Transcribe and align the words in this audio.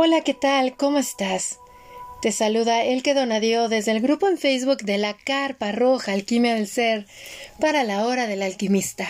Hola, 0.00 0.20
¿qué 0.20 0.32
tal? 0.32 0.76
¿Cómo 0.76 0.98
estás? 0.98 1.58
Te 2.22 2.30
saluda 2.30 2.84
Elke 2.84 3.14
Donadio 3.14 3.68
desde 3.68 3.90
el 3.90 4.00
grupo 4.00 4.28
en 4.28 4.38
Facebook 4.38 4.82
de 4.82 4.96
la 4.96 5.16
Carpa 5.16 5.72
Roja 5.72 6.12
Alquimia 6.12 6.54
del 6.54 6.68
Ser 6.68 7.08
para 7.58 7.82
la 7.82 8.06
Hora 8.06 8.28
del 8.28 8.42
Alquimista. 8.42 9.08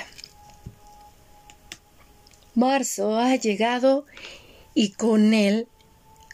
Marzo 2.55 3.19
ha 3.19 3.37
llegado 3.37 4.07
y 4.73 4.93
con 4.93 5.35
él, 5.35 5.69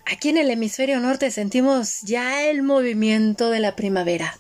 aquí 0.07 0.29
en 0.29 0.39
el 0.39 0.48
hemisferio 0.53 1.00
norte 1.00 1.32
sentimos 1.32 2.02
ya 2.02 2.46
el 2.46 2.62
movimiento 2.62 3.50
de 3.50 3.59
la 3.59 3.75
primavera. 3.75 4.39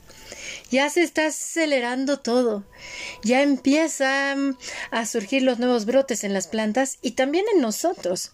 Ya 0.70 0.90
se 0.90 1.02
está 1.02 1.26
acelerando 1.26 2.20
todo. 2.20 2.62
Ya 3.24 3.42
empiezan 3.42 4.56
a 4.92 5.06
surgir 5.06 5.42
los 5.42 5.58
nuevos 5.58 5.86
brotes 5.86 6.22
en 6.22 6.32
las 6.32 6.46
plantas 6.46 6.98
y 7.02 7.12
también 7.16 7.46
en 7.52 7.60
nosotros 7.60 8.30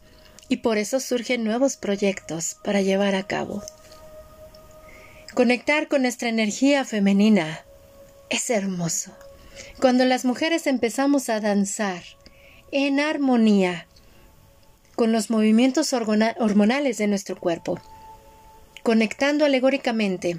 y 0.51 0.59
por 0.59 0.79
eso 0.79 0.99
surgen 0.99 1.45
nuevos 1.45 1.77
proyectos 1.77 2.57
para 2.65 2.83
llevar 2.83 3.15
a 3.15 3.23
cabo. 3.23 3.63
Conectar 5.33 5.87
con 5.87 6.03
nuestra 6.03 6.29
energía 6.29 6.85
femenina 6.85 7.65
es 8.31 8.51
hermoso. 8.51 9.17
Cuando 9.81 10.05
las 10.05 10.25
mujeres 10.25 10.67
empezamos 10.67 11.29
a 11.29 11.39
danzar 11.41 12.03
en 12.73 12.99
armonía 12.99 13.87
con 14.97 15.13
los 15.13 15.31
movimientos 15.31 15.93
hormonales 15.93 16.99
de 16.99 17.07
nuestro 17.07 17.39
cuerpo, 17.39 17.81
conectando 18.83 19.45
alegóricamente 19.45 20.37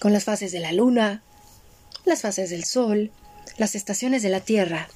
con 0.00 0.12
las 0.12 0.22
fases 0.22 0.52
de 0.52 0.60
la 0.60 0.70
luna, 0.70 1.24
las 2.04 2.22
fases 2.22 2.50
del 2.50 2.64
sol, 2.64 3.10
las 3.58 3.74
estaciones 3.74 4.22
de 4.22 4.28
la 4.28 4.40
tierra, 4.40 4.88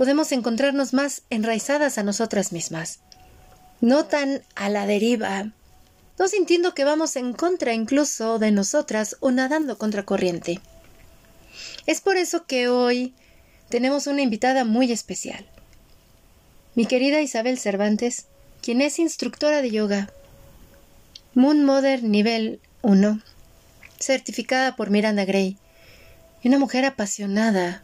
podemos 0.00 0.32
encontrarnos 0.32 0.94
más 0.94 1.24
enraizadas 1.28 1.98
a 1.98 2.02
nosotras 2.02 2.52
mismas, 2.52 3.00
no 3.82 4.06
tan 4.06 4.42
a 4.54 4.70
la 4.70 4.86
deriva, 4.86 5.52
no 6.18 6.26
sintiendo 6.26 6.72
que 6.74 6.84
vamos 6.84 7.16
en 7.16 7.34
contra 7.34 7.74
incluso 7.74 8.38
de 8.38 8.50
nosotras 8.50 9.18
o 9.20 9.30
nadando 9.30 9.76
contra 9.76 10.06
corriente. 10.06 10.58
Es 11.84 12.00
por 12.00 12.16
eso 12.16 12.46
que 12.46 12.68
hoy 12.68 13.12
tenemos 13.68 14.06
una 14.06 14.22
invitada 14.22 14.64
muy 14.64 14.90
especial, 14.90 15.44
mi 16.74 16.86
querida 16.86 17.20
Isabel 17.20 17.58
Cervantes, 17.58 18.24
quien 18.62 18.80
es 18.80 18.98
instructora 18.98 19.60
de 19.60 19.70
yoga, 19.70 20.10
Moon 21.34 21.62
Mother 21.62 22.02
nivel 22.02 22.58
1, 22.80 23.20
certificada 23.98 24.76
por 24.76 24.88
Miranda 24.88 25.26
Gray, 25.26 25.58
y 26.42 26.48
una 26.48 26.58
mujer 26.58 26.86
apasionada 26.86 27.82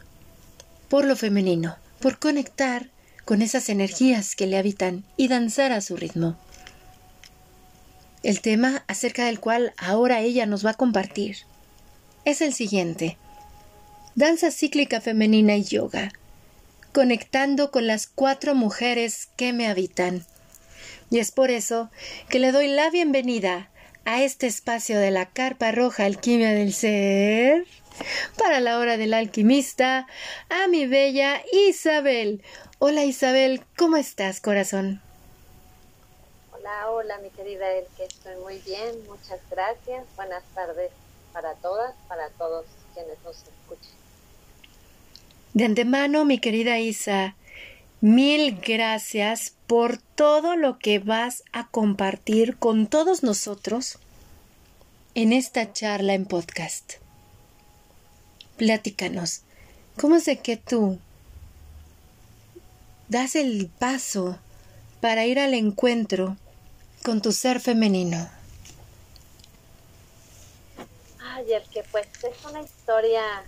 por 0.89 1.05
lo 1.05 1.15
femenino 1.15 1.77
por 1.99 2.19
conectar 2.19 2.89
con 3.25 3.41
esas 3.41 3.69
energías 3.69 4.35
que 4.35 4.47
le 4.47 4.57
habitan 4.57 5.03
y 5.17 5.27
danzar 5.27 5.71
a 5.71 5.81
su 5.81 5.97
ritmo. 5.97 6.37
El 8.23 8.41
tema 8.41 8.83
acerca 8.87 9.25
del 9.25 9.39
cual 9.39 9.73
ahora 9.77 10.21
ella 10.21 10.45
nos 10.45 10.65
va 10.65 10.71
a 10.71 10.75
compartir 10.75 11.37
es 12.25 12.41
el 12.41 12.53
siguiente. 12.53 13.17
Danza 14.15 14.51
cíclica 14.51 14.99
femenina 14.99 15.55
y 15.55 15.63
yoga, 15.63 16.11
conectando 16.91 17.71
con 17.71 17.87
las 17.87 18.07
cuatro 18.07 18.53
mujeres 18.53 19.29
que 19.37 19.53
me 19.53 19.67
habitan. 19.67 20.25
Y 21.09 21.19
es 21.19 21.31
por 21.31 21.51
eso 21.51 21.89
que 22.27 22.39
le 22.39 22.51
doy 22.51 22.67
la 22.67 22.89
bienvenida 22.89 23.69
a 24.03 24.23
este 24.23 24.47
espacio 24.47 24.99
de 24.99 25.11
la 25.11 25.27
Carpa 25.27 25.71
Roja 25.71 26.05
Alquimia 26.05 26.51
del 26.51 26.73
Ser 26.73 27.65
para 28.37 28.59
la 28.59 28.79
hora 28.79 28.97
del 28.97 29.13
alquimista, 29.13 30.07
a 30.49 30.67
mi 30.67 30.85
bella 30.85 31.41
Isabel. 31.51 32.43
Hola 32.79 33.05
Isabel, 33.05 33.63
¿cómo 33.77 33.97
estás, 33.97 34.41
corazón? 34.41 35.01
Hola, 36.51 36.91
hola, 36.91 37.17
mi 37.19 37.29
querida 37.29 37.71
El, 37.71 37.85
que 37.95 38.05
estoy 38.05 38.35
muy 38.43 38.59
bien, 38.59 38.95
muchas 39.07 39.39
gracias. 39.49 40.05
Buenas 40.15 40.43
tardes 40.53 40.91
para 41.33 41.53
todas, 41.55 41.93
para 42.07 42.29
todos 42.31 42.65
quienes 42.93 43.17
nos 43.23 43.35
escuchen. 43.37 43.91
De 45.53 45.65
antemano, 45.65 46.25
mi 46.25 46.39
querida 46.39 46.79
Isa, 46.79 47.35
mil 48.01 48.59
gracias 48.59 49.53
por 49.65 49.97
todo 49.97 50.55
lo 50.55 50.77
que 50.77 50.99
vas 50.99 51.43
a 51.51 51.67
compartir 51.67 52.57
con 52.57 52.87
todos 52.87 53.23
nosotros 53.23 53.97
en 55.15 55.33
esta 55.33 55.73
charla 55.73 56.13
en 56.13 56.25
podcast. 56.25 56.95
Platícanos, 58.57 59.43
¿cómo 60.01 60.15
es 60.15 60.25
de 60.25 60.39
que 60.39 60.57
tú 60.57 60.97
das 63.07 63.35
el 63.35 63.69
paso 63.69 64.39
para 64.99 65.25
ir 65.25 65.39
al 65.39 65.53
encuentro 65.53 66.37
con 67.05 67.21
tu 67.21 67.31
ser 67.33 67.59
femenino? 67.59 68.27
Ay, 71.21 71.53
el 71.53 71.61
que 71.69 71.83
pues 71.91 72.07
es 72.23 72.45
una 72.45 72.61
historia 72.61 73.43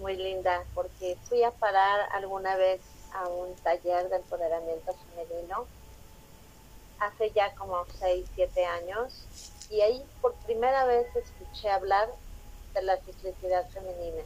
muy 0.00 0.16
linda 0.16 0.62
porque 0.76 1.16
fui 1.28 1.42
a 1.42 1.50
parar 1.50 2.08
alguna 2.12 2.54
vez 2.54 2.80
a 3.12 3.28
un 3.28 3.56
taller 3.56 4.08
de 4.08 4.16
empoderamiento 4.16 4.94
femenino 5.10 5.66
hace 7.00 7.32
ya 7.32 7.52
como 7.56 7.84
6, 7.98 8.24
7 8.36 8.64
años 8.66 9.12
y 9.68 9.80
ahí 9.80 10.04
por 10.20 10.32
primera 10.46 10.84
vez 10.84 11.06
escuché 11.16 11.70
hablar 11.70 12.08
de 12.74 12.82
la 12.82 12.96
ciclicidad 12.98 13.68
femenina. 13.70 14.22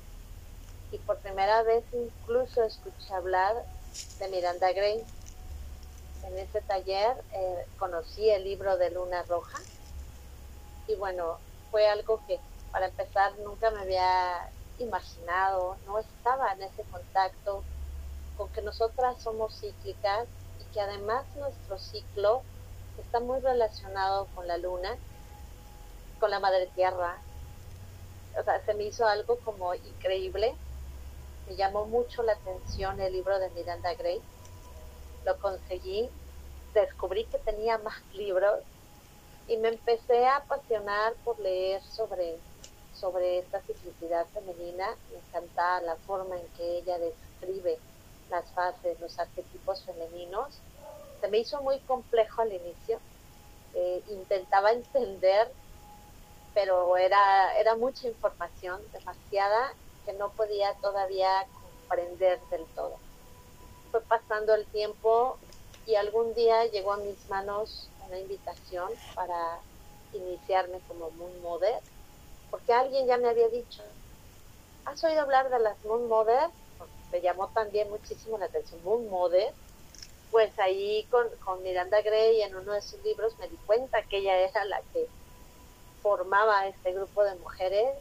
Y 0.90 0.98
por 0.98 1.18
primera 1.18 1.62
vez 1.62 1.84
incluso 1.92 2.64
escuché 2.64 3.12
hablar 3.14 3.54
de 4.18 4.28
Miranda 4.28 4.72
Gray. 4.72 5.04
En 6.24 6.38
ese 6.38 6.60
taller 6.62 7.22
eh, 7.32 7.66
conocí 7.78 8.28
el 8.28 8.44
libro 8.44 8.76
de 8.76 8.90
Luna 8.90 9.22
Roja 9.22 9.58
y 10.88 10.94
bueno, 10.94 11.38
fue 11.70 11.86
algo 11.86 12.20
que 12.26 12.40
para 12.72 12.86
empezar 12.86 13.38
nunca 13.40 13.70
me 13.70 13.80
había 13.80 14.50
imaginado, 14.78 15.76
no 15.86 15.98
estaba 15.98 16.52
en 16.52 16.62
ese 16.62 16.82
contacto 16.84 17.62
con 18.36 18.48
que 18.50 18.62
nosotras 18.62 19.20
somos 19.22 19.58
cíclicas 19.60 20.26
y 20.60 20.72
que 20.72 20.80
además 20.80 21.24
nuestro 21.36 21.78
ciclo 21.78 22.42
está 22.98 23.20
muy 23.20 23.40
relacionado 23.40 24.26
con 24.34 24.48
la 24.48 24.56
luna, 24.56 24.96
con 26.20 26.30
la 26.30 26.40
madre 26.40 26.66
tierra, 26.74 27.18
o 28.36 28.42
sea, 28.42 28.64
se 28.64 28.74
me 28.74 28.84
hizo 28.84 29.06
algo 29.06 29.38
como 29.40 29.74
increíble. 29.74 30.54
Me 31.48 31.56
llamó 31.56 31.86
mucho 31.86 32.22
la 32.22 32.32
atención 32.32 33.00
el 33.00 33.12
libro 33.12 33.38
de 33.38 33.50
Miranda 33.50 33.94
Gray. 33.94 34.20
Lo 35.24 35.38
conseguí, 35.38 36.08
descubrí 36.74 37.24
que 37.24 37.38
tenía 37.38 37.78
más 37.78 37.96
libros 38.14 38.60
y 39.48 39.56
me 39.56 39.68
empecé 39.68 40.26
a 40.26 40.36
apasionar 40.36 41.14
por 41.24 41.38
leer 41.40 41.82
sobre, 41.82 42.36
sobre 42.94 43.38
esta 43.38 43.60
ciclicidad 43.62 44.26
femenina. 44.34 44.94
Me 45.10 45.18
encantaba 45.18 45.80
la 45.80 45.96
forma 45.96 46.36
en 46.36 46.46
que 46.56 46.78
ella 46.78 46.98
describe 46.98 47.78
las 48.30 48.44
fases, 48.50 49.00
los 49.00 49.18
arquetipos 49.18 49.82
femeninos. 49.84 50.58
Se 51.20 51.28
me 51.28 51.38
hizo 51.38 51.60
muy 51.62 51.80
complejo 51.80 52.42
al 52.42 52.52
inicio. 52.52 53.00
Eh, 53.74 54.02
intentaba 54.08 54.72
entender 54.72 55.50
pero 56.58 56.96
era, 56.96 57.56
era 57.60 57.76
mucha 57.76 58.08
información, 58.08 58.82
demasiada, 58.92 59.72
que 60.04 60.12
no 60.14 60.32
podía 60.32 60.74
todavía 60.82 61.46
comprender 61.52 62.40
del 62.50 62.66
todo. 62.74 62.96
Fue 63.92 64.00
pasando 64.00 64.56
el 64.56 64.66
tiempo 64.72 65.38
y 65.86 65.94
algún 65.94 66.34
día 66.34 66.66
llegó 66.66 66.94
a 66.94 66.96
mis 66.96 67.28
manos 67.28 67.88
una 68.08 68.18
invitación 68.18 68.90
para 69.14 69.60
iniciarme 70.12 70.80
como 70.88 71.12
Moon 71.12 71.40
Mother, 71.42 71.80
porque 72.50 72.72
alguien 72.72 73.06
ya 73.06 73.18
me 73.18 73.28
había 73.28 73.48
dicho, 73.50 73.84
¿has 74.84 75.04
oído 75.04 75.20
hablar 75.20 75.50
de 75.50 75.60
las 75.60 75.80
Moon 75.84 76.08
Mother? 76.08 76.50
Me 77.12 77.20
llamó 77.20 77.50
también 77.50 77.88
muchísimo 77.88 78.36
la 78.36 78.46
atención 78.46 78.82
Moon 78.82 79.08
Mother. 79.08 79.54
Pues 80.32 80.58
ahí 80.58 81.06
con, 81.08 81.28
con 81.38 81.62
Miranda 81.62 82.02
Gray 82.02 82.42
en 82.42 82.56
uno 82.56 82.72
de 82.72 82.82
sus 82.82 83.00
libros 83.04 83.38
me 83.38 83.48
di 83.48 83.56
cuenta 83.64 84.02
que 84.10 84.18
ella 84.18 84.36
era 84.40 84.64
la 84.64 84.82
que 84.92 85.08
formaba 86.02 86.66
este 86.66 86.92
grupo 86.92 87.24
de 87.24 87.34
mujeres. 87.36 87.96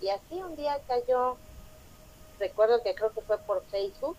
Y 0.00 0.08
así 0.10 0.34
un 0.34 0.56
día 0.56 0.80
cayó, 0.86 1.36
recuerdo 2.38 2.82
que 2.82 2.94
creo 2.94 3.12
que 3.12 3.22
fue 3.22 3.38
por 3.38 3.64
Facebook, 3.66 4.16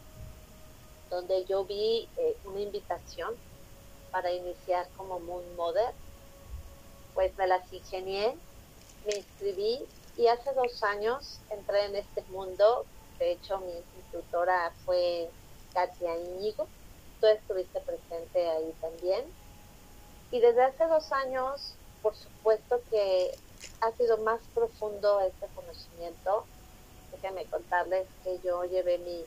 donde 1.10 1.46
yo 1.46 1.66
vi 1.66 2.10
eh, 2.18 2.38
una 2.46 2.62
invitación 2.62 3.36
para 4.12 4.32
iniciar 4.32 4.88
como 4.98 5.20
Moon 5.20 5.44
Mother, 5.56 5.94
pues 7.14 7.36
me 7.38 7.48
las 7.48 7.72
ingenié, 7.72 8.36
me 9.06 9.18
inscribí 9.18 9.86
y 10.18 10.28
hace 10.28 10.52
dos 10.54 10.84
años 10.84 11.40
entré 11.50 11.86
en 11.86 11.96
este 11.96 12.24
mundo, 12.30 12.86
de 13.20 13.32
hecho 13.32 13.60
mi 13.60 13.74
instructora 13.98 14.72
fue 14.86 15.30
Katia 15.74 16.18
Íñigo, 16.18 16.68
tú 17.22 17.28
estuviste 17.28 17.80
presente 17.82 18.50
ahí 18.50 18.74
también, 18.82 19.24
y 20.32 20.40
desde 20.40 20.64
hace 20.64 20.86
dos 20.88 21.12
años 21.12 21.76
por 22.08 22.16
supuesto 22.16 22.80
que 22.90 23.38
ha 23.82 23.92
sido 23.98 24.18
más 24.20 24.40
profundo 24.56 25.20
este 25.20 25.46
conocimiento. 25.54 26.46
Déjenme 27.12 27.44
contarles 27.48 28.08
que 28.24 28.40
yo 28.46 28.64
llevé 28.64 28.98
mi, 29.00 29.26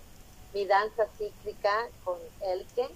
mi 0.55 0.65
danza 0.65 1.06
cíclica 1.19 1.91
con 2.05 2.17
Elke 2.41 2.88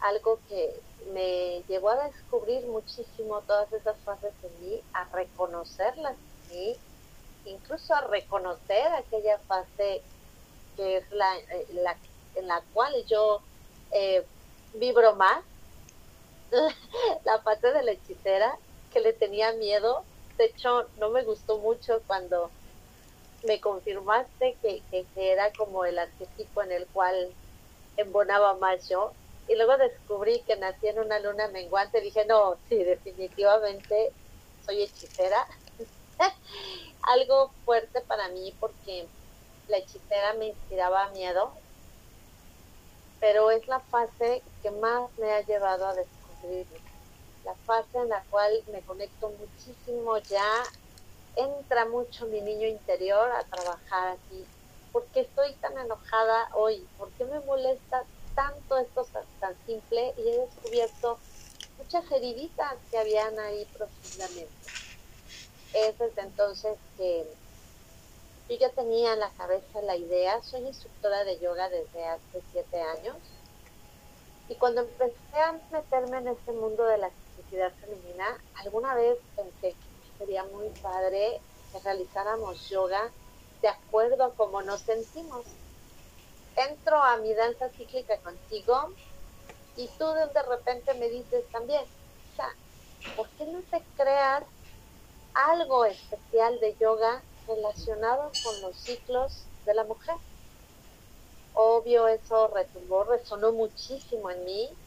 algo 0.00 0.38
que 0.46 0.78
me 1.14 1.62
llevó 1.68 1.88
a 1.88 2.06
descubrir 2.06 2.66
muchísimo 2.66 3.40
todas 3.46 3.72
esas 3.72 3.96
fases 4.04 4.34
en 4.42 4.68
mí, 4.68 4.82
a 4.92 5.04
reconocerlas 5.04 6.16
en 6.50 6.56
mí, 6.58 6.76
incluso 7.46 7.94
a 7.94 8.02
reconocer 8.02 8.88
aquella 8.92 9.38
fase 9.48 10.02
que 10.76 10.98
es 10.98 11.10
la, 11.12 11.38
eh, 11.38 11.66
la 11.72 11.96
en 12.34 12.46
la 12.46 12.62
cual 12.74 12.92
yo 13.06 13.40
eh, 13.90 14.26
vibro 14.74 15.14
más, 15.16 15.42
la 17.24 17.38
fase 17.38 17.72
de 17.72 17.82
la 17.84 17.92
hechicera, 17.92 18.58
que 18.94 19.00
le 19.00 19.12
tenía 19.12 19.52
miedo. 19.52 20.04
De 20.38 20.46
hecho, 20.46 20.88
no 20.98 21.10
me 21.10 21.24
gustó 21.24 21.58
mucho 21.58 22.00
cuando 22.06 22.50
me 23.42 23.60
confirmaste 23.60 24.56
que, 24.62 24.82
que, 24.90 25.06
era 25.16 25.52
como 25.52 25.84
el 25.84 25.98
arquetipo 25.98 26.62
en 26.62 26.72
el 26.72 26.86
cual 26.86 27.34
embonaba 27.96 28.54
más 28.54 28.88
yo. 28.88 29.12
Y 29.48 29.56
luego 29.56 29.76
descubrí 29.76 30.40
que 30.46 30.56
nací 30.56 30.86
en 30.86 31.00
una 31.00 31.18
luna 31.18 31.48
menguante. 31.48 32.00
Dije, 32.00 32.24
no, 32.24 32.56
sí, 32.68 32.76
definitivamente 32.82 34.12
soy 34.64 34.82
hechicera. 34.82 35.46
Algo 37.02 37.50
fuerte 37.66 38.00
para 38.02 38.28
mí 38.28 38.54
porque 38.60 39.06
la 39.68 39.78
hechicera 39.78 40.34
me 40.34 40.46
inspiraba 40.46 41.10
miedo, 41.10 41.52
pero 43.20 43.50
es 43.50 43.66
la 43.66 43.80
fase 43.80 44.42
que 44.62 44.70
más 44.70 45.10
me 45.18 45.32
ha 45.32 45.40
llevado 45.42 45.86
a 45.86 45.94
descubrir. 45.94 46.66
La 47.44 47.54
fase 47.66 47.98
en 47.98 48.08
la 48.08 48.24
cual 48.30 48.64
me 48.68 48.82
conecto 48.84 49.30
muchísimo 49.30 50.18
ya 50.28 50.64
entra 51.36 51.86
mucho 51.86 52.26
mi 52.26 52.40
niño 52.40 52.66
interior 52.68 53.30
a 53.32 53.46
trabajar 53.48 54.08
aquí. 54.18 54.50
¿Por 54.92 55.10
qué 55.10 55.20
estoy 55.20 55.56
tan 55.58 55.76
enojada 55.78 56.48
hoy? 56.54 56.88
¿Por 56.96 57.12
qué 57.14 57.26
me 57.26 57.40
molesta 57.40 58.08
tanto 58.34 58.78
esto 58.78 59.06
tan 59.40 59.58
simple? 59.66 60.14
Y 60.16 60.30
he 60.30 60.36
descubierto 60.38 61.20
muchas 61.76 62.10
heriditas 62.12 62.78
que 62.90 62.98
habían 62.98 63.38
ahí 63.38 63.66
profundamente. 63.66 64.70
Es 65.72 65.98
desde 65.98 66.22
entonces 66.22 66.78
que 66.96 67.26
yo 68.48 68.56
ya 68.58 68.72
tenía 68.72 69.14
en 69.14 69.20
la 69.20 69.34
cabeza 69.34 69.82
la 69.82 69.96
idea, 69.96 70.40
soy 70.42 70.62
instructora 70.66 71.24
de 71.24 71.40
yoga 71.40 71.68
desde 71.68 72.06
hace 72.06 72.42
siete 72.52 72.80
años. 72.80 73.18
Y 74.48 74.56
cuando 74.58 74.82
empecé 74.82 75.36
a 75.36 75.60
meterme 75.70 76.18
en 76.18 76.28
este 76.28 76.52
mundo 76.52 76.84
de 76.84 76.98
la 76.98 77.08
actividad 77.54 77.74
femenina, 77.78 78.44
alguna 78.54 78.94
vez 78.94 79.18
pensé 79.36 79.76
sería 80.18 80.44
muy 80.44 80.70
padre 80.80 81.40
que 81.70 81.78
realizáramos 81.80 82.68
yoga 82.68 83.12
de 83.62 83.68
acuerdo 83.68 84.24
a 84.24 84.34
cómo 84.34 84.62
nos 84.62 84.82
sentimos. 84.82 85.46
Entro 86.56 86.96
a 87.02 87.16
mi 87.18 87.34
danza 87.34 87.70
cíclica 87.70 88.20
contigo 88.22 88.96
y 89.76 89.88
tú 89.98 90.04
de 90.06 90.42
repente 90.42 90.94
me 90.94 91.08
dices 91.08 91.44
también, 91.50 91.84
o 91.84 92.34
sea, 92.36 92.48
¿por 93.14 93.30
qué 93.34 93.46
no 93.46 93.62
te 93.70 93.84
creas 93.94 94.44
algo 95.34 95.84
especial 95.84 96.58
de 96.60 96.76
yoga 96.80 97.24
relacionado 97.46 98.32
con 98.42 98.60
los 98.62 98.76
ciclos 98.84 99.48
de 99.64 99.74
la 99.74 99.84
mujer? 99.84 100.16
Obvio, 101.52 102.08
eso 102.08 102.48
retumbó, 102.48 103.04
resonó 103.04 103.52
muchísimo 103.52 104.30
en 104.30 104.44
mí 104.44 104.78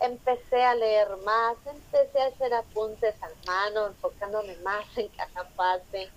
empecé 0.00 0.64
a 0.64 0.74
leer 0.74 1.08
más, 1.24 1.56
empecé 1.66 2.20
a 2.20 2.26
hacer 2.26 2.54
apuntes 2.54 3.14
a 3.22 3.28
mano, 3.46 3.86
enfocándome 3.86 4.56
más 4.56 4.86
en 4.96 5.08
cada 5.08 5.44
fase, 5.50 6.08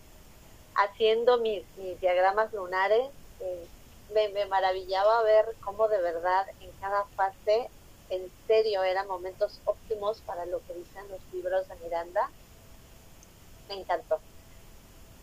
haciendo 0.76 1.38
mis, 1.38 1.64
diagramas 2.00 2.54
lunares. 2.54 3.10
me, 4.14 4.30
me, 4.30 4.46
maravillaba 4.46 5.24
ver 5.24 5.46
cómo 5.64 5.88
de 5.88 6.02
verdad 6.02 6.46
en 6.60 6.72
cada 6.80 7.06
fase, 7.16 7.70
en 8.10 8.30
serio, 8.46 8.84
eran 8.84 9.08
momentos 9.08 9.62
óptimos 9.66 10.20
para 10.22 10.46
lo 10.46 10.60
que 10.68 10.74
dicen 10.74 11.08
los 11.10 11.22
libros 11.32 11.68
de 11.68 11.76
Miranda. 11.78 12.30
Me 13.70 13.76
encantó. 13.76 14.20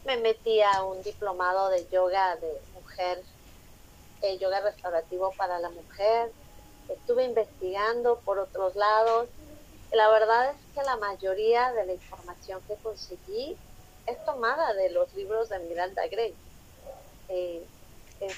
Me 0.06 0.16
metí 0.16 0.62
a 0.62 0.82
un 0.84 1.02
diplomado 1.02 1.68
de 1.68 1.86
yoga 1.90 2.36
de 2.36 2.60
mujer, 2.72 3.22
eh, 4.22 4.38
yoga 4.38 4.60
restaurativo 4.60 5.32
para 5.36 5.58
la 5.58 5.68
mujer, 5.68 6.32
estuve 6.88 7.24
investigando 7.24 8.20
por 8.24 8.38
otros 8.38 8.74
lados. 8.76 9.28
La 9.92 10.08
verdad 10.10 10.50
es 10.50 10.56
que 10.74 10.82
la 10.82 10.96
mayoría 10.96 11.72
de 11.72 11.86
la 11.86 11.92
información 11.92 12.60
que 12.66 12.76
conseguí 12.76 13.56
es 14.06 14.24
tomada 14.24 14.74
de 14.74 14.90
los 14.90 15.12
libros 15.14 15.48
de 15.48 15.58
Miranda 15.60 16.06
Gray. 16.08 16.34
Eh, 17.28 17.66
es, 18.20 18.36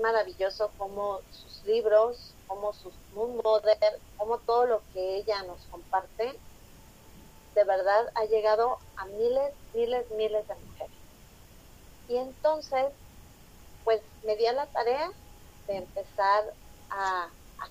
maravilloso 0.00 0.70
como 0.76 1.20
sus 1.30 1.64
libros, 1.64 2.34
como 2.46 2.72
sus 2.72 2.94
Moon 3.14 3.40
Model, 3.42 3.76
como 4.16 4.38
todo 4.38 4.66
lo 4.66 4.82
que 4.92 5.16
ella 5.16 5.42
nos 5.44 5.60
comparte, 5.66 6.38
de 7.54 7.64
verdad 7.64 8.10
ha 8.14 8.24
llegado 8.24 8.78
a 8.96 9.06
miles, 9.06 9.52
miles, 9.72 10.10
miles 10.10 10.46
de 10.46 10.54
mujeres. 10.54 10.96
Y 12.08 12.16
entonces, 12.16 12.86
pues 13.84 14.00
me 14.24 14.36
di 14.36 14.46
a 14.46 14.52
la 14.52 14.66
tarea 14.66 15.10
de 15.66 15.76
empezar 15.76 16.44
a, 16.90 17.28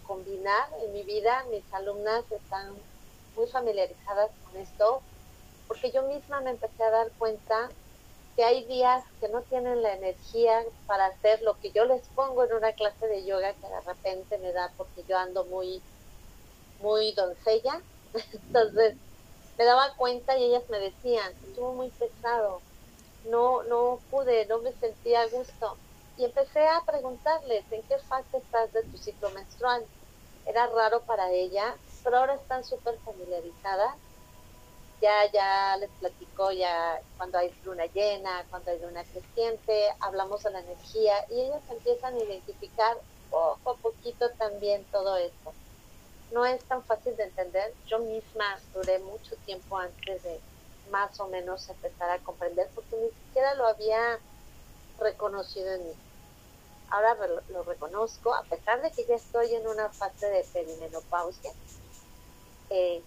combinar 0.07 0.69
en 0.81 0.91
mi 0.91 1.03
vida. 1.03 1.45
Mis 1.51 1.63
alumnas 1.71 2.23
están 2.31 2.73
muy 3.35 3.47
familiarizadas 3.47 4.31
con 4.43 4.59
esto, 4.59 5.01
porque 5.67 5.91
yo 5.91 6.01
misma 6.03 6.41
me 6.41 6.49
empecé 6.49 6.83
a 6.83 6.89
dar 6.89 7.11
cuenta 7.19 7.69
que 8.35 8.43
hay 8.43 8.65
días 8.65 9.03
que 9.21 9.29
no 9.29 9.41
tienen 9.43 9.83
la 9.83 9.93
energía 9.93 10.63
para 10.87 11.05
hacer 11.05 11.43
lo 11.43 11.59
que 11.59 11.71
yo 11.71 11.85
les 11.85 12.01
pongo 12.15 12.43
en 12.43 12.53
una 12.53 12.73
clase 12.73 13.07
de 13.07 13.23
yoga 13.23 13.53
que 13.53 13.67
de 13.67 13.81
repente 13.81 14.39
me 14.39 14.51
da 14.51 14.71
porque 14.75 15.03
yo 15.07 15.17
ando 15.17 15.45
muy, 15.45 15.79
muy 16.81 17.11
doncella. 17.13 17.79
Entonces 18.33 18.95
me 19.57 19.65
daba 19.65 19.93
cuenta 19.95 20.35
y 20.37 20.45
ellas 20.45 20.63
me 20.69 20.79
decían, 20.79 21.31
estuvo 21.47 21.73
muy 21.73 21.89
pesado, 21.91 22.61
no, 23.29 23.61
no 23.63 23.99
pude, 24.09 24.47
no 24.47 24.57
me 24.59 24.73
sentía 24.73 25.21
a 25.21 25.27
gusto 25.27 25.77
y 26.17 26.25
empecé 26.25 26.67
a 26.67 26.83
preguntarles 26.85 27.63
en 27.71 27.81
qué 27.83 27.97
fase 27.99 28.37
estás 28.37 28.71
de 28.73 28.83
tu 28.83 28.97
ciclo 28.97 29.29
menstrual. 29.31 29.83
Era 30.45 30.67
raro 30.67 31.01
para 31.01 31.31
ella, 31.31 31.75
pero 32.03 32.17
ahora 32.17 32.35
están 32.35 32.63
súper 32.63 32.97
familiarizadas. 32.99 33.95
Ya, 35.01 35.31
ya 35.31 35.77
les 35.77 35.89
platico 35.91 36.51
ya 36.51 37.01
cuando 37.17 37.37
hay 37.37 37.53
luna 37.63 37.85
llena, 37.87 38.45
cuando 38.49 38.71
hay 38.71 38.79
luna 38.79 39.03
creciente, 39.03 39.89
hablamos 39.99 40.43
de 40.43 40.51
la 40.51 40.59
energía 40.59 41.15
y 41.29 41.41
ellas 41.41 41.61
empiezan 41.69 42.15
a 42.15 42.23
identificar 42.23 42.97
poco 43.29 43.71
a 43.71 43.77
poquito 43.77 44.29
también 44.37 44.85
todo 44.91 45.17
esto. 45.17 45.53
No 46.31 46.45
es 46.45 46.63
tan 46.67 46.83
fácil 46.85 47.15
de 47.17 47.23
entender. 47.23 47.73
Yo 47.85 47.99
misma 47.99 48.59
duré 48.73 48.99
mucho 48.99 49.35
tiempo 49.45 49.77
antes 49.77 50.23
de 50.23 50.39
más 50.89 51.19
o 51.19 51.27
menos 51.27 51.67
empezar 51.69 52.09
a 52.09 52.19
comprender 52.19 52.69
porque 52.73 52.95
ni 52.95 53.09
siquiera 53.09 53.55
lo 53.55 53.67
había 53.67 54.19
reconocido 54.99 55.71
en 55.73 55.87
mí. 55.87 55.93
Ahora 56.89 57.15
lo, 57.49 57.63
reconozco, 57.63 58.33
a 58.33 58.43
pesar 58.43 58.81
de 58.81 58.91
que 58.91 59.05
ya 59.05 59.15
estoy 59.15 59.55
en 59.55 59.67
una 59.67 59.89
fase 59.89 60.27
de 60.27 60.43
perimenopausia, 60.53 61.51
eh, 62.69 63.01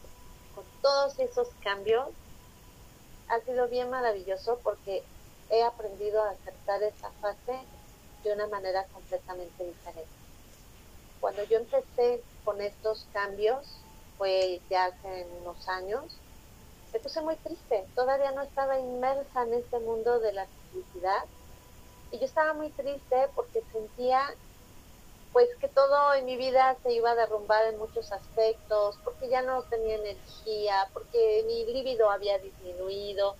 con 0.54 0.64
todos 0.82 1.18
esos 1.18 1.48
cambios, 1.62 2.08
ha 3.28 3.40
sido 3.40 3.68
bien 3.68 3.90
maravilloso 3.90 4.58
porque 4.62 5.04
he 5.50 5.62
aprendido 5.62 6.22
a 6.22 6.30
aceptar 6.30 6.82
esa 6.82 7.10
fase 7.20 7.58
de 8.24 8.32
una 8.32 8.46
manera 8.48 8.84
completamente 8.92 9.64
diferente. 9.64 10.10
Cuando 11.20 11.44
yo 11.44 11.58
empecé 11.58 12.22
con 12.44 12.60
estos 12.60 13.06
cambios, 13.12 13.66
fue 14.18 14.60
ya 14.70 14.86
hace 14.86 15.26
unos 15.40 15.68
años, 15.68 16.04
me 16.92 17.00
puse 17.00 17.20
muy 17.20 17.36
triste. 17.36 17.86
Todavía 17.94 18.32
no 18.32 18.42
estaba 18.42 18.78
inmersa 18.78 19.42
en 19.42 19.54
este 19.54 19.78
mundo 19.80 20.18
de 20.18 20.32
la 20.32 20.46
felicidad 20.72 21.24
y 22.16 22.20
yo 22.20 22.24
estaba 22.26 22.54
muy 22.54 22.72
triste 22.72 23.30
porque 23.34 23.62
sentía 23.72 24.26
pues 25.32 25.48
que 25.60 25.68
todo 25.68 26.14
en 26.14 26.24
mi 26.24 26.36
vida 26.38 26.78
se 26.82 26.92
iba 26.92 27.10
a 27.10 27.14
derrumbar 27.14 27.66
en 27.66 27.78
muchos 27.78 28.10
aspectos, 28.10 28.98
porque 29.04 29.28
ya 29.28 29.42
no 29.42 29.64
tenía 29.64 29.96
energía, 29.96 30.88
porque 30.94 31.44
mi 31.46 31.66
líbido 31.66 32.10
había 32.10 32.38
disminuido. 32.38 33.36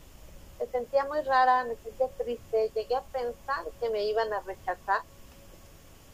Me 0.61 0.66
sentía 0.68 1.06
muy 1.06 1.23
rara, 1.23 1.64
me 1.64 1.76
sentía 1.76 2.09
triste, 2.18 2.71
llegué 2.75 2.97
a 2.97 3.06
pensar 3.09 3.64
que 3.80 3.90
me 3.90 4.04
iban 4.04 4.33
a 4.35 4.42
rechazar 4.42 5.02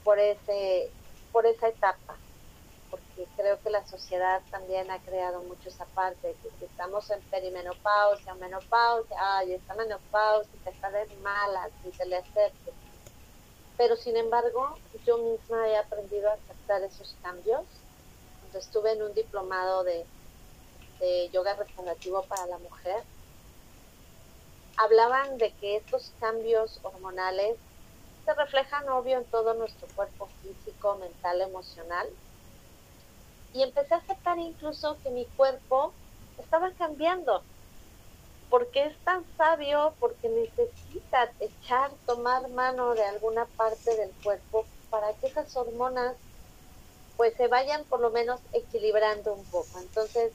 por 0.04 0.18
ese 0.18 0.94
por 1.32 1.46
esa 1.46 1.68
etapa 1.68 2.21
porque 3.14 3.30
creo 3.36 3.60
que 3.60 3.70
la 3.70 3.84
sociedad 3.86 4.42
también 4.50 4.90
ha 4.90 5.02
creado 5.02 5.42
mucho 5.42 5.68
esa 5.68 5.86
parte, 5.86 6.36
que 6.42 6.50
si 6.58 6.64
estamos 6.64 7.10
en 7.10 7.20
perimenopausia, 7.30 8.34
menopausia, 8.34 9.16
ay, 9.20 9.54
está 9.54 9.74
menopausia, 9.74 10.58
te 10.64 10.70
está 10.70 10.90
de 10.90 11.06
malas, 11.16 11.72
y 11.84 11.90
te 11.92 12.06
le 12.06 12.16
aceptes. 12.16 12.74
Pero 13.76 13.96
sin 13.96 14.16
embargo, 14.16 14.78
yo 15.06 15.18
misma 15.18 15.68
he 15.68 15.76
aprendido 15.76 16.30
a 16.30 16.34
aceptar 16.34 16.82
esos 16.82 17.16
cambios. 17.22 17.66
Cuando 18.40 18.58
estuve 18.58 18.92
en 18.92 19.02
un 19.02 19.14
diplomado 19.14 19.84
de, 19.84 20.06
de 21.00 21.30
yoga 21.30 21.54
restaurativo 21.56 22.26
para 22.26 22.46
la 22.46 22.58
mujer, 22.58 23.04
hablaban 24.76 25.38
de 25.38 25.54
que 25.56 25.76
estos 25.76 26.14
cambios 26.18 26.80
hormonales 26.82 27.58
se 28.24 28.34
reflejan 28.34 28.88
obvio 28.88 29.18
en 29.18 29.26
todo 29.26 29.54
nuestro 29.54 29.88
cuerpo 29.94 30.28
físico, 30.42 30.96
mental, 30.98 31.40
emocional, 31.40 32.08
y 33.54 33.62
empecé 33.62 33.94
a 33.94 33.98
aceptar 33.98 34.38
incluso 34.38 34.96
que 35.02 35.10
mi 35.10 35.26
cuerpo 35.26 35.92
estaba 36.38 36.70
cambiando, 36.72 37.42
porque 38.50 38.84
es 38.84 38.96
tan 39.04 39.24
sabio, 39.36 39.94
porque 40.00 40.28
necesita 40.28 41.30
echar, 41.40 41.90
tomar 42.06 42.48
mano 42.50 42.94
de 42.94 43.04
alguna 43.04 43.44
parte 43.44 43.96
del 43.96 44.10
cuerpo 44.22 44.66
para 44.90 45.12
que 45.14 45.26
esas 45.26 45.54
hormonas 45.56 46.14
pues 47.16 47.34
se 47.36 47.46
vayan 47.46 47.84
por 47.84 48.00
lo 48.00 48.10
menos 48.10 48.40
equilibrando 48.52 49.34
un 49.34 49.44
poco. 49.46 49.78
Entonces, 49.78 50.32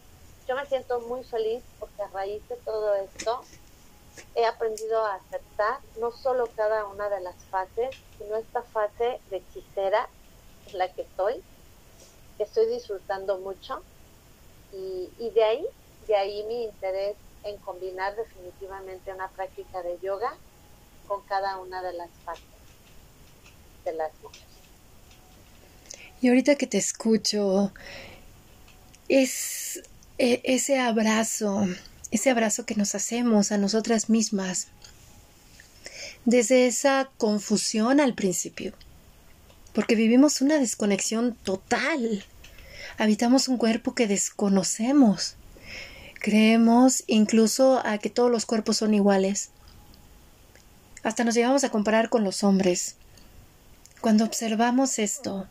yo 0.48 0.56
me 0.56 0.66
siento 0.66 1.02
muy 1.02 1.24
feliz 1.24 1.64
porque 1.80 2.02
a 2.02 2.08
raíz 2.08 2.48
de 2.48 2.56
todo 2.58 2.96
esto 2.96 3.42
he 4.36 4.46
aprendido 4.46 5.06
a 5.06 5.16
aceptar 5.16 5.80
no 6.00 6.12
solo 6.12 6.48
cada 6.56 6.86
una 6.86 7.10
de 7.10 7.20
las 7.22 7.36
fases, 7.52 7.96
sino 8.18 8.36
esta 8.38 8.62
fase 8.64 9.20
de 9.30 9.38
hechicera 9.38 10.08
en 10.68 10.78
la 10.78 10.92
que 10.94 11.02
estoy, 11.02 11.44
estoy 12.44 12.68
disfrutando 12.68 13.38
mucho. 13.40 13.82
Y, 14.74 15.10
y 15.20 15.30
de 15.32 15.44
ahí, 15.44 15.66
de 16.08 16.16
ahí 16.16 16.44
mi 16.44 16.64
interés 16.66 17.16
en 17.44 17.58
combinar 17.58 18.16
definitivamente 18.16 19.14
una 19.14 19.30
práctica 19.30 19.82
de 19.82 19.98
yoga 20.02 20.34
con 21.08 21.22
cada 21.24 21.58
una 21.60 21.82
de 21.82 21.94
las 21.94 22.10
fases 22.26 22.44
de 23.86 23.94
las 23.94 24.12
mujeres. 24.22 24.46
Y 26.22 26.30
ahorita 26.30 26.56
que 26.56 26.68
te 26.68 26.78
escucho, 26.78 27.72
es 29.08 29.84
e, 30.18 30.42
ese 30.44 30.80
abrazo, 30.80 31.68
ese 32.12 32.30
abrazo 32.30 32.66
que 32.66 32.76
nos 32.76 32.96
hacemos 32.96 33.52
a 33.52 33.58
nosotras 33.58 34.10
mismas, 34.10 34.68
desde 36.26 36.68
esa 36.68 37.10
confusión 37.18 38.00
al 38.00 38.16
principio, 38.16 38.74
porque 39.78 39.94
vivimos 39.94 40.42
una 40.42 40.58
desconexión 40.58 41.38
total. 41.44 42.26
Habitamos 42.98 43.48
un 43.48 43.58
cuerpo 43.60 43.94
que 43.94 44.08
desconocemos. 44.08 45.36
Creemos 46.20 47.04
incluso 47.06 47.86
a 47.86 48.00
que 48.00 48.10
todos 48.10 48.32
los 48.32 48.48
cuerpos 48.48 48.78
son 48.78 48.96
iguales. 48.96 49.52
Hasta 51.04 51.24
nos 51.24 51.36
llegamos 51.36 51.64
a 51.64 51.70
comparar 51.70 52.10
con 52.10 52.24
los 52.24 52.44
hombres. 52.44 52.96
Cuando 54.02 54.26
observamos 54.26 54.98
esto, 54.98 55.46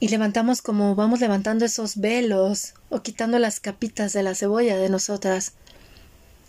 y 0.00 0.08
levantamos 0.08 0.60
como 0.60 0.96
vamos 0.96 1.20
levantando 1.20 1.66
esos 1.66 1.98
velos 1.98 2.74
o 2.88 3.02
quitando 3.02 3.38
las 3.38 3.60
capitas 3.60 4.12
de 4.12 4.24
la 4.24 4.34
cebolla 4.34 4.76
de 4.76 4.88
nosotras. 4.88 5.52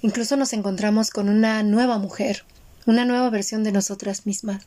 Incluso 0.02 0.36
nos 0.36 0.54
encontramos 0.54 1.12
con 1.12 1.30
una 1.30 1.62
nueva 1.62 2.00
mujer, 2.00 2.44
una 2.88 3.06
nueva 3.06 3.30
versión 3.30 3.64
de 3.64 3.72
nosotras 3.72 4.26
mismas. 4.26 4.66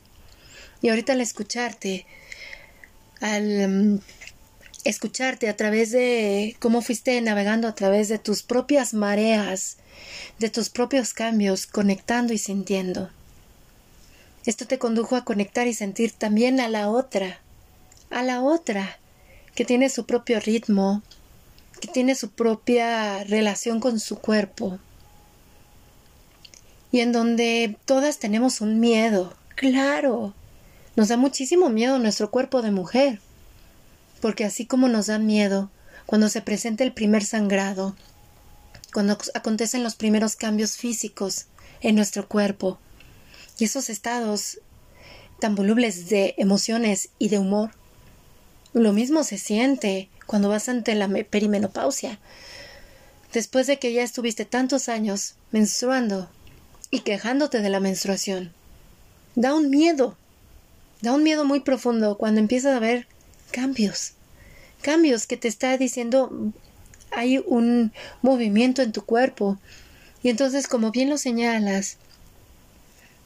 Y 0.83 0.89
ahorita 0.89 1.13
al 1.13 1.21
escucharte, 1.21 2.05
al 3.21 3.67
mm, 3.69 3.99
escucharte 4.83 5.47
a 5.47 5.55
través 5.55 5.91
de 5.91 6.57
cómo 6.59 6.81
fuiste 6.81 7.19
navegando 7.21 7.69
a 7.69 7.73
través 7.73 8.09
de 8.09 8.19
tus 8.19 8.43
propias 8.43 8.93
mareas, 8.93 9.77
de 10.39 10.49
tus 10.49 10.69
propios 10.69 11.13
cambios, 11.13 11.67
conectando 11.67 12.33
y 12.33 12.37
sintiendo. 12.37 13.09
Esto 14.45 14.67
te 14.67 14.77
condujo 14.77 15.15
a 15.15 15.23
conectar 15.23 15.67
y 15.67 15.73
sentir 15.73 16.11
también 16.11 16.59
a 16.59 16.67
la 16.67 16.89
otra, 16.89 17.39
a 18.09 18.21
la 18.21 18.41
otra, 18.41 18.99
que 19.55 19.63
tiene 19.63 19.89
su 19.89 20.05
propio 20.05 20.41
ritmo, 20.41 21.01
que 21.79 21.87
tiene 21.87 22.13
su 22.13 22.31
propia 22.31 23.23
relación 23.23 23.79
con 23.79 24.01
su 24.01 24.19
cuerpo, 24.19 24.79
y 26.91 26.99
en 26.99 27.13
donde 27.13 27.77
todas 27.85 28.19
tenemos 28.19 28.59
un 28.59 28.81
miedo, 28.81 29.33
claro, 29.55 30.33
nos 30.95 31.07
da 31.07 31.17
muchísimo 31.17 31.69
miedo 31.69 31.97
nuestro 31.99 32.29
cuerpo 32.29 32.61
de 32.61 32.71
mujer, 32.71 33.19
porque 34.21 34.45
así 34.45 34.65
como 34.65 34.87
nos 34.87 35.07
da 35.07 35.19
miedo 35.19 35.69
cuando 36.05 36.29
se 36.29 36.41
presenta 36.41 36.83
el 36.83 36.93
primer 36.93 37.25
sangrado, 37.25 37.95
cuando 38.93 39.17
acontecen 39.33 39.83
los 39.83 39.95
primeros 39.95 40.35
cambios 40.35 40.77
físicos 40.77 41.45
en 41.81 41.95
nuestro 41.95 42.27
cuerpo, 42.27 42.79
y 43.57 43.65
esos 43.65 43.89
estados 43.89 44.59
tan 45.39 45.55
volubles 45.55 46.09
de 46.09 46.35
emociones 46.37 47.09
y 47.19 47.29
de 47.29 47.39
humor, 47.39 47.71
lo 48.73 48.93
mismo 48.93 49.23
se 49.23 49.37
siente 49.37 50.09
cuando 50.25 50.49
vas 50.49 50.69
ante 50.69 50.95
la 50.95 51.07
perimenopausia. 51.07 52.19
Después 53.33 53.67
de 53.67 53.77
que 53.77 53.93
ya 53.93 54.03
estuviste 54.03 54.45
tantos 54.45 54.89
años 54.89 55.35
menstruando 55.51 56.29
y 56.91 56.99
quejándote 56.99 57.61
de 57.61 57.69
la 57.69 57.79
menstruación. 57.79 58.53
Da 59.35 59.53
un 59.53 59.69
miedo, 59.69 60.15
da 61.03 61.11
un 61.11 61.21
miedo 61.21 61.43
muy 61.43 61.59
profundo 61.59 62.17
cuando 62.17 62.39
empiezas 62.39 62.77
a 62.77 62.79
ver 62.79 63.07
cambios, 63.51 64.13
cambios 64.81 65.27
que 65.27 65.35
te 65.35 65.49
está 65.49 65.77
diciendo 65.77 66.31
hay 67.11 67.43
un 67.45 67.91
movimiento 68.21 68.81
en 68.81 68.93
tu 68.93 69.03
cuerpo. 69.03 69.59
Y 70.23 70.29
entonces, 70.29 70.65
como 70.65 70.91
bien 70.91 71.09
lo 71.09 71.17
señalas, 71.17 71.97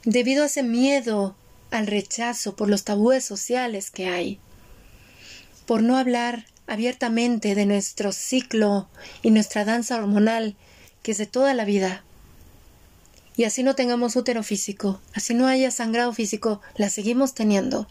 debido 0.06 0.42
a 0.42 0.48
ese 0.48 0.64
miedo 0.64 1.36
al 1.70 1.86
rechazo 1.86 2.56
por 2.56 2.68
los 2.68 2.84
tabúes 2.84 3.24
sociales 3.24 3.92
que 3.92 4.08
hay, 4.08 4.40
por 5.68 5.84
no 5.84 5.98
hablar 5.98 6.48
abiertamente 6.66 7.54
de 7.54 7.68
nuestro 7.68 8.12
ciclo 8.12 8.90
y 9.22 9.30
nuestra 9.30 9.66
danza 9.66 9.98
hormonal, 9.98 10.56
que 11.04 11.12
es 11.12 11.20
de 11.20 11.28
toda 11.28 11.54
la 11.54 11.64
vida. 11.64 12.04
Y 13.38 13.44
así 13.44 13.62
no 13.62 13.76
tengamos 13.76 14.16
útero 14.16 14.42
físico, 14.42 15.00
así 15.14 15.36
no 15.36 15.48
haya 15.48 15.70
sangrado 15.70 16.12
físico, 16.12 16.60
la 16.76 16.90
seguimos 16.90 17.36
teniendo. 17.36 17.88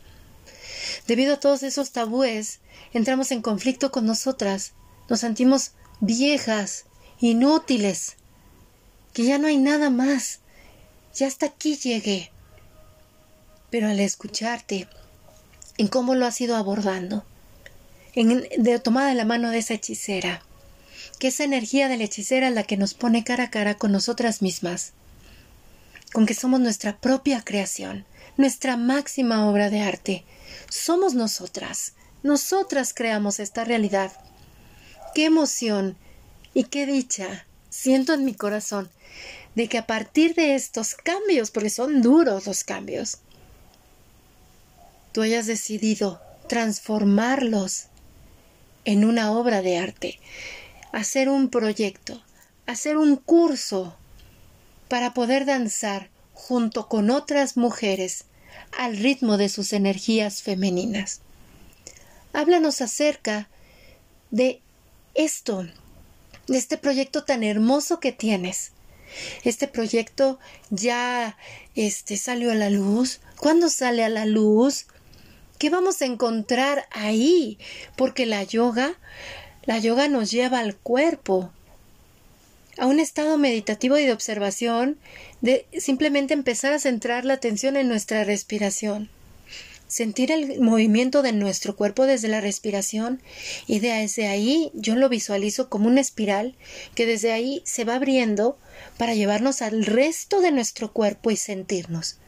Debido 1.06 1.34
a 1.34 1.40
todos 1.40 1.62
esos 1.62 1.92
tabúes, 1.92 2.58
entramos 2.92 3.30
en 3.30 3.42
conflicto 3.42 3.92
con 3.92 4.06
nosotras, 4.06 4.72
nos 5.08 5.20
sentimos 5.20 5.70
viejas, 6.00 6.84
inútiles, 7.20 8.16
que 9.12 9.24
ya 9.24 9.38
no 9.38 9.46
hay 9.46 9.56
nada 9.56 9.88
más, 9.88 10.40
ya 11.14 11.28
hasta 11.28 11.46
aquí 11.46 11.76
llegué. 11.76 12.32
Pero 13.70 13.88
al 13.88 14.00
escucharte, 14.00 14.88
en 15.78 15.86
cómo 15.86 16.16
lo 16.16 16.26
has 16.26 16.40
ido 16.40 16.56
abordando, 16.56 17.24
de 18.14 18.80
tomada 18.80 19.14
la 19.14 19.24
mano 19.24 19.50
de 19.50 19.58
esa 19.58 19.74
hechicera, 19.74 20.42
que 21.20 21.28
esa 21.28 21.44
energía 21.44 21.88
de 21.88 21.98
la 21.98 22.04
hechicera 22.04 22.48
es 22.48 22.54
la 22.54 22.64
que 22.64 22.76
nos 22.76 22.94
pone 22.94 23.22
cara 23.22 23.44
a 23.44 23.50
cara 23.50 23.76
con 23.76 23.92
nosotras 23.92 24.42
mismas, 24.42 24.92
con 26.12 26.26
que 26.26 26.34
somos 26.34 26.60
nuestra 26.60 26.98
propia 26.98 27.42
creación, 27.44 28.04
nuestra 28.36 28.76
máxima 28.76 29.48
obra 29.48 29.70
de 29.70 29.80
arte. 29.80 30.24
Somos 30.68 31.14
nosotras, 31.14 31.94
nosotras 32.22 32.92
creamos 32.94 33.40
esta 33.40 33.64
realidad. 33.64 34.12
Qué 35.14 35.24
emoción 35.24 35.96
y 36.54 36.64
qué 36.64 36.86
dicha 36.86 37.46
siento 37.70 38.14
en 38.14 38.24
mi 38.24 38.34
corazón 38.34 38.90
de 39.54 39.68
que 39.68 39.78
a 39.78 39.86
partir 39.86 40.34
de 40.34 40.54
estos 40.54 40.94
cambios, 40.94 41.50
porque 41.50 41.70
son 41.70 42.02
duros 42.02 42.46
los 42.46 42.64
cambios, 42.64 43.18
tú 45.12 45.22
hayas 45.22 45.46
decidido 45.46 46.20
transformarlos 46.48 47.86
en 48.84 49.04
una 49.04 49.32
obra 49.32 49.62
de 49.62 49.78
arte, 49.78 50.20
hacer 50.92 51.28
un 51.28 51.48
proyecto, 51.48 52.22
hacer 52.66 52.96
un 52.96 53.16
curso 53.16 53.96
para 54.88 55.14
poder 55.14 55.44
danzar 55.44 56.10
junto 56.32 56.88
con 56.88 57.10
otras 57.10 57.56
mujeres 57.56 58.24
al 58.76 58.96
ritmo 58.96 59.36
de 59.36 59.48
sus 59.48 59.72
energías 59.72 60.42
femeninas. 60.42 61.20
Háblanos 62.32 62.80
acerca 62.82 63.48
de 64.30 64.60
esto, 65.14 65.66
de 66.46 66.58
este 66.58 66.76
proyecto 66.76 67.24
tan 67.24 67.42
hermoso 67.42 68.00
que 68.00 68.12
tienes. 68.12 68.72
Este 69.44 69.68
proyecto 69.68 70.38
ya 70.70 71.36
este 71.74 72.16
salió 72.16 72.50
a 72.50 72.54
la 72.54 72.70
luz. 72.70 73.20
¿Cuándo 73.38 73.68
sale 73.68 74.04
a 74.04 74.08
la 74.08 74.26
luz? 74.26 74.86
¿Qué 75.58 75.70
vamos 75.70 76.02
a 76.02 76.06
encontrar 76.06 76.86
ahí? 76.90 77.58
Porque 77.96 78.26
la 78.26 78.42
yoga, 78.42 78.94
la 79.64 79.78
yoga 79.78 80.08
nos 80.08 80.30
lleva 80.30 80.58
al 80.58 80.76
cuerpo, 80.76 81.50
a 82.78 82.86
un 82.86 83.00
estado 83.00 83.38
meditativo 83.38 83.96
y 83.98 84.04
de 84.04 84.12
observación, 84.12 84.98
de 85.40 85.66
simplemente 85.78 86.34
empezar 86.34 86.72
a 86.72 86.78
centrar 86.78 87.24
la 87.24 87.34
atención 87.34 87.76
en 87.76 87.88
nuestra 87.88 88.24
respiración. 88.24 89.10
Sentir 89.88 90.32
el 90.32 90.60
movimiento 90.60 91.22
de 91.22 91.32
nuestro 91.32 91.76
cuerpo 91.76 92.06
desde 92.06 92.26
la 92.26 92.40
respiración 92.40 93.22
y 93.68 93.78
desde 93.78 94.26
ahí 94.26 94.72
yo 94.74 94.96
lo 94.96 95.08
visualizo 95.08 95.68
como 95.68 95.86
una 95.86 96.00
espiral 96.00 96.56
que 96.96 97.06
desde 97.06 97.32
ahí 97.32 97.62
se 97.64 97.84
va 97.84 97.94
abriendo 97.94 98.58
para 98.98 99.14
llevarnos 99.14 99.62
al 99.62 99.86
resto 99.86 100.40
de 100.40 100.50
nuestro 100.50 100.92
cuerpo 100.92 101.30
y 101.30 101.36
sentirnos. 101.36 102.18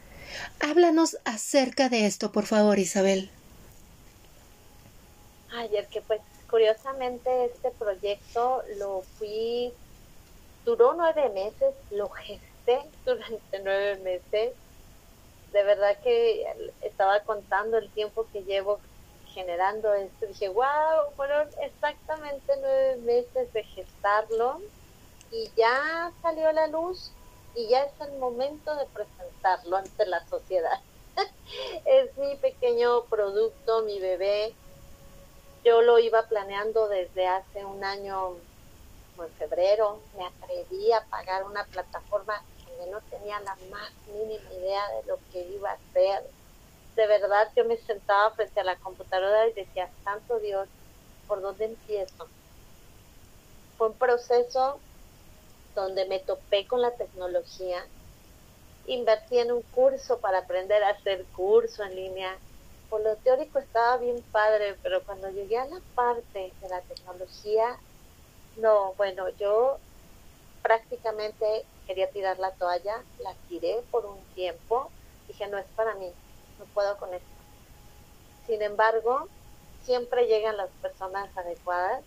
Háblanos 0.61 1.19
acerca 1.25 1.89
de 1.89 2.07
esto, 2.07 2.31
por 2.31 2.47
favor, 2.47 2.79
Isabel. 2.79 3.31
Ayer 5.57 5.87
que 5.89 6.01
pues 6.03 6.21
curiosamente 6.49 7.47
este 7.47 7.71
proyecto 7.73 8.63
lo 8.79 9.03
fui, 9.19 9.73
duró 10.69 10.93
nueve 10.93 11.31
meses, 11.31 11.75
lo 11.91 12.11
gesté 12.11 12.79
durante 13.07 13.59
nueve 13.65 13.97
meses. 14.01 14.53
De 15.51 15.63
verdad 15.63 15.97
que 16.03 16.45
estaba 16.83 17.21
contando 17.21 17.79
el 17.79 17.91
tiempo 17.95 18.27
que 18.31 18.43
llevo 18.43 18.79
generando 19.33 19.95
esto. 19.95 20.27
Dije, 20.27 20.51
wow, 20.51 21.15
fueron 21.17 21.49
exactamente 21.63 22.53
nueve 22.61 22.97
meses 22.99 23.51
de 23.55 23.65
gestarlo 23.65 24.61
y 25.31 25.51
ya 25.57 26.13
salió 26.21 26.49
a 26.49 26.53
la 26.53 26.67
luz 26.67 27.13
y 27.55 27.69
ya 27.71 27.85
es 27.85 28.01
el 28.03 28.19
momento 28.19 28.77
de 28.77 28.85
presentarlo 28.89 29.77
ante 29.79 30.05
la 30.05 30.23
sociedad. 30.29 30.81
es 31.87 32.15
mi 32.19 32.37
pequeño 32.37 33.07
producto, 33.07 33.85
mi 33.85 33.99
bebé. 34.01 34.55
Yo 35.65 35.81
lo 35.81 35.99
iba 35.99 36.29
planeando 36.29 36.89
desde 36.89 37.27
hace 37.27 37.65
un 37.65 37.83
año, 37.85 38.37
en 39.25 39.33
febrero. 39.33 40.01
Me 40.17 40.27
atreví 40.27 40.93
a 40.93 41.05
pagar 41.07 41.45
una 41.45 41.65
plataforma 41.65 42.43
donde 42.67 42.91
no 42.91 43.01
tenía 43.11 43.41
la 43.41 43.57
más 43.71 43.91
mínima 44.07 44.53
idea 44.53 44.83
de 44.89 45.07
lo 45.09 45.19
que 45.33 45.43
iba 45.43 45.71
a 45.71 45.75
hacer. 45.75 46.23
De 46.97 47.07
verdad, 47.07 47.49
yo 47.57 47.65
me 47.65 47.77
sentaba 47.77 48.31
frente 48.33 48.61
a 48.61 48.65
la 48.65 48.77
computadora 48.77 49.47
y 49.49 49.53
decía, 49.53 49.89
Santo 50.05 50.39
Dios, 50.41 50.69
¿por 51.27 51.41
dónde 51.41 51.67
empiezo? 51.67 52.27
Fue 53.77 53.89
un 53.89 53.95
proceso 53.95 54.81
donde 55.75 56.07
me 56.07 56.19
topé 56.19 56.67
con 56.67 56.81
la 56.81 56.91
tecnología, 56.93 57.87
invertí 58.87 59.39
en 59.39 59.53
un 59.53 59.63
curso 59.63 60.19
para 60.19 60.39
aprender 60.39 60.83
a 60.83 60.91
hacer 60.91 61.25
curso 61.37 61.85
en 61.85 61.95
línea. 61.95 62.37
Por 62.91 63.03
lo 63.03 63.17
teórico 63.17 63.59
estaba 63.59 63.99
bien 63.99 64.21
padre, 64.33 64.77
pero 64.83 65.05
cuando 65.05 65.31
llegué 65.31 65.59
a 65.59 65.67
la 65.67 65.81
parte 65.95 66.53
de 66.61 66.69
la 66.69 66.81
tecnología, 66.81 67.79
no, 68.61 68.95
bueno, 68.95 69.29
yo 69.31 69.79
prácticamente 70.63 71.65
quería 71.87 72.11
tirar 72.11 72.39
la 72.39 72.53
toalla, 72.53 73.03
la 73.21 73.35
tiré 73.49 73.83
por 73.91 74.05
un 74.05 74.19
tiempo, 74.35 74.91
dije, 75.27 75.47
no 75.49 75.59
es 75.59 75.67
para 75.77 75.95
mí, 75.95 76.13
no 76.59 76.65
puedo 76.75 76.97
con 76.99 77.15
esto. 77.15 77.27
Sin 78.47 78.63
embargo, 78.63 79.29
siempre 79.85 80.27
llegan 80.27 80.57
las 80.57 80.71
personas 80.83 81.35
adecuadas. 81.37 82.03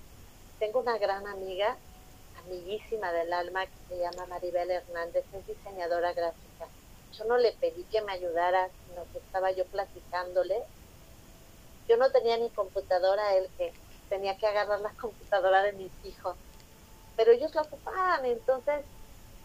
Tengo 0.59 0.79
una 0.79 0.97
gran 0.97 1.25
amiga 1.27 1.77
amiguísima 2.45 3.11
del 3.11 3.33
alma 3.33 3.65
que 3.65 3.77
se 3.89 3.97
llama 3.97 4.25
Maribel 4.27 4.71
Hernández, 4.71 5.25
es 5.33 5.47
diseñadora 5.47 6.13
gráfica. 6.13 6.67
Yo 7.13 7.25
no 7.25 7.37
le 7.37 7.51
pedí 7.53 7.83
que 7.85 8.01
me 8.01 8.13
ayudara, 8.13 8.69
sino 8.87 9.03
que 9.11 9.19
estaba 9.19 9.51
yo 9.51 9.65
platicándole. 9.65 10.63
Yo 11.87 11.97
no 11.97 12.11
tenía 12.11 12.37
ni 12.37 12.49
computadora, 12.49 13.35
él 13.35 13.49
que 13.57 13.73
tenía 14.11 14.37
que 14.37 14.45
agarrar 14.45 14.81
la 14.81 14.93
computadora 14.99 15.63
de 15.63 15.71
mis 15.71 15.93
hijos, 16.03 16.37
pero 17.15 17.31
ellos 17.31 17.55
la 17.55 17.61
ocupaban, 17.61 18.25
entonces 18.25 18.85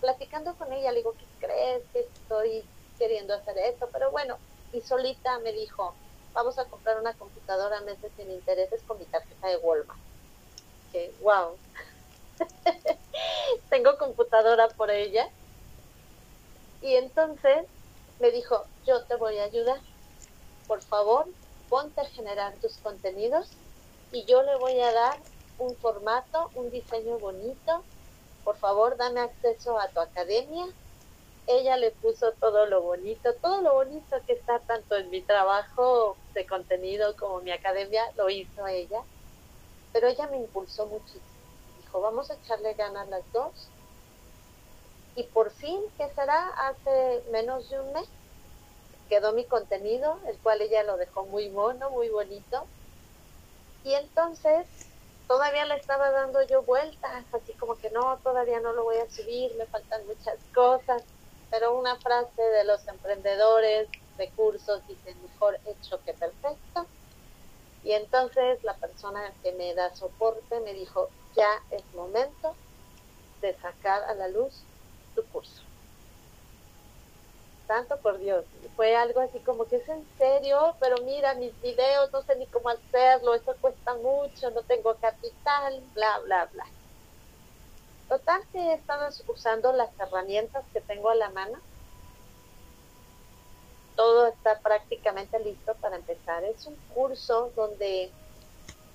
platicando 0.00 0.56
con 0.56 0.72
ella 0.72 0.90
le 0.90 0.98
digo, 0.98 1.14
¿qué 1.16 1.28
crees 1.38 1.84
que 1.92 2.00
estoy 2.00 2.68
queriendo 2.98 3.32
hacer 3.34 3.56
esto? 3.58 3.88
Pero 3.92 4.10
bueno, 4.10 4.40
y 4.72 4.80
solita 4.80 5.38
me 5.38 5.52
dijo, 5.52 6.00
vamos 6.34 6.58
a 6.58 6.68
comprar 6.68 6.98
una 7.00 7.14
computadora 7.14 7.80
meses 7.82 8.12
sin 8.16 8.28
intereses 8.28 8.82
con 8.86 8.98
mi 8.98 9.06
tarjeta 9.06 9.46
de 9.48 9.56
Walmart. 9.58 10.00
Que, 10.90 11.14
wow, 11.20 11.60
tengo 13.70 13.96
computadora 13.98 14.68
por 14.76 14.90
ella. 14.90 15.26
Y 16.80 16.96
entonces 16.96 17.66
me 18.18 18.32
dijo, 18.32 18.66
yo 18.84 19.06
te 19.06 19.14
voy 19.16 19.38
a 19.38 19.44
ayudar. 19.44 19.80
Por 20.66 20.82
favor, 20.88 21.26
ponte 21.68 22.00
a 22.00 22.06
generar 22.06 22.58
tus 22.58 22.78
contenidos 22.78 23.56
y 24.10 24.24
yo 24.26 24.42
le 24.42 24.56
voy 24.56 24.80
a 24.80 24.92
dar 24.92 25.18
un 25.58 25.76
formato, 25.78 26.50
un 26.54 26.70
diseño 26.70 27.18
bonito. 27.18 27.86
Por 28.44 28.56
favor, 28.58 28.96
dame 28.96 29.20
acceso 29.20 29.78
a 29.78 29.90
tu 29.92 30.00
academia. 30.00 30.64
Ella 31.46 31.76
le 31.76 31.92
puso 31.92 32.32
todo 32.40 32.66
lo 32.66 32.82
bonito, 32.82 33.34
todo 33.40 33.62
lo 33.62 33.74
bonito 33.74 34.16
que 34.26 34.34
está 34.34 34.60
tanto 34.60 34.96
en 34.96 35.10
mi 35.10 35.24
trabajo 35.24 36.18
de 36.34 36.46
contenido 36.46 37.16
como 37.16 37.40
mi 37.40 37.52
academia, 37.52 38.02
lo 38.16 38.28
hizo 38.30 38.66
ella. 38.66 39.02
Pero 39.92 40.08
ella 40.08 40.26
me 40.28 40.38
impulsó 40.38 40.86
muchísimo 40.86 41.36
vamos 42.00 42.30
a 42.30 42.34
echarle 42.34 42.74
ganas 42.74 43.08
las 43.08 43.30
dos. 43.32 43.72
Y 45.14 45.24
por 45.24 45.50
fin, 45.50 45.80
que 45.96 46.08
será? 46.14 46.48
Hace 46.68 47.24
menos 47.30 47.68
de 47.70 47.80
un 47.80 47.92
mes, 47.92 48.08
quedó 49.08 49.32
mi 49.32 49.46
contenido, 49.46 50.20
el 50.26 50.38
cual 50.40 50.60
ella 50.60 50.82
lo 50.82 50.96
dejó 50.96 51.26
muy 51.26 51.50
mono, 51.50 51.90
muy 51.90 52.08
bonito. 52.10 52.70
Y 53.86 53.94
entonces 53.94 54.66
todavía 55.28 55.64
le 55.64 55.76
estaba 55.76 56.10
dando 56.10 56.42
yo 56.48 56.64
vueltas, 56.64 57.24
así 57.32 57.54
como 57.54 57.78
que 57.78 57.88
no, 57.90 58.18
todavía 58.24 58.58
no 58.58 58.72
lo 58.72 58.82
voy 58.82 58.96
a 58.96 59.08
subir, 59.08 59.54
me 59.56 59.68
faltan 59.68 60.04
muchas 60.06 60.44
cosas. 60.52 61.04
Pero 61.50 61.78
una 61.78 61.96
frase 62.00 62.42
de 62.42 62.64
los 62.64 62.88
emprendedores 62.88 63.88
de 64.18 64.32
cursos 64.32 64.84
dice, 64.88 65.14
mejor 65.14 65.60
hecho 65.66 66.02
que 66.02 66.14
perfecto. 66.14 66.90
Y 67.84 67.92
entonces 67.92 68.58
la 68.64 68.76
persona 68.76 69.32
que 69.40 69.52
me 69.52 69.72
da 69.76 69.94
soporte 69.94 70.58
me 70.62 70.72
dijo, 70.74 71.12
ya 71.36 71.48
es 71.70 71.84
momento 71.94 72.58
de 73.40 73.56
sacar 73.56 74.02
a 74.02 74.14
la 74.14 74.26
luz 74.26 74.66
tu 75.14 75.24
curso. 75.28 75.62
Tanto 77.66 77.96
por 77.98 78.18
Dios, 78.18 78.44
fue 78.76 78.94
algo 78.94 79.20
así 79.20 79.40
como 79.40 79.64
que 79.64 79.76
es 79.76 79.88
en 79.88 80.06
serio, 80.18 80.76
pero 80.78 80.96
mira 81.02 81.34
mis 81.34 81.60
videos, 81.62 82.12
no 82.12 82.22
sé 82.22 82.36
ni 82.36 82.46
cómo 82.46 82.68
hacerlo, 82.68 83.34
eso 83.34 83.56
cuesta 83.60 83.94
mucho, 83.94 84.50
no 84.52 84.62
tengo 84.62 84.94
capital, 84.96 85.82
bla, 85.94 86.18
bla, 86.20 86.48
bla. 86.52 86.66
Total 88.08 88.40
que 88.52 88.74
he 88.74 88.80
usando 89.26 89.72
las 89.72 89.90
herramientas 89.98 90.64
que 90.72 90.80
tengo 90.80 91.10
a 91.10 91.16
la 91.16 91.30
mano. 91.30 91.58
Todo 93.96 94.28
está 94.28 94.60
prácticamente 94.60 95.40
listo 95.40 95.74
para 95.80 95.96
empezar. 95.96 96.44
Es 96.44 96.66
un 96.66 96.76
curso 96.94 97.50
donde 97.56 98.12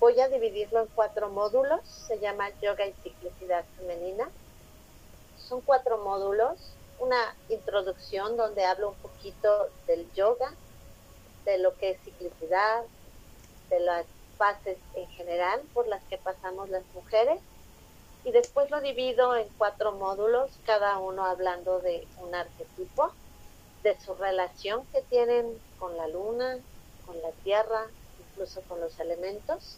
Voy 0.01 0.19
a 0.19 0.29
dividirlo 0.29 0.79
en 0.79 0.87
cuatro 0.95 1.29
módulos, 1.29 1.81
se 1.85 2.17
llama 2.17 2.49
Yoga 2.59 2.87
y 2.87 2.93
Ciclicidad 3.03 3.63
Femenina. 3.77 4.27
Son 5.37 5.61
cuatro 5.61 5.99
módulos, 5.99 6.57
una 7.01 7.35
introducción 7.49 8.37
donde 8.37 8.63
hablo 8.63 8.89
un 8.89 8.95
poquito 8.95 9.69
del 9.87 10.09
yoga, 10.13 10.53
de 11.43 11.57
lo 11.57 11.75
que 11.77 11.91
es 11.91 12.01
ciclicidad, 12.03 12.83
de 13.69 13.79
las 13.81 14.05
bases 14.37 14.77
en 14.95 15.07
general 15.09 15.61
por 15.73 15.87
las 15.87 16.01
que 16.05 16.17
pasamos 16.17 16.69
las 16.69 16.83
mujeres. 16.93 17.39
Y 18.23 18.31
después 18.31 18.69
lo 18.71 18.79
divido 18.79 19.35
en 19.35 19.47
cuatro 19.57 19.91
módulos, 19.91 20.51
cada 20.65 20.99
uno 20.99 21.25
hablando 21.25 21.79
de 21.79 22.07
un 22.17 22.33
arquetipo, 22.33 23.11
de 23.83 23.99
su 23.99 24.13
relación 24.13 24.85
que 24.93 25.01
tienen 25.01 25.59
con 25.79 25.97
la 25.97 26.07
luna, 26.07 26.59
con 27.05 27.19
la 27.21 27.31
tierra, 27.43 27.87
incluso 28.31 28.61
con 28.69 28.79
los 28.79 28.99
elementos 28.99 29.77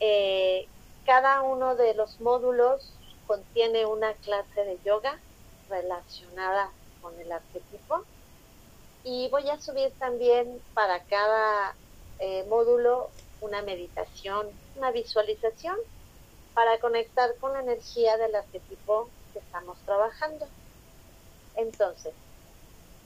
eh, 0.00 0.66
cada 1.04 1.42
uno 1.42 1.74
de 1.74 1.94
los 1.94 2.20
módulos 2.20 2.92
contiene 3.26 3.86
una 3.86 4.14
clase 4.14 4.64
de 4.64 4.78
yoga 4.84 5.18
relacionada 5.68 6.70
con 7.02 7.18
el 7.20 7.30
arquetipo 7.30 8.04
y 9.04 9.28
voy 9.30 9.48
a 9.48 9.60
subir 9.60 9.92
también 9.98 10.60
para 10.74 11.02
cada 11.04 11.74
eh, 12.18 12.44
módulo 12.48 13.10
una 13.40 13.62
meditación, 13.62 14.48
una 14.76 14.90
visualización 14.90 15.76
para 16.54 16.78
conectar 16.80 17.34
con 17.36 17.52
la 17.52 17.60
energía 17.60 18.16
del 18.16 18.34
arquetipo 18.34 19.08
que 19.32 19.38
estamos 19.38 19.78
trabajando. 19.86 20.46
Entonces, 21.54 22.12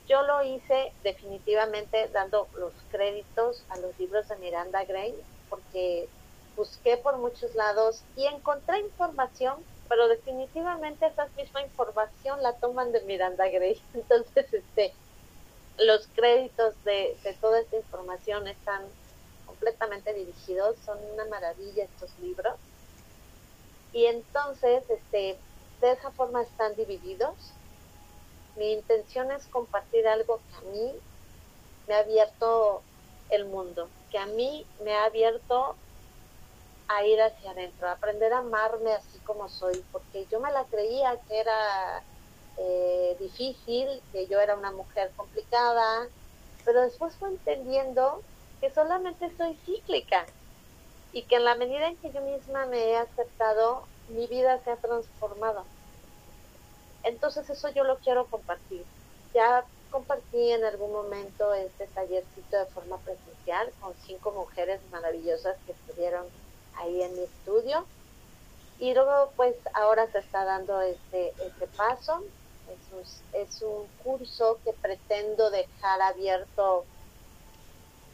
yo 0.08 0.22
lo 0.22 0.42
hice 0.42 0.92
definitivamente 1.04 2.08
dando 2.08 2.48
los 2.56 2.72
créditos 2.90 3.62
a 3.68 3.76
los 3.78 3.98
libros 3.98 4.28
de 4.28 4.36
Miranda 4.36 4.84
Gray 4.84 5.14
porque 5.48 6.08
busqué 6.56 6.96
por 6.96 7.18
muchos 7.18 7.54
lados 7.54 8.02
y 8.16 8.26
encontré 8.26 8.80
información, 8.80 9.56
pero 9.92 10.08
definitivamente 10.08 11.04
esa 11.04 11.26
misma 11.36 11.60
información 11.60 12.42
la 12.42 12.54
toman 12.54 12.92
de 12.92 13.02
Miranda 13.02 13.46
Gray. 13.50 13.78
Entonces, 13.94 14.46
este, 14.50 14.94
los 15.76 16.06
créditos 16.14 16.82
de, 16.84 17.14
de 17.22 17.34
toda 17.34 17.60
esta 17.60 17.76
información 17.76 18.48
están 18.48 18.86
completamente 19.44 20.14
dirigidos, 20.14 20.76
son 20.86 20.96
una 21.12 21.26
maravilla 21.26 21.84
estos 21.84 22.10
libros. 22.20 22.54
Y 23.92 24.06
entonces, 24.06 24.82
este, 24.88 25.36
de 25.82 25.92
esa 25.92 26.10
forma 26.12 26.40
están 26.40 26.74
divididos. 26.74 27.34
Mi 28.56 28.72
intención 28.72 29.30
es 29.30 29.46
compartir 29.48 30.08
algo 30.08 30.40
que 30.48 30.56
a 30.56 30.70
mí 30.70 30.92
me 31.86 31.94
ha 31.96 31.98
abierto 31.98 32.80
el 33.28 33.44
mundo, 33.44 33.90
que 34.10 34.16
a 34.16 34.24
mí 34.24 34.64
me 34.82 34.94
ha 34.94 35.04
abierto 35.04 35.76
a 36.96 37.04
ir 37.06 37.20
hacia 37.20 37.52
adentro, 37.52 37.88
aprender 37.88 38.32
a 38.32 38.38
amarme 38.38 38.92
así 38.92 39.18
como 39.20 39.48
soy, 39.48 39.84
porque 39.92 40.26
yo 40.26 40.40
me 40.40 40.52
la 40.52 40.64
creía 40.66 41.18
que 41.26 41.40
era 41.40 42.04
eh, 42.56 43.16
difícil, 43.18 44.02
que 44.12 44.26
yo 44.28 44.40
era 44.40 44.56
una 44.56 44.72
mujer 44.72 45.12
complicada, 45.16 46.08
pero 46.64 46.82
después 46.82 47.16
fue 47.16 47.30
entendiendo 47.30 48.24
que 48.60 48.70
solamente 48.70 49.34
soy 49.36 49.56
cíclica 49.64 50.28
y 51.12 51.26
que 51.26 51.36
en 51.36 51.44
la 51.44 51.54
medida 51.56 51.88
en 51.88 51.98
que 51.98 52.12
yo 52.12 52.22
misma 52.22 52.66
me 52.66 52.90
he 52.90 52.96
aceptado, 52.96 53.88
mi 54.08 54.26
vida 54.26 54.62
se 54.62 54.70
ha 54.70 54.76
transformado. 54.76 55.66
Entonces 57.02 57.48
eso 57.50 57.68
yo 57.70 57.84
lo 57.84 57.98
quiero 58.00 58.28
compartir. 58.28 58.86
Ya 59.34 59.66
compartí 59.90 60.52
en 60.52 60.64
algún 60.64 60.92
momento 60.92 61.52
este 61.54 61.86
tallercito 61.88 62.56
de 62.58 62.66
forma 62.66 62.98
presencial 63.02 63.74
con 63.78 63.94
cinco 63.98 64.32
mujeres 64.32 64.80
maravillosas 64.90 65.56
que 65.66 65.72
estuvieron 65.72 66.26
ahí 66.82 67.02
en 67.02 67.14
mi 67.14 67.22
estudio. 67.22 67.84
Y 68.78 68.94
luego, 68.94 69.32
pues 69.36 69.54
ahora 69.74 70.10
se 70.10 70.18
está 70.18 70.44
dando 70.44 70.80
este, 70.80 71.32
este 71.44 71.66
paso. 71.76 72.22
Es 72.68 72.92
un, 72.92 73.40
es 73.40 73.62
un 73.62 73.86
curso 74.02 74.58
que 74.64 74.72
pretendo 74.72 75.50
dejar 75.50 76.00
abierto 76.02 76.84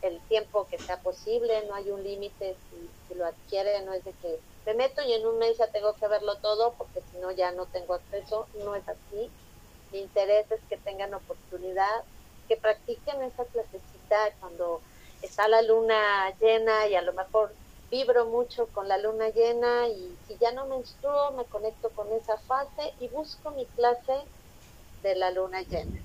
el 0.03 0.21
tiempo 0.29 0.67
que 0.71 0.79
sea 0.79 1.01
posible, 1.01 1.65
no 1.67 1.75
hay 1.75 1.91
un 1.91 2.03
límite 2.03 2.57
si, 2.71 2.91
si, 3.09 3.15
lo 3.15 3.27
adquiere, 3.27 3.83
no 3.83 3.93
es 3.93 4.05
de 4.05 4.13
que 4.13 4.39
me 4.67 4.75
meto 4.75 5.03
y 5.03 5.13
en 5.13 5.27
un 5.27 5.39
mes 5.39 5.57
ya 5.57 5.67
tengo 5.69 5.95
que 5.95 6.07
verlo 6.09 6.37
todo 6.37 6.75
porque 6.75 7.01
si 7.11 7.19
no 7.19 7.31
ya 7.33 7.51
no 7.53 7.67
tengo 7.67 7.95
acceso, 7.95 8.47
no 8.65 8.75
es 8.75 8.87
así. 8.89 9.31
Mi 9.93 10.01
interés 10.01 10.51
es 10.53 10.61
que 10.69 10.77
tengan 10.77 11.15
oportunidad, 11.15 12.05
que 12.47 12.57
practiquen 12.57 13.23
esa 13.23 13.45
clasecita 13.47 14.31
cuando 14.41 14.81
está 15.23 15.49
la 15.49 15.63
luna 15.63 16.33
llena 16.39 16.87
y 16.87 16.95
a 16.95 17.03
lo 17.03 17.13
mejor 17.15 17.53
vibro 17.91 18.27
mucho 18.27 18.67
con 18.69 18.89
la 18.89 18.99
luna 18.99 19.29
llena 19.31 19.89
y 19.89 20.17
si 20.27 20.37
ya 20.39 20.53
no 20.53 20.67
menstruo 20.67 21.33
me 21.33 21.45
conecto 21.47 21.91
con 21.91 22.13
esa 22.13 22.37
fase 22.39 22.95
y 23.01 23.09
busco 23.09 23.51
mi 23.53 23.67
clase 23.67 24.15
de 25.03 25.15
la 25.15 25.31
luna 25.31 25.63
llena 25.63 25.99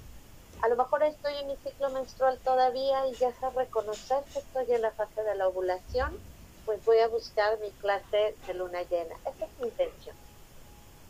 a 0.63 0.69
lo 0.69 0.77
mejor 0.77 1.03
estoy 1.03 1.35
en 1.35 1.47
mi 1.47 1.57
ciclo 1.57 1.89
menstrual 1.89 2.39
todavía 2.39 3.05
y 3.07 3.15
ya 3.15 3.33
sé 3.33 3.49
reconocer 3.49 4.23
que 4.31 4.39
estoy 4.39 4.73
en 4.73 4.81
la 4.81 4.91
fase 4.91 5.21
de 5.21 5.35
la 5.35 5.49
ovulación, 5.49 6.17
pues 6.65 6.83
voy 6.85 6.99
a 6.99 7.09
buscar 7.09 7.59
mi 7.59 7.69
clase 7.71 8.37
de 8.47 8.53
luna 8.53 8.81
llena. 8.83 9.13
Esa 9.25 9.43
es 9.43 9.51
mi 9.59 9.67
intención. 9.67 10.15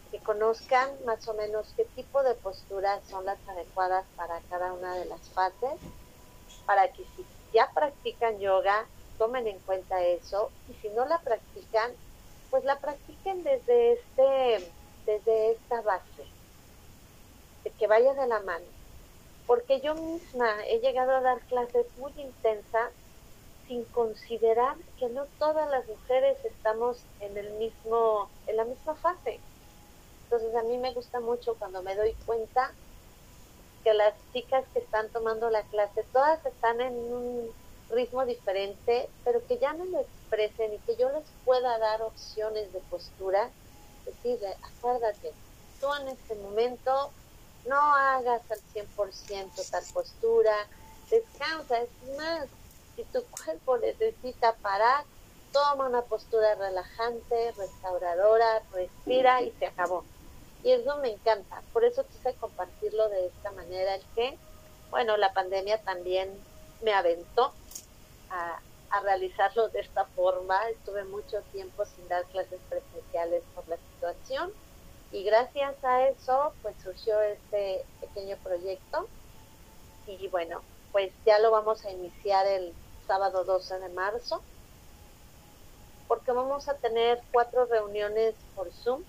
Que 0.09 0.17
conozcan 0.23 0.89
más 1.05 1.27
o 1.27 1.35
menos 1.35 1.71
qué 1.77 1.85
tipo 1.95 2.23
de 2.23 2.33
posturas 2.33 2.99
son 3.07 3.25
las 3.25 3.37
adecuadas 3.47 4.07
para 4.15 4.41
cada 4.49 4.73
una 4.73 4.95
de 4.95 5.05
las 5.05 5.21
fases, 5.29 5.79
para 6.65 6.91
que 6.91 7.03
si 7.15 7.23
ya 7.53 7.69
practican 7.75 8.39
yoga, 8.39 8.87
tomen 9.23 9.47
en 9.47 9.59
cuenta 9.59 10.03
eso, 10.03 10.51
y 10.69 10.73
si 10.81 10.89
no 10.89 11.05
la 11.05 11.17
practican, 11.19 11.91
pues 12.51 12.63
la 12.65 12.77
practiquen 12.79 13.43
desde 13.43 13.93
este, 13.93 14.71
desde 15.05 15.51
esta 15.51 15.81
base, 15.81 16.25
de 17.63 17.69
que 17.71 17.87
vaya 17.87 18.13
de 18.13 18.27
la 18.27 18.39
mano 18.41 18.65
porque 19.47 19.81
yo 19.81 19.95
misma 19.95 20.65
he 20.67 20.79
llegado 20.79 21.11
a 21.11 21.21
dar 21.21 21.39
clases 21.41 21.85
muy 21.97 22.11
intensas 22.17 22.91
sin 23.67 23.83
considerar 23.85 24.75
que 24.99 25.09
no 25.09 25.25
todas 25.39 25.69
las 25.69 25.87
mujeres 25.87 26.37
estamos 26.43 26.97
en 27.19 27.37
el 27.37 27.51
mismo 27.53 28.29
en 28.47 28.57
la 28.57 28.65
misma 28.65 28.95
fase. 28.95 29.39
Entonces 30.23 30.55
a 30.55 30.63
mí 30.63 30.77
me 30.77 30.93
gusta 30.93 31.19
mucho 31.19 31.55
cuando 31.55 31.81
me 31.81 31.95
doy 31.95 32.13
cuenta 32.25 32.71
que 33.83 33.93
las 33.93 34.13
chicas 34.31 34.63
que 34.73 34.79
están 34.79 35.09
tomando 35.09 35.49
la 35.49 35.63
clase 35.63 36.05
todas 36.11 36.45
están 36.45 36.81
en 36.81 36.93
un 36.93 37.51
ritmo 37.93 38.25
diferente, 38.25 39.09
pero 39.23 39.45
que 39.47 39.57
ya 39.57 39.73
no 39.73 39.85
lo 39.85 40.01
expresen 40.01 40.73
y 40.73 40.77
que 40.79 40.95
yo 40.95 41.09
les 41.11 41.23
pueda 41.45 41.77
dar 41.77 42.01
opciones 42.01 42.71
de 42.73 42.79
postura, 42.79 43.49
decir, 44.05 44.39
acuérdate, 44.61 45.31
tú 45.79 45.87
en 46.01 46.09
este 46.09 46.35
momento 46.35 47.11
no 47.65 47.77
hagas 47.77 48.41
al 48.51 48.59
100% 48.73 49.69
tal 49.69 49.83
postura, 49.93 50.55
descansa, 51.09 51.81
es 51.81 51.89
más, 52.17 52.47
si 52.95 53.03
tu 53.05 53.23
cuerpo 53.25 53.77
necesita 53.77 54.53
parar, 54.55 55.05
toma 55.51 55.87
una 55.87 56.01
postura 56.01 56.55
relajante, 56.55 57.51
restauradora, 57.51 58.63
respira 58.73 59.41
y 59.41 59.51
se 59.51 59.67
acabó. 59.67 60.03
Y 60.63 60.71
eso 60.71 60.97
me 60.97 61.11
encanta, 61.11 61.61
por 61.73 61.83
eso 61.85 62.05
quise 62.07 62.33
compartirlo 62.35 63.09
de 63.09 63.27
esta 63.27 63.51
manera, 63.51 63.95
el 63.95 64.03
que, 64.15 64.37
bueno, 64.89 65.17
la 65.17 65.33
pandemia 65.33 65.81
también 65.83 66.29
me 66.81 66.93
aventó 66.93 67.53
a, 68.33 68.59
realizarlo 69.01 69.69
de 69.69 69.79
esta 69.79 70.05
forma, 70.05 70.69
estuve 70.69 71.03
mucho 71.05 71.41
tiempo 71.51 71.83
sin 71.83 72.07
dar 72.07 72.23
clases 72.25 72.59
presenciales 72.69 73.43
por 73.55 73.67
la 73.67 73.77
situación, 73.77 74.53
y 75.11 75.23
gracias 75.23 75.83
a 75.83 76.07
eso, 76.07 76.53
pues 76.61 76.75
surgió 76.83 77.19
este 77.21 77.83
pequeño 78.01 78.37
proyecto. 78.43 79.07
Y 80.05 80.27
bueno, 80.27 80.61
pues 80.91 81.11
ya 81.25 81.39
lo 81.39 81.49
vamos 81.49 81.83
a 81.85 81.91
iniciar 81.91 82.45
el 82.45 82.71
sábado 83.07 83.43
12 83.43 83.79
de 83.79 83.89
marzo, 83.89 84.43
porque 86.07 86.31
vamos 86.31 86.69
a 86.69 86.75
tener 86.75 87.19
cuatro 87.31 87.65
reuniones 87.65 88.35
por 88.55 88.71
Zoom, 88.71 89.03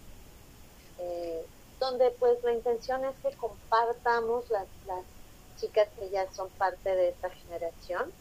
eh, 0.99 1.47
donde 1.79 2.11
pues 2.13 2.43
la 2.43 2.53
intención 2.53 3.05
es 3.05 3.17
que 3.17 3.37
compartamos 3.37 4.49
las, 4.49 4.67
las 4.87 5.05
chicas 5.59 5.89
que 5.99 6.09
ya 6.09 6.31
son 6.33 6.49
parte 6.51 6.95
de 6.95 7.11
esta 7.11 7.29
generación 7.29 8.13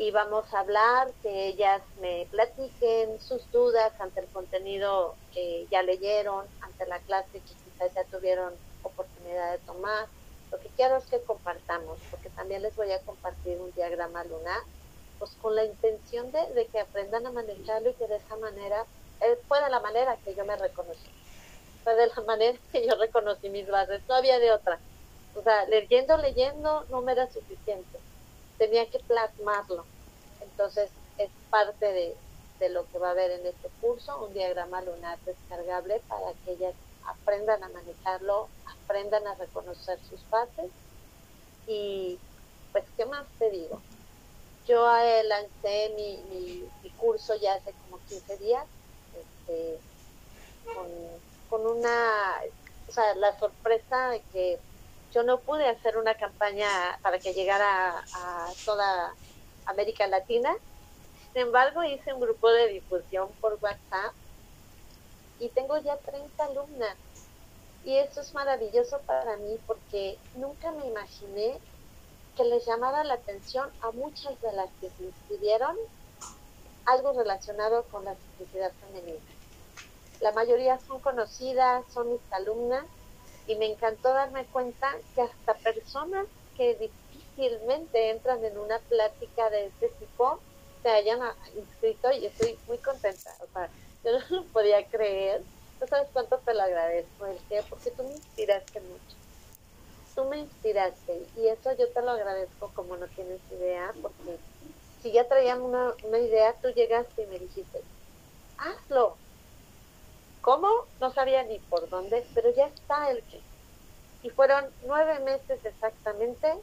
y 0.00 0.10
vamos 0.12 0.46
a 0.54 0.60
hablar, 0.60 1.12
que 1.22 1.48
ellas 1.48 1.82
me 2.00 2.26
platiquen 2.30 3.20
sus 3.20 3.42
dudas 3.52 3.92
ante 3.98 4.20
el 4.20 4.26
contenido 4.28 5.14
que 5.34 5.66
ya 5.70 5.82
leyeron, 5.82 6.46
ante 6.62 6.86
la 6.86 7.00
clase 7.00 7.32
que 7.32 7.40
quizás 7.40 7.92
ya 7.94 8.04
tuvieron 8.04 8.54
oportunidad 8.82 9.52
de 9.52 9.58
tomar. 9.58 10.06
Lo 10.50 10.58
que 10.58 10.68
quiero 10.68 10.96
es 10.96 11.04
que 11.04 11.20
compartamos, 11.20 11.98
porque 12.10 12.30
también 12.30 12.62
les 12.62 12.74
voy 12.76 12.90
a 12.92 13.00
compartir 13.00 13.58
un 13.60 13.70
diagrama 13.72 14.24
lunar, 14.24 14.62
pues 15.18 15.32
con 15.42 15.54
la 15.54 15.66
intención 15.66 16.32
de, 16.32 16.66
que 16.72 16.80
aprendan 16.80 17.26
a 17.26 17.32
manejarlo 17.32 17.90
y 17.90 17.94
que 17.94 18.06
de 18.06 18.16
esa 18.16 18.36
manera, 18.36 18.86
eh, 19.20 19.38
fue 19.48 19.62
de 19.62 19.68
la 19.68 19.80
manera 19.80 20.16
que 20.24 20.34
yo 20.34 20.46
me 20.46 20.56
reconocí, 20.56 21.10
fue 21.84 21.94
de 21.94 22.06
la 22.06 22.22
manera 22.26 22.58
que 22.72 22.86
yo 22.86 22.94
reconocí 22.94 23.50
mis 23.50 23.68
bases, 23.68 24.00
no 24.08 24.14
había 24.14 24.38
de 24.38 24.50
otra. 24.50 24.80
O 25.34 25.42
sea, 25.42 25.66
leyendo, 25.66 26.16
leyendo 26.16 26.86
no 26.88 27.02
me 27.02 27.12
era 27.12 27.30
suficiente 27.30 27.99
tenía 28.60 28.84
que 28.90 28.98
plasmarlo. 28.98 29.86
Entonces 30.42 30.90
es 31.16 31.30
parte 31.48 32.14
de, 32.58 32.68
lo 32.68 32.86
que 32.90 32.98
va 32.98 33.08
a 33.08 33.12
haber 33.12 33.30
en 33.30 33.46
este 33.46 33.70
curso, 33.80 34.22
un 34.22 34.34
diagrama 34.34 34.82
lunar 34.82 35.18
descargable 35.24 36.02
para 36.06 36.34
que 36.44 36.52
ellas 36.52 36.74
aprendan 37.06 37.64
a 37.64 37.70
manejarlo, 37.70 38.48
aprendan 38.84 39.26
a 39.26 39.34
reconocer 39.36 39.98
sus 40.10 40.20
fases 40.24 40.70
y 41.66 42.18
pues, 42.72 42.84
¿qué 42.98 43.06
más 43.06 43.24
te 43.38 43.50
digo? 43.50 43.80
Yo 44.68 44.94
eh, 44.98 45.24
lancé 45.24 45.94
mi, 45.96 46.18
mi, 46.28 46.90
curso 46.98 47.34
ya 47.36 47.54
hace 47.54 47.72
como 47.72 47.98
15 48.10 48.36
días, 48.36 48.66
este, 49.18 49.78
con 51.48 51.66
una, 51.66 52.42
o 52.86 52.92
sea, 52.92 53.14
la 53.14 53.38
sorpresa 53.38 54.10
de 54.10 54.20
que 54.34 54.58
yo 55.12 55.22
no 55.22 55.40
pude 55.40 55.68
hacer 55.68 55.96
una 55.96 56.14
campaña 56.14 56.68
para 57.02 57.18
que 57.18 57.34
llegara 57.34 58.04
a 58.14 58.48
toda 58.64 59.12
América 59.66 60.06
Latina. 60.06 60.54
Sin 61.32 61.42
embargo, 61.42 61.82
hice 61.84 62.12
un 62.12 62.20
grupo 62.20 62.50
de 62.50 62.68
difusión 62.68 63.28
por 63.40 63.58
WhatsApp 63.60 64.12
y 65.40 65.48
tengo 65.48 65.78
ya 65.78 65.96
30 65.96 66.44
alumnas. 66.44 66.96
Y 67.84 67.96
eso 67.96 68.20
es 68.20 68.34
maravilloso 68.34 69.00
para 69.06 69.36
mí 69.38 69.58
porque 69.66 70.18
nunca 70.36 70.70
me 70.72 70.86
imaginé 70.86 71.58
que 72.36 72.44
les 72.44 72.64
llamara 72.66 73.02
la 73.04 73.14
atención 73.14 73.70
a 73.80 73.90
muchas 73.90 74.40
de 74.42 74.52
las 74.52 74.68
que 74.80 74.90
se 74.90 75.04
inscribieron 75.04 75.76
algo 76.84 77.12
relacionado 77.12 77.84
con 77.84 78.04
la 78.04 78.14
simplicidad 78.14 78.72
femenina. 78.80 79.20
La 80.20 80.32
mayoría 80.32 80.78
son 80.78 81.00
conocidas, 81.00 81.84
son 81.92 82.12
mis 82.12 82.32
alumnas 82.32 82.84
y 83.50 83.56
me 83.56 83.66
encantó 83.66 84.10
darme 84.10 84.44
cuenta 84.46 84.96
que 85.12 85.22
hasta 85.22 85.54
personas 85.54 86.24
que 86.56 86.76
difícilmente 86.76 88.10
entran 88.10 88.44
en 88.44 88.56
una 88.56 88.78
plática 88.78 89.50
de 89.50 89.66
este 89.66 89.88
tipo 89.88 90.38
se 90.84 90.88
hayan 90.88 91.18
inscrito 91.56 92.12
y 92.12 92.26
estoy 92.26 92.56
muy 92.68 92.78
contenta. 92.78 93.34
O 93.40 93.46
sea, 93.52 93.68
yo 94.04 94.12
no 94.12 94.42
lo 94.42 94.44
podía 94.52 94.86
creer. 94.86 95.42
No 95.80 95.86
sabes 95.88 96.08
cuánto 96.12 96.38
te 96.38 96.54
lo 96.54 96.62
agradezco, 96.62 97.26
el 97.26 97.38
que, 97.48 97.64
porque 97.68 97.90
tú 97.90 98.04
me 98.04 98.12
inspiraste 98.12 98.80
mucho. 98.82 99.16
Tú 100.14 100.24
me 100.26 100.38
inspiraste 100.38 101.26
y 101.36 101.48
eso 101.48 101.72
yo 101.76 101.88
te 101.88 102.02
lo 102.02 102.12
agradezco 102.12 102.70
como 102.74 102.96
no 102.96 103.06
tienes 103.08 103.40
idea, 103.50 103.92
porque 104.00 104.38
si 105.02 105.10
ya 105.10 105.26
traíamos 105.26 105.68
una, 105.68 105.94
una 106.04 106.18
idea, 106.18 106.54
tú 106.60 106.68
llegaste 106.68 107.22
y 107.22 107.26
me 107.26 107.38
dijiste, 107.40 107.82
hazlo, 108.58 109.16
¿Cómo? 110.40 110.68
No 111.00 111.12
sabía 111.12 111.42
ni 111.44 111.58
por 111.58 111.88
dónde, 111.88 112.26
pero 112.34 112.50
ya 112.54 112.66
está 112.66 113.10
el 113.10 113.22
que. 113.24 113.40
Y 114.22 114.30
fueron 114.30 114.66
nueve 114.86 115.18
meses 115.20 115.64
exactamente 115.64 116.54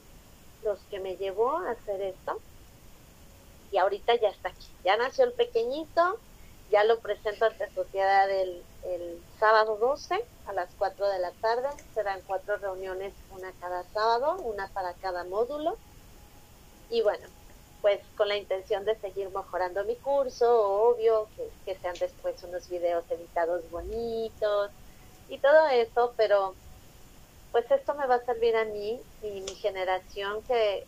los 0.64 0.80
que 0.90 1.00
me 1.00 1.18
llevó 1.18 1.58
a 1.58 1.72
hacer 1.72 2.02
esto. 2.02 2.40
Y 3.72 3.78
ahorita 3.78 4.16
ya 4.16 4.30
está 4.30 4.50
aquí. 4.50 4.68
Ya 4.84 4.98
nació 4.98 5.26
el 5.26 5.34
pequeñito, 5.34 6.20
ya 6.72 6.84
lo 6.84 7.00
presento 7.00 7.46
ante 7.46 7.70
sociedad 7.74 8.30
el, 8.30 8.64
el 8.84 9.22
sábado 9.40 9.78
12 9.78 10.24
a 10.48 10.54
las 10.54 10.70
4 10.78 11.08
de 11.10 11.20
la 11.20 11.32
tarde. 11.32 11.70
Serán 11.94 12.22
cuatro 12.26 12.58
reuniones, 12.58 13.14
una 13.30 13.52
cada 13.60 13.84
sábado, 13.94 14.38
una 14.38 14.68
para 14.70 14.94
cada 14.94 15.24
módulo. 15.24 15.78
Y 16.90 17.02
bueno, 17.02 17.28
pues 17.82 18.00
con 18.16 18.28
la 18.28 18.38
intención 18.38 18.86
de 18.86 19.00
seguir 19.00 19.30
mejorando 19.30 19.84
mi 19.86 19.96
curso, 19.98 20.48
obvio, 20.90 21.30
que, 21.66 21.76
sean 21.76 21.96
después 22.00 22.42
unos 22.44 22.68
videos 22.70 23.04
editados 23.10 23.70
bonitos 23.70 24.72
y 25.30 25.38
todo 25.40 25.68
eso, 25.68 26.14
pero 26.18 26.56
pues 27.52 27.70
esto 27.72 27.94
me 27.96 28.08
va 28.08 28.16
a 28.16 28.26
servir 28.26 28.56
a 28.56 28.66
mí 28.66 29.00
y 29.22 29.42
mi 29.42 29.56
generación 29.56 30.44
que, 30.44 30.86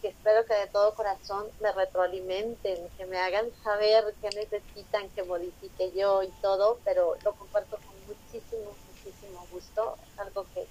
que 0.00 0.08
espero 0.08 0.44
que 0.46 0.54
de 0.54 0.66
todo 0.68 0.94
corazón 0.94 1.46
me 1.60 1.72
retroalimenten, 1.72 2.88
que 2.96 3.06
me 3.06 3.18
hagan 3.18 3.52
saber 3.62 4.04
qué 4.20 4.30
necesitan 4.30 5.10
que 5.10 5.22
modifique 5.24 5.92
yo 5.92 6.22
y 6.22 6.30
todo, 6.40 6.80
pero 6.84 7.16
lo 7.24 7.34
comparto 7.34 7.78
con 7.84 7.96
muchísimo, 8.06 8.76
muchísimo 8.86 9.46
gusto, 9.50 9.98
algo 10.16 10.46
que 10.54 10.66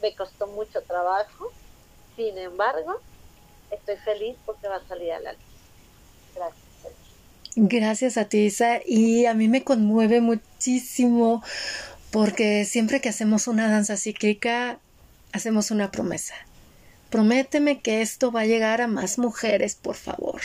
me 0.00 0.14
costó 0.16 0.48
mucho 0.48 0.82
trabajo, 0.84 1.52
sin 2.16 2.36
embargo, 2.36 3.00
estoy 3.72 3.96
feliz 3.96 4.36
porque 4.46 4.68
va 4.68 4.76
a 4.76 4.86
salir 4.86 5.12
a 5.12 5.20
la 5.20 5.32
luz. 5.32 5.42
Gracias. 6.34 6.62
Gracias 7.54 8.16
a 8.16 8.24
ti, 8.26 8.38
Isa, 8.46 8.80
y 8.86 9.26
a 9.26 9.34
mí 9.34 9.48
me 9.48 9.62
conmueve 9.62 10.20
muchísimo 10.20 11.42
porque 12.10 12.64
siempre 12.64 13.00
que 13.00 13.10
hacemos 13.10 13.46
una 13.46 13.68
danza 13.68 13.96
cíclica, 13.96 14.78
hacemos 15.32 15.70
una 15.70 15.90
promesa. 15.90 16.34
Prométeme 17.10 17.80
que 17.80 18.00
esto 18.00 18.32
va 18.32 18.40
a 18.40 18.46
llegar 18.46 18.80
a 18.80 18.86
más 18.86 19.18
mujeres, 19.18 19.74
por 19.74 19.96
favor. 19.96 20.40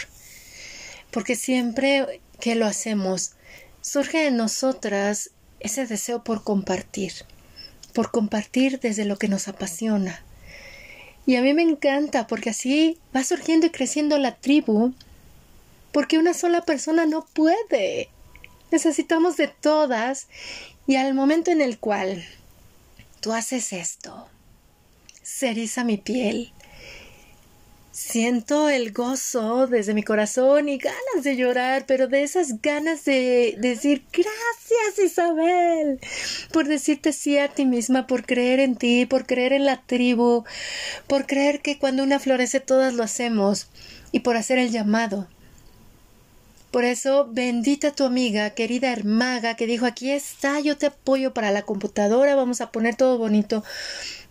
Porque 1.12 1.36
siempre 1.36 2.22
que 2.42 2.56
lo 2.56 2.66
hacemos, 2.66 3.34
surge 3.82 4.28
en 4.28 4.36
nosotras 4.36 5.32
ese 5.62 5.88
deseo 5.88 6.24
por 6.26 6.44
compartir, 6.44 7.14
por 7.94 8.12
compartir 8.12 8.82
desde 8.82 9.06
lo 9.06 9.18
que 9.18 9.30
nos 9.30 9.48
apasiona. 9.48 10.22
Y 11.28 11.36
a 11.36 11.42
mí 11.42 11.54
me 11.54 11.62
encanta 11.62 12.26
porque 12.26 12.52
así 12.52 12.98
va 13.14 13.22
surgiendo 13.22 13.68
y 13.68 13.70
creciendo 13.70 14.18
la 14.18 14.36
tribu 14.36 14.94
porque 15.92 16.18
una 16.18 16.34
sola 16.34 16.62
persona 16.62 17.06
no 17.06 17.26
puede. 17.34 18.10
Necesitamos 18.72 19.36
de 19.36 19.50
todas 19.50 20.28
y 20.88 20.96
al 20.96 21.14
momento 21.14 21.52
en 21.52 21.62
el 21.62 21.80
cual 21.80 22.24
tú 23.20 23.34
haces 23.34 23.74
esto, 23.74 24.30
se 25.22 25.50
eriza 25.50 25.84
mi 25.84 25.98
piel. 25.98 26.54
Siento 27.98 28.70
el 28.70 28.92
gozo 28.94 29.66
desde 29.66 29.96
mi 29.96 30.04
corazón 30.04 30.70
y 30.70 30.78
ganas 30.78 31.24
de 31.24 31.36
llorar, 31.36 31.86
pero 31.88 32.08
de 32.08 32.22
esas 32.22 32.62
ganas 32.62 33.06
de 33.06 33.56
decir 33.58 34.04
gracias 34.14 35.04
Isabel 35.04 36.00
por 36.54 36.68
decirte 36.68 37.12
sí 37.12 37.40
a 37.40 37.48
ti 37.48 37.66
misma, 37.66 38.06
por 38.06 38.24
creer 38.24 38.60
en 38.60 38.76
ti, 38.76 39.08
por 39.08 39.26
creer 39.26 39.52
en 39.52 39.66
la 39.66 39.82
tribu, 39.82 40.44
por 41.08 41.26
creer 41.26 41.60
que 41.62 41.80
cuando 41.80 42.04
una 42.04 42.20
florece 42.20 42.60
todas 42.60 42.94
lo 42.94 43.02
hacemos 43.02 43.68
y 44.12 44.20
por 44.20 44.36
hacer 44.36 44.60
el 44.60 44.70
llamado 44.70 45.28
por 46.78 46.84
eso, 46.84 47.28
bendita 47.32 47.92
tu 47.92 48.04
amiga, 48.04 48.50
querida 48.52 48.92
Hermaga, 48.92 49.56
que 49.56 49.66
dijo, 49.66 49.86
aquí 49.86 50.12
está, 50.12 50.60
yo 50.60 50.78
te 50.78 50.86
apoyo 50.88 51.34
para 51.34 51.50
la 51.50 51.64
computadora, 51.64 52.36
vamos 52.36 52.62
a 52.62 52.72
poner 52.72 52.96
todo 52.96 53.18
bonito. 53.18 53.64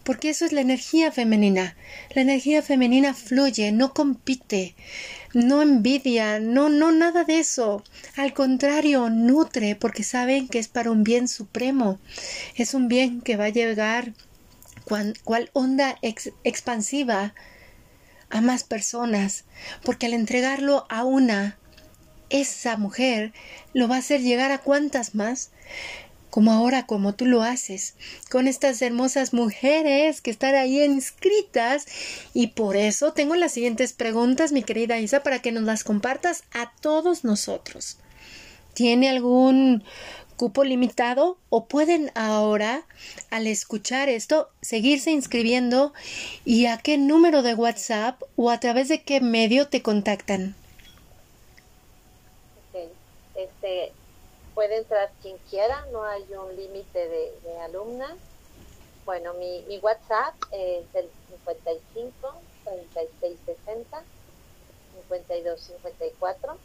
Porque 0.07 0.31
eso 0.31 0.45
es 0.45 0.53
la 0.53 0.61
energía 0.61 1.11
femenina. 1.11 1.77
La 2.15 2.23
energía 2.23 2.63
femenina 2.63 3.13
fluye, 3.13 3.73
no 3.73 3.93
compite, 3.93 4.77
no 5.35 5.63
envidia, 5.63 6.39
no, 6.39 6.69
no, 6.69 6.93
nada 6.93 7.25
de 7.25 7.41
eso. 7.41 7.83
Al 8.15 8.33
contrario, 8.33 9.11
nutre, 9.11 9.75
porque 9.75 10.05
saben 10.05 10.47
que 10.47 10.61
es 10.61 10.69
para 10.69 10.93
un 10.93 11.03
bien 11.03 11.27
supremo. 11.27 11.99
Es 12.55 12.73
un 12.73 12.87
bien 12.87 13.21
que 13.21 13.37
va 13.37 13.47
a 13.47 13.49
llegar 13.49 14.13
cual, 15.25 15.51
onda 15.53 15.99
expansiva 16.45 17.35
a 18.31 18.41
más 18.41 18.63
personas, 18.63 19.45
porque 19.85 20.07
al 20.07 20.15
entregarlo 20.15 20.87
a 20.89 21.05
una, 21.05 21.59
esa 22.31 22.77
mujer 22.77 23.33
lo 23.73 23.89
va 23.89 23.97
a 23.97 23.99
hacer 23.99 24.21
llegar 24.21 24.53
a 24.53 24.59
cuantas 24.59 25.17
más, 25.17 25.51
como 26.37 26.53
ahora 26.53 26.85
como 26.85 27.15
tú 27.15 27.25
lo 27.25 27.43
haces, 27.43 27.95
con 28.31 28.47
estas 28.47 28.83
hermosas 28.83 29.33
mujeres 29.33 30.21
que 30.21 30.31
están 30.31 30.55
ahí 30.55 30.83
inscritas. 30.85 31.87
Y 32.35 32.49
por 32.49 32.77
eso 32.77 33.15
tengo 33.15 33.37
las 33.37 33.53
siguientes 33.53 33.95
preguntas, 33.95 34.53
mi 34.53 34.63
querida 34.63 34.99
Isa, 34.99 35.23
para 35.23 35.41
que 35.41 35.51
nos 35.51 35.63
las 35.63 35.83
compartas 35.83 36.45
a 36.53 36.73
todos 36.83 37.25
nosotros. 37.25 37.97
¿Tiene 38.75 39.09
algún 39.09 39.83
cupo 40.37 40.63
limitado 40.63 41.39
o 41.49 41.65
pueden 41.65 42.13
ahora, 42.15 42.85
al 43.31 43.47
escuchar 43.47 44.11
esto, 44.11 44.51
seguirse 44.61 45.13
inscribiendo 45.13 45.95
y 46.45 46.67
a 46.67 46.77
qué 46.77 46.99
número 46.99 47.41
de 47.41 47.55
WhatsApp 47.55 48.23
o 48.37 48.51
a 48.51 48.61
través 48.61 48.89
de 48.89 49.01
qué 49.01 49.23
medio 49.23 49.69
te 49.69 49.81
contactan? 49.81 50.55
Este, 53.35 53.93
puede 54.57 54.79
entrar 54.79 55.13
quien 55.21 55.37
quiera, 55.51 55.85
no 55.93 56.03
hay 56.03 56.25
un 56.33 56.57
límite 56.57 57.09
de, 57.09 57.59
alumnas. 57.61 58.17
Bueno, 59.05 59.35
mi, 59.35 59.79
WhatsApp 59.83 60.35
es 60.51 60.87
el 60.95 61.11
55 61.45 62.35
36 62.65 63.39
60 63.45 64.03
52 65.09 65.61
54. 65.61 66.57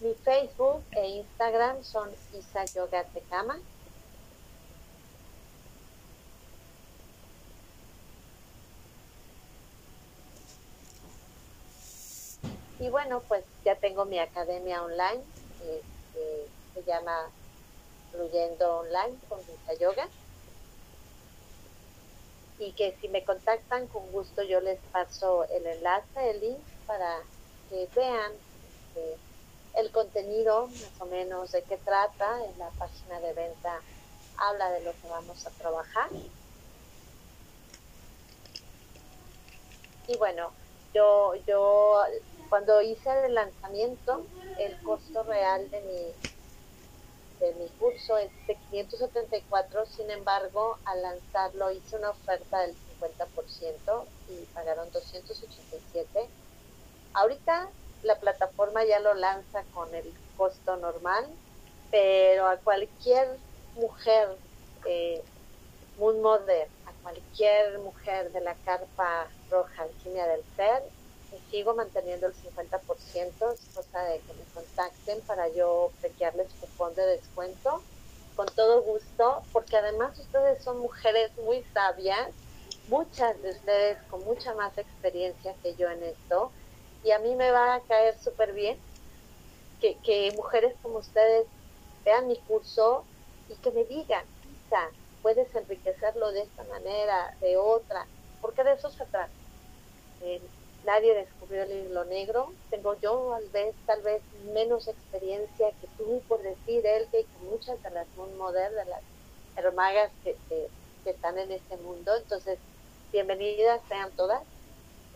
Mi 0.00 0.14
Facebook 0.14 0.82
e 0.90 1.06
Instagram 1.10 1.84
son 1.84 2.10
Isa 2.36 2.64
Yoga 2.74 3.04
Tecama. 3.04 3.60
Y 12.82 12.90
bueno, 12.90 13.22
pues 13.28 13.44
ya 13.64 13.76
tengo 13.76 14.04
mi 14.06 14.18
academia 14.18 14.82
online, 14.82 15.22
este, 15.60 16.48
se 16.74 16.82
llama 16.82 17.30
Fluyendo 18.10 18.78
Online 18.80 19.16
con 19.28 19.38
Vista 19.38 19.74
Yoga. 19.74 20.08
Y 22.58 22.72
que 22.72 22.96
si 23.00 23.06
me 23.06 23.24
contactan, 23.24 23.86
con 23.86 24.10
gusto 24.10 24.42
yo 24.42 24.60
les 24.60 24.80
paso 24.90 25.44
el 25.50 25.64
enlace, 25.64 26.30
el 26.30 26.40
link 26.40 26.58
para 26.88 27.20
que 27.70 27.88
vean 27.94 28.32
eh, 28.96 29.16
el 29.76 29.92
contenido, 29.92 30.66
más 30.66 31.00
o 31.02 31.06
menos 31.06 31.52
de 31.52 31.62
qué 31.62 31.76
trata. 31.76 32.44
En 32.44 32.58
la 32.58 32.70
página 32.70 33.20
de 33.20 33.32
venta 33.32 33.80
habla 34.38 34.72
de 34.72 34.80
lo 34.80 34.90
que 34.90 35.08
vamos 35.08 35.46
a 35.46 35.50
trabajar. 35.50 36.08
Y 40.08 40.16
bueno, 40.16 40.50
yo, 40.92 41.34
yo 41.46 42.04
cuando 42.52 42.82
hice 42.82 43.08
el 43.24 43.34
lanzamiento, 43.34 44.26
el 44.58 44.78
costo 44.82 45.22
real 45.22 45.70
de 45.70 45.80
mi, 45.80 47.46
de 47.46 47.54
mi 47.54 47.66
curso 47.78 48.18
es 48.18 48.30
de 48.46 48.58
574, 48.70 49.86
sin 49.86 50.10
embargo, 50.10 50.76
al 50.84 51.00
lanzarlo 51.00 51.70
hice 51.70 51.96
una 51.96 52.10
oferta 52.10 52.60
del 52.60 52.76
50% 53.00 54.04
y 54.28 54.44
pagaron 54.52 54.92
287. 54.92 56.28
Ahorita 57.14 57.70
la 58.02 58.20
plataforma 58.20 58.84
ya 58.84 59.00
lo 59.00 59.14
lanza 59.14 59.62
con 59.72 59.94
el 59.94 60.12
costo 60.36 60.76
normal, 60.76 61.24
pero 61.90 62.48
a 62.48 62.58
cualquier 62.58 63.28
mujer 63.76 64.28
eh, 64.84 65.24
a 66.84 66.92
cualquier 67.02 67.78
mujer 67.78 68.30
de 68.30 68.42
la 68.42 68.54
carpa 68.56 69.26
roja 69.50 69.84
alquimia 69.84 70.26
del 70.26 70.44
ser, 70.54 70.82
sigo 71.50 71.74
manteniendo 71.74 72.26
el 72.26 72.34
50%, 72.34 73.56
cosa 73.74 74.02
de 74.04 74.20
que 74.20 74.32
me 74.34 74.44
contacten 74.54 75.20
para 75.22 75.48
yo 75.48 75.90
pequearles 76.00 76.48
cupón 76.60 76.94
de 76.94 77.06
descuento 77.06 77.82
con 78.36 78.46
todo 78.46 78.82
gusto, 78.82 79.42
porque 79.52 79.76
además 79.76 80.18
ustedes 80.18 80.62
son 80.62 80.78
mujeres 80.78 81.30
muy 81.38 81.62
sabias, 81.74 82.30
muchas 82.88 83.40
de 83.42 83.50
ustedes 83.50 83.98
con 84.10 84.24
mucha 84.24 84.54
más 84.54 84.76
experiencia 84.78 85.54
que 85.62 85.74
yo 85.76 85.88
en 85.90 86.02
esto, 86.02 86.50
y 87.04 87.10
a 87.10 87.18
mí 87.18 87.34
me 87.34 87.50
va 87.50 87.74
a 87.74 87.80
caer 87.80 88.18
súper 88.18 88.52
bien 88.52 88.78
que, 89.80 89.98
que 89.98 90.32
mujeres 90.36 90.74
como 90.82 90.98
ustedes 90.98 91.46
vean 92.04 92.28
mi 92.28 92.36
curso 92.40 93.04
y 93.48 93.54
que 93.56 93.70
me 93.72 93.84
digan, 93.84 94.24
Isa, 94.66 94.88
puedes 95.20 95.54
enriquecerlo 95.54 96.32
de 96.32 96.42
esta 96.42 96.64
manera, 96.64 97.36
de 97.40 97.56
otra, 97.56 98.06
porque 98.40 98.64
de 98.64 98.72
eso 98.72 98.90
se 98.90 99.04
trata. 99.06 99.30
Nadie 100.84 101.14
descubrió 101.14 101.62
el 101.62 101.86
hilo 101.86 102.04
negro. 102.04 102.52
Tengo 102.70 102.98
yo 103.00 103.30
tal 103.30 103.48
vez, 103.50 103.74
tal 103.86 104.02
vez 104.02 104.22
menos 104.52 104.88
experiencia 104.88 105.70
que 105.80 105.86
tú, 105.96 106.22
por 106.28 106.42
decir 106.42 106.86
él, 106.86 107.06
que 107.10 107.24
con 107.24 107.50
muchas 107.50 107.82
de 107.82 107.90
las 107.90 108.06
Moon 108.16 108.30
de 108.52 108.84
las 108.84 109.02
hermagas 109.56 110.10
que, 110.24 110.36
que, 110.48 110.68
están 111.04 111.36
en 111.38 111.50
este 111.50 111.76
mundo. 111.78 112.16
Entonces, 112.16 112.58
bienvenidas 113.12 113.80
sean 113.88 114.10
todas. 114.12 114.42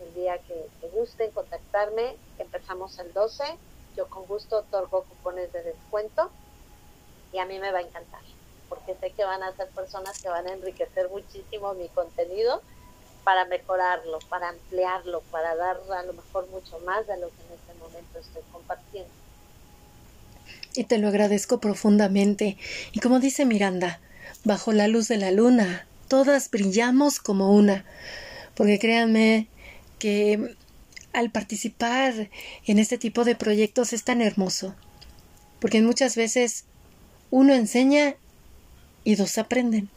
El 0.01 0.13
día 0.13 0.37
que, 0.39 0.67
que 0.79 0.89
gusten 0.89 1.31
contactarme, 1.31 2.17
empezamos 2.37 2.99
el 2.99 3.13
12. 3.13 3.43
Yo 3.95 4.07
con 4.09 4.25
gusto 4.25 4.59
otorgo 4.59 5.03
cupones 5.03 5.51
de 5.53 5.63
descuento 5.63 6.29
y 7.33 7.39
a 7.39 7.45
mí 7.45 7.57
me 7.59 7.71
va 7.71 7.79
a 7.79 7.81
encantar 7.81 8.21
porque 8.69 8.95
sé 8.95 9.11
que 9.11 9.23
van 9.23 9.43
a 9.43 9.55
ser 9.55 9.69
personas 9.69 10.21
que 10.21 10.29
van 10.29 10.45
a 10.45 10.53
enriquecer 10.53 11.09
muchísimo 11.09 11.73
mi 11.73 11.87
contenido 11.89 12.61
para 13.27 13.43
mejorarlo, 13.43 14.19
para 14.29 14.47
ampliarlo, 14.47 15.21
para 15.31 15.53
dar 15.53 15.75
a 15.93 16.03
lo 16.03 16.13
mejor 16.13 16.47
mucho 16.47 16.79
más 16.85 17.05
de 17.07 17.19
lo 17.19 17.27
que 17.27 17.43
en 17.45 17.59
este 17.59 17.73
momento 17.77 18.19
estoy 18.19 18.41
compartiendo. 18.53 19.09
Y 20.75 20.85
te 20.85 20.97
lo 20.97 21.09
agradezco 21.09 21.59
profundamente. 21.59 22.55
Y 22.93 23.01
como 23.01 23.19
dice 23.19 23.43
Miranda, 23.43 23.99
bajo 24.45 24.71
la 24.71 24.87
luz 24.87 25.09
de 25.09 25.17
la 25.17 25.31
luna. 25.31 25.85
Todas 26.07 26.49
brillamos 26.49 27.19
como 27.19 27.51
una. 27.51 27.83
Porque 28.55 28.79
créanme 28.79 29.49
que 29.99 30.55
al 31.11 31.29
participar 31.29 32.29
en 32.65 32.79
este 32.79 32.97
tipo 32.97 33.25
de 33.25 33.35
proyectos 33.35 33.91
es 33.91 34.05
tan 34.05 34.21
hermoso. 34.21 34.73
Porque 35.59 35.81
muchas 35.81 36.15
veces 36.15 36.63
uno 37.29 37.53
enseña 37.53 38.15
y 39.03 39.15
dos 39.15 39.37
aprenden. 39.37 39.89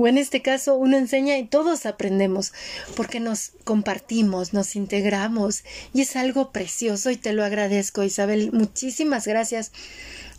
O 0.00 0.06
en 0.06 0.16
este 0.16 0.42
caso 0.42 0.76
uno 0.76 0.96
enseña 0.96 1.38
y 1.38 1.44
todos 1.44 1.84
aprendemos 1.84 2.52
porque 2.94 3.18
nos 3.18 3.50
compartimos, 3.64 4.52
nos 4.52 4.76
integramos 4.76 5.64
y 5.92 6.02
es 6.02 6.14
algo 6.14 6.52
precioso 6.52 7.10
y 7.10 7.16
te 7.16 7.32
lo 7.32 7.44
agradezco 7.44 8.04
Isabel. 8.04 8.52
Muchísimas 8.52 9.26
gracias. 9.26 9.72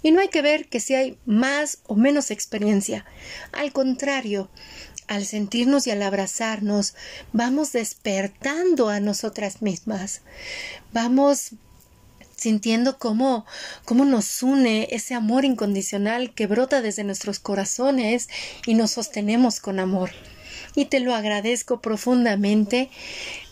Y 0.02 0.12
no 0.12 0.22
hay 0.22 0.30
que 0.30 0.42
ver 0.42 0.70
que 0.70 0.80
si 0.80 0.96
hay 0.96 1.18
más 1.26 1.80
o 1.88 1.96
menos 1.96 2.32
experiencia. 2.32 3.06
Al 3.52 3.74
contrario, 3.74 4.50
al 5.08 5.26
sentirnos 5.26 5.88
y 5.88 5.92
al 5.92 6.04
abrazarnos, 6.04 6.96
vamos 7.34 7.74
despertando 7.74 8.88
a 8.88 9.02
nosotras 9.02 9.62
mismas. 9.62 10.22
Vamos 10.94 11.52
sintiendo 12.40 12.98
cómo, 12.98 13.46
cómo 13.86 14.06
nos 14.06 14.42
une 14.44 14.88
ese 14.92 15.14
amor 15.14 15.46
incondicional 15.46 16.34
que 16.34 16.48
brota 16.48 16.82
desde 16.82 17.04
nuestros 17.04 17.40
corazones 17.40 18.30
y 18.66 18.74
nos 18.74 18.92
sostenemos 18.92 19.60
con 19.60 19.80
amor. 19.80 20.12
Y 20.76 20.86
te 20.86 21.00
lo 21.00 21.14
agradezco 21.14 21.82
profundamente 21.82 22.90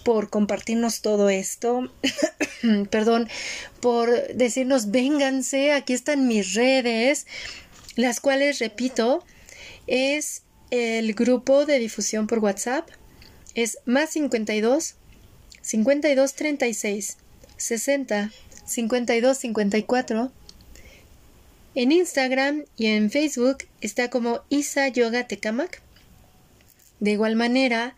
por 0.04 0.30
compartirnos 0.30 1.02
todo 1.02 1.30
esto, 1.30 1.91
perdón, 2.89 3.28
por 3.82 4.10
decirnos 4.34 4.91
vénganse, 4.91 5.73
aquí 5.73 5.93
están 5.93 6.28
mis 6.28 6.54
redes, 6.54 7.28
las 7.95 8.21
cuales, 8.21 8.60
repito, 8.60 9.26
es 9.88 10.43
el 10.69 11.13
grupo 11.13 11.65
de 11.65 11.80
difusión 11.80 12.28
por 12.28 12.39
WhatsApp, 12.39 12.88
es 13.54 13.80
más 13.86 14.12
52 14.12 14.95
52 15.62 16.34
36 16.36 17.17
60 17.58 18.32
5254. 18.67 20.32
En 21.75 21.91
Instagram 21.91 22.65
y 22.75 22.88
en 22.88 23.12
Facebook 23.12 23.60
está 23.82 24.10
como 24.10 24.41
Isa 24.49 24.88
Yoga 24.88 25.27
Tecamac. 25.27 25.82
De 26.99 27.12
igual 27.12 27.36
manera, 27.36 27.95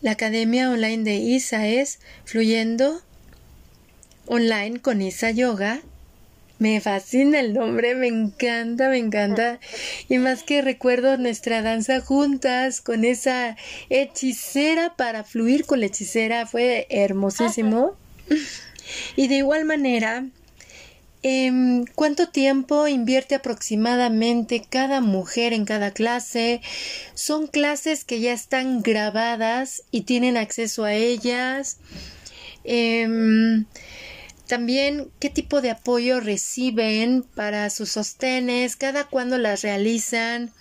la 0.00 0.12
academia 0.12 0.70
online 0.70 1.04
de 1.04 1.14
Isa 1.16 1.66
es 1.66 2.00
Fluyendo 2.24 3.02
Online 4.26 4.80
con 4.80 5.00
Isa 5.00 5.30
Yoga. 5.30 5.80
Me 6.58 6.80
fascina 6.80 7.40
el 7.40 7.52
nombre, 7.52 7.94
me 7.94 8.06
encanta, 8.06 8.88
me 8.88 8.98
encanta. 8.98 9.60
Y 10.08 10.18
más 10.18 10.42
que 10.42 10.62
recuerdo 10.62 11.16
nuestra 11.16 11.62
danza 11.62 12.00
juntas 12.00 12.80
con 12.80 13.04
esa 13.04 13.56
hechicera 13.90 14.94
para 14.96 15.24
fluir 15.24 15.66
con 15.66 15.80
la 15.80 15.86
hechicera, 15.86 16.46
fue 16.46 16.86
hermosísimo. 16.90 17.96
Y 19.16 19.28
de 19.28 19.36
igual 19.36 19.64
manera, 19.64 20.26
em, 21.22 21.84
¿cuánto 21.94 22.28
tiempo 22.28 22.88
invierte 22.88 23.34
aproximadamente 23.34 24.62
cada 24.68 25.00
mujer 25.00 25.52
en 25.52 25.64
cada 25.64 25.92
clase? 25.92 26.60
Son 27.14 27.46
clases 27.46 28.04
que 28.04 28.20
ya 28.20 28.32
están 28.32 28.82
grabadas 28.82 29.82
y 29.90 30.02
tienen 30.02 30.36
acceso 30.36 30.84
a 30.84 30.94
ellas. 30.94 31.78
Em, 32.64 33.66
también 34.46 35.10
qué 35.20 35.30
tipo 35.30 35.60
de 35.62 35.70
apoyo 35.70 36.20
reciben 36.20 37.24
para 37.34 37.70
sus 37.70 37.90
sostenes, 37.90 38.76
cada 38.76 39.04
cuándo 39.04 39.38
las 39.38 39.62
realizan. 39.62 40.52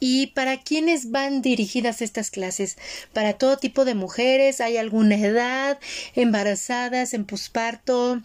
¿Y 0.00 0.28
para 0.28 0.58
quiénes 0.58 1.10
van 1.10 1.42
dirigidas 1.42 2.02
estas 2.02 2.30
clases? 2.30 2.76
¿Para 3.12 3.32
todo 3.32 3.56
tipo 3.56 3.84
de 3.84 3.94
mujeres? 3.94 4.60
¿Hay 4.60 4.76
alguna 4.76 5.16
edad? 5.16 5.78
¿Embarazadas? 6.14 7.14
¿En 7.14 7.24
posparto? 7.24 8.20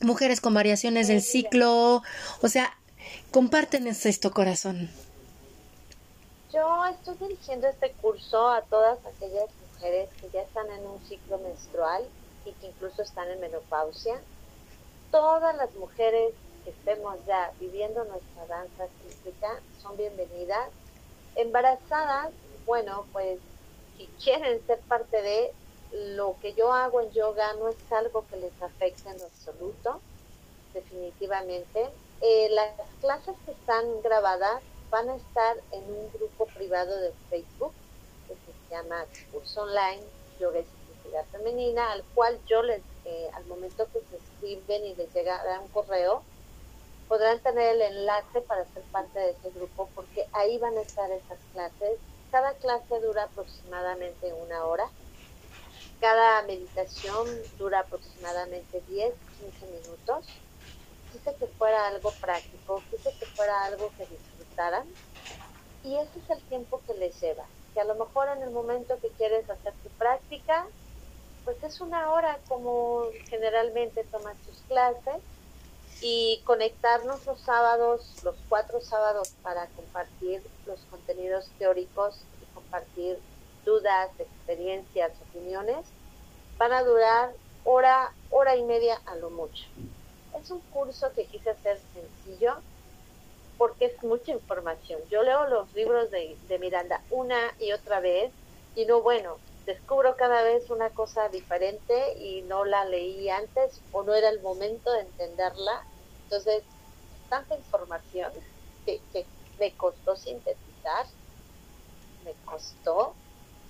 ¿Mujeres 0.00 0.40
con 0.40 0.54
variaciones 0.54 1.08
del 1.08 1.22
ciclo? 1.22 2.02
O 2.40 2.48
sea, 2.48 2.72
compártenos 3.32 4.06
esto, 4.06 4.30
corazón. 4.30 4.88
Yo 6.52 6.86
estoy 6.86 7.16
dirigiendo 7.28 7.66
este 7.66 7.90
curso 8.00 8.48
a 8.48 8.62
todas 8.62 8.98
aquellas 9.04 9.50
mujeres 9.74 10.08
que 10.20 10.30
ya 10.32 10.42
están 10.42 10.66
en 10.70 10.86
un 10.86 11.00
ciclo 11.08 11.38
menstrual 11.38 12.04
y 12.46 12.52
que 12.52 12.68
incluso 12.68 13.02
están 13.02 13.28
en 13.28 13.40
menopausia. 13.40 14.20
Todas 15.10 15.56
las 15.56 15.74
mujeres 15.74 16.32
que 16.64 16.70
estemos 16.70 17.16
ya 17.26 17.50
viviendo 17.58 18.04
nuestra 18.04 18.46
danza 18.46 18.86
cíclica 19.02 19.60
son 19.82 19.96
bienvenidas 19.96 20.68
embarazadas, 21.38 22.30
bueno, 22.66 23.06
pues 23.12 23.38
si 23.96 24.06
quieren 24.22 24.64
ser 24.66 24.78
parte 24.80 25.22
de 25.22 25.52
lo 25.92 26.36
que 26.40 26.52
yo 26.52 26.72
hago 26.72 27.00
en 27.00 27.10
yoga 27.12 27.54
no 27.54 27.68
es 27.68 27.76
algo 27.90 28.24
que 28.28 28.36
les 28.36 28.52
afecte 28.60 29.08
en 29.08 29.20
absoluto, 29.22 30.00
definitivamente. 30.74 31.88
Eh, 32.20 32.48
las 32.50 32.72
clases 33.00 33.34
que 33.46 33.52
están 33.52 33.84
grabadas 34.02 34.60
van 34.90 35.08
a 35.08 35.16
estar 35.16 35.56
en 35.72 35.84
un 35.84 36.10
grupo 36.12 36.46
privado 36.46 36.98
de 36.98 37.12
Facebook 37.30 37.72
que 38.26 38.34
se 38.34 38.74
llama 38.74 39.04
Curso 39.32 39.62
Online 39.62 40.02
Yoga 40.40 40.60
y 40.60 40.64
Sensibilidad 40.64 41.24
Femenina, 41.30 41.92
al 41.92 42.04
cual 42.14 42.38
yo 42.46 42.62
les, 42.62 42.82
eh, 43.04 43.30
al 43.34 43.44
momento 43.46 43.86
que 43.92 44.00
se 44.10 44.16
escriben 44.16 44.84
y 44.84 44.94
les 44.94 45.12
llega 45.14 45.40
un 45.62 45.68
correo, 45.68 46.22
podrán 47.08 47.40
tener 47.40 47.74
el 47.74 47.82
enlace 47.82 48.42
para 48.42 48.64
ser 48.66 48.82
parte 48.92 49.18
de 49.18 49.30
ese 49.30 49.50
grupo 49.50 49.88
porque 49.94 50.28
ahí 50.32 50.58
van 50.58 50.76
a 50.76 50.82
estar 50.82 51.10
esas 51.10 51.38
clases. 51.52 51.98
Cada 52.30 52.52
clase 52.54 53.00
dura 53.00 53.24
aproximadamente 53.24 54.32
una 54.34 54.64
hora. 54.66 54.88
Cada 56.00 56.42
meditación 56.42 57.26
dura 57.58 57.80
aproximadamente 57.80 58.82
10, 58.88 59.14
15 59.40 59.66
minutos. 59.66 60.26
Quise 61.12 61.34
que 61.36 61.46
fuera 61.46 61.88
algo 61.88 62.12
práctico, 62.20 62.82
quise 62.90 63.10
que 63.18 63.26
fuera 63.26 63.64
algo 63.64 63.90
que 63.96 64.06
disfrutaran. 64.06 64.86
Y 65.82 65.96
ese 65.96 66.18
es 66.18 66.30
el 66.30 66.42
tiempo 66.48 66.82
que 66.86 66.94
les 66.94 67.18
lleva. 67.20 67.44
Que 67.72 67.80
a 67.80 67.84
lo 67.84 67.94
mejor 67.94 68.28
en 68.28 68.42
el 68.42 68.50
momento 68.50 69.00
que 69.00 69.08
quieres 69.10 69.48
hacer 69.48 69.72
tu 69.82 69.88
práctica, 69.90 70.66
pues 71.44 71.56
es 71.64 71.80
una 71.80 72.12
hora 72.12 72.38
como 72.48 73.06
generalmente 73.30 74.04
tomas 74.04 74.36
tus 74.46 74.58
clases 74.68 75.22
y 76.00 76.40
conectarnos 76.44 77.26
los 77.26 77.40
sábados, 77.40 78.14
los 78.22 78.36
cuatro 78.48 78.80
sábados 78.80 79.32
para 79.42 79.66
compartir 79.68 80.42
los 80.66 80.78
contenidos 80.90 81.48
teóricos 81.58 82.20
y 82.42 82.54
compartir 82.54 83.18
dudas, 83.64 84.10
experiencias, 84.18 85.12
opiniones, 85.28 85.84
van 86.56 86.72
a 86.72 86.84
durar 86.84 87.32
hora, 87.64 88.12
hora 88.30 88.56
y 88.56 88.62
media 88.62 89.00
a 89.06 89.16
lo 89.16 89.30
mucho. 89.30 89.64
Es 90.40 90.50
un 90.50 90.60
curso 90.72 91.12
que 91.14 91.24
quise 91.24 91.50
hacer 91.50 91.80
sencillo 91.92 92.56
porque 93.56 93.86
es 93.86 94.02
mucha 94.04 94.30
información. 94.30 95.00
Yo 95.10 95.22
leo 95.22 95.48
los 95.48 95.72
libros 95.74 96.10
de, 96.10 96.36
de 96.48 96.58
Miranda 96.58 97.02
una 97.10 97.52
y 97.58 97.72
otra 97.72 97.98
vez 98.00 98.30
y 98.76 98.86
no, 98.86 99.02
bueno, 99.02 99.38
descubro 99.68 100.16
cada 100.16 100.42
vez 100.44 100.70
una 100.70 100.88
cosa 100.88 101.28
diferente 101.28 102.14
y 102.18 102.40
no 102.42 102.64
la 102.64 102.86
leí 102.86 103.28
antes 103.28 103.82
o 103.92 104.02
no 104.02 104.14
era 104.14 104.30
el 104.30 104.40
momento 104.40 104.90
de 104.92 105.02
entenderla. 105.02 105.84
Entonces, 106.24 106.62
tanta 107.28 107.54
información 107.54 108.32
que, 108.86 109.26
me 109.58 109.76
costó 109.76 110.16
sintetizar, 110.16 111.04
me 112.24 112.32
costó 112.46 113.12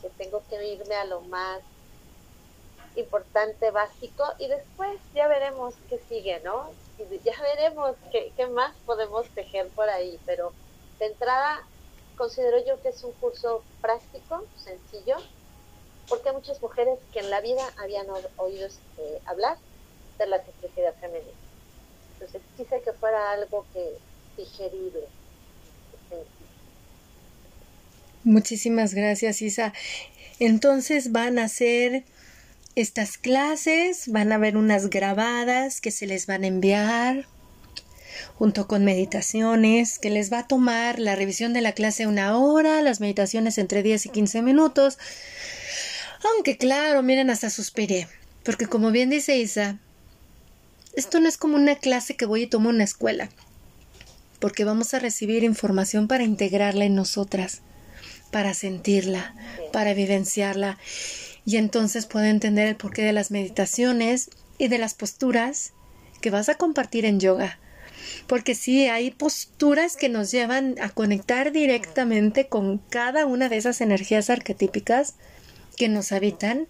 que 0.00 0.08
tengo 0.10 0.40
que 0.48 0.64
irme 0.68 0.94
a 0.94 1.06
lo 1.06 1.22
más 1.22 1.62
importante, 2.94 3.72
básico, 3.72 4.24
y 4.38 4.46
después 4.46 5.00
ya 5.14 5.26
veremos 5.26 5.74
qué 5.88 5.98
sigue, 6.08 6.40
¿no? 6.44 6.70
Ya 7.24 7.42
veremos 7.42 7.96
qué, 8.12 8.32
qué 8.36 8.46
más 8.46 8.76
podemos 8.86 9.26
tejer 9.30 9.68
por 9.70 9.88
ahí, 9.88 10.20
pero 10.26 10.52
de 11.00 11.06
entrada 11.06 11.66
considero 12.16 12.58
yo 12.66 12.80
que 12.82 12.90
es 12.90 13.02
un 13.02 13.12
curso 13.12 13.64
práctico, 13.80 14.44
sencillo, 14.56 15.16
porque 16.08 16.28
hay 16.28 16.34
muchas 16.34 16.60
mujeres 16.60 16.98
que 17.12 17.20
en 17.20 17.30
la 17.30 17.40
vida 17.40 17.62
habían 17.76 18.06
oído 18.36 18.66
este, 18.66 19.20
hablar 19.26 19.56
de 20.18 20.26
la 20.26 20.42
simplicidad 20.44 20.94
femenina. 21.00 21.32
Entonces 22.14 22.42
quise 22.56 22.80
que 22.82 22.92
fuera 22.92 23.32
algo 23.32 23.64
que 23.72 23.96
digerible. 24.36 25.04
Muchísimas 28.24 28.94
gracias, 28.94 29.42
Isa. 29.42 29.72
Entonces 30.38 31.12
van 31.12 31.38
a 31.38 31.44
hacer 31.44 32.04
estas 32.74 33.18
clases, 33.18 34.08
van 34.08 34.32
a 34.32 34.36
haber 34.36 34.56
unas 34.56 34.90
grabadas 34.90 35.80
que 35.80 35.90
se 35.90 36.06
les 36.06 36.26
van 36.26 36.44
a 36.44 36.48
enviar 36.48 37.26
junto 38.36 38.68
con 38.68 38.84
meditaciones, 38.84 39.98
que 39.98 40.10
les 40.10 40.32
va 40.32 40.40
a 40.40 40.46
tomar 40.46 40.98
la 40.98 41.16
revisión 41.16 41.52
de 41.52 41.60
la 41.60 41.72
clase 41.72 42.06
una 42.06 42.38
hora, 42.38 42.82
las 42.82 43.00
meditaciones 43.00 43.58
entre 43.58 43.82
10 43.82 44.06
y 44.06 44.08
15 44.10 44.42
minutos. 44.42 44.98
Aunque 46.24 46.56
claro, 46.56 47.02
miren, 47.02 47.30
hasta 47.30 47.50
suspiré, 47.50 48.08
porque 48.44 48.66
como 48.66 48.90
bien 48.90 49.10
dice 49.10 49.36
Isa, 49.38 49.78
esto 50.94 51.20
no 51.20 51.28
es 51.28 51.36
como 51.36 51.56
una 51.56 51.76
clase 51.76 52.16
que 52.16 52.26
voy 52.26 52.42
y 52.42 52.46
tomo 52.48 52.68
una 52.70 52.84
escuela. 52.84 53.28
porque 54.38 54.64
vamos 54.64 54.94
a 54.94 54.98
recibir 54.98 55.44
información 55.44 56.08
para 56.08 56.24
integrarla 56.24 56.84
en 56.84 56.94
nosotras, 56.94 57.62
para 58.30 58.54
sentirla, 58.54 59.34
para 59.72 59.94
vivenciarla 59.94 60.78
y 61.44 61.56
entonces 61.56 62.06
puede 62.06 62.28
entender 62.28 62.68
el 62.68 62.76
porqué 62.76 63.02
de 63.02 63.12
las 63.12 63.30
meditaciones 63.30 64.30
y 64.58 64.68
de 64.68 64.78
las 64.78 64.94
posturas 64.94 65.72
que 66.20 66.30
vas 66.30 66.48
a 66.48 66.56
compartir 66.56 67.04
en 67.04 67.20
yoga. 67.20 67.58
Porque 68.26 68.54
sí, 68.54 68.86
hay 68.86 69.10
posturas 69.10 69.96
que 69.96 70.08
nos 70.08 70.30
llevan 70.30 70.76
a 70.80 70.88
conectar 70.90 71.52
directamente 71.52 72.48
con 72.48 72.78
cada 72.78 73.26
una 73.26 73.48
de 73.48 73.56
esas 73.56 73.80
energías 73.80 74.30
arquetípicas 74.30 75.14
que 75.78 75.88
nos 75.88 76.12
habitan 76.12 76.66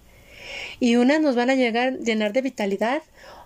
y 0.81 0.97
unas 0.97 1.21
nos 1.21 1.35
van 1.35 1.51
a 1.51 1.55
llegar 1.55 1.99
llenar 1.99 2.33
de 2.33 2.43
vitalidad, 2.43 3.03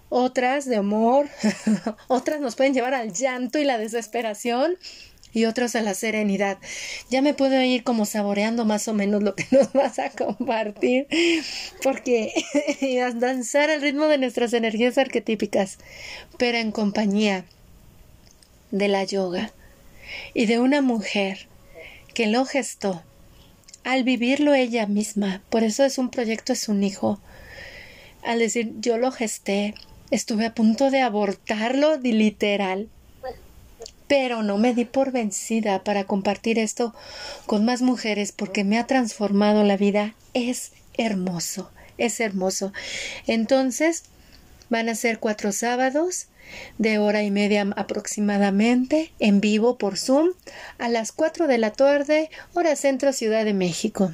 otras 0.09 0.67
de 0.67 0.77
amor, 0.77 1.29
otras 2.09 2.41
nos 2.41 2.57
pueden 2.57 2.75
llevar 2.75 2.95
al 2.95 3.13
llanto 3.13 3.59
y 3.59 3.65
la 3.65 3.79
desesperación 3.79 4.77
y 5.33 5.47
otras 5.47 5.75
a 5.77 5.83
la 5.83 5.95
serenidad. 5.95 6.59
Ya 7.11 7.23
me 7.23 7.35
puedo 7.35 7.61
ir 7.63 7.85
como 7.85 8.05
saboreando 8.05 8.65
más 8.65 8.87
o 8.89 8.95
menos 8.95 9.23
lo 9.23 9.35
que 9.35 9.47
nos 9.51 9.73
vas 9.73 9.99
a 9.99 10.11
compartir, 10.11 11.07
porque 11.83 12.33
danzar 13.15 13.71
al 13.71 13.81
ritmo 13.81 14.07
de 14.07 14.19
nuestras 14.19 14.53
energías 14.53 14.99
arquetípicas, 14.99 15.79
pero 16.39 16.59
en 16.59 16.73
compañía 16.73 17.45
de 18.71 18.89
la 18.89 19.05
yoga 19.05 19.53
y 20.35 20.47
de 20.47 20.59
una 20.59 20.83
mujer 20.83 21.47
que 22.15 22.27
lo 22.27 22.45
gestó 22.45 23.03
al 23.85 24.05
vivirlo 24.05 24.55
ella 24.55 24.87
misma. 24.87 25.43
Por 25.51 25.65
eso 25.65 25.85
es 25.85 25.99
un 25.99 26.11
proyecto, 26.11 26.53
es 26.53 26.69
un 26.69 26.83
hijo. 26.83 27.21
Al 28.23 28.39
decir 28.39 28.73
yo 28.81 28.99
lo 28.99 29.11
gesté, 29.11 29.75
estuve 30.11 30.47
a 30.47 30.55
punto 30.55 30.91
de 30.91 31.01
abortarlo 31.01 31.97
literal. 31.97 32.89
Pero 34.07 34.43
no 34.43 34.59
me 34.59 34.75
di 34.75 34.85
por 34.85 35.11
vencida 35.11 35.83
para 35.85 36.05
compartir 36.05 36.59
esto 36.59 36.95
con 37.47 37.65
más 37.65 37.81
mujeres 37.81 38.33
porque 38.33 38.63
me 38.63 38.79
ha 38.79 38.87
transformado 38.87 39.65
la 39.65 39.77
vida. 39.77 40.15
Es 40.35 40.73
hermoso, 40.99 41.71
es 41.99 42.21
hermoso. 42.21 42.73
Entonces, 43.27 44.05
van 44.69 44.89
a 44.89 44.95
ser 44.95 45.19
cuatro 45.19 45.51
sábados 45.53 46.27
de 46.79 46.99
hora 46.99 47.23
y 47.23 47.31
media 47.31 47.67
aproximadamente 47.77 49.13
en 49.19 49.41
vivo 49.41 49.79
por 49.79 49.99
Zoom 49.99 50.31
a 50.79 50.89
las 50.89 51.13
4 51.13 51.47
de 51.47 51.59
la 51.59 51.73
tarde, 51.73 52.31
hora 52.55 52.77
centro 52.77 53.13
Ciudad 53.13 53.45
de 53.45 53.55
México. 53.55 54.13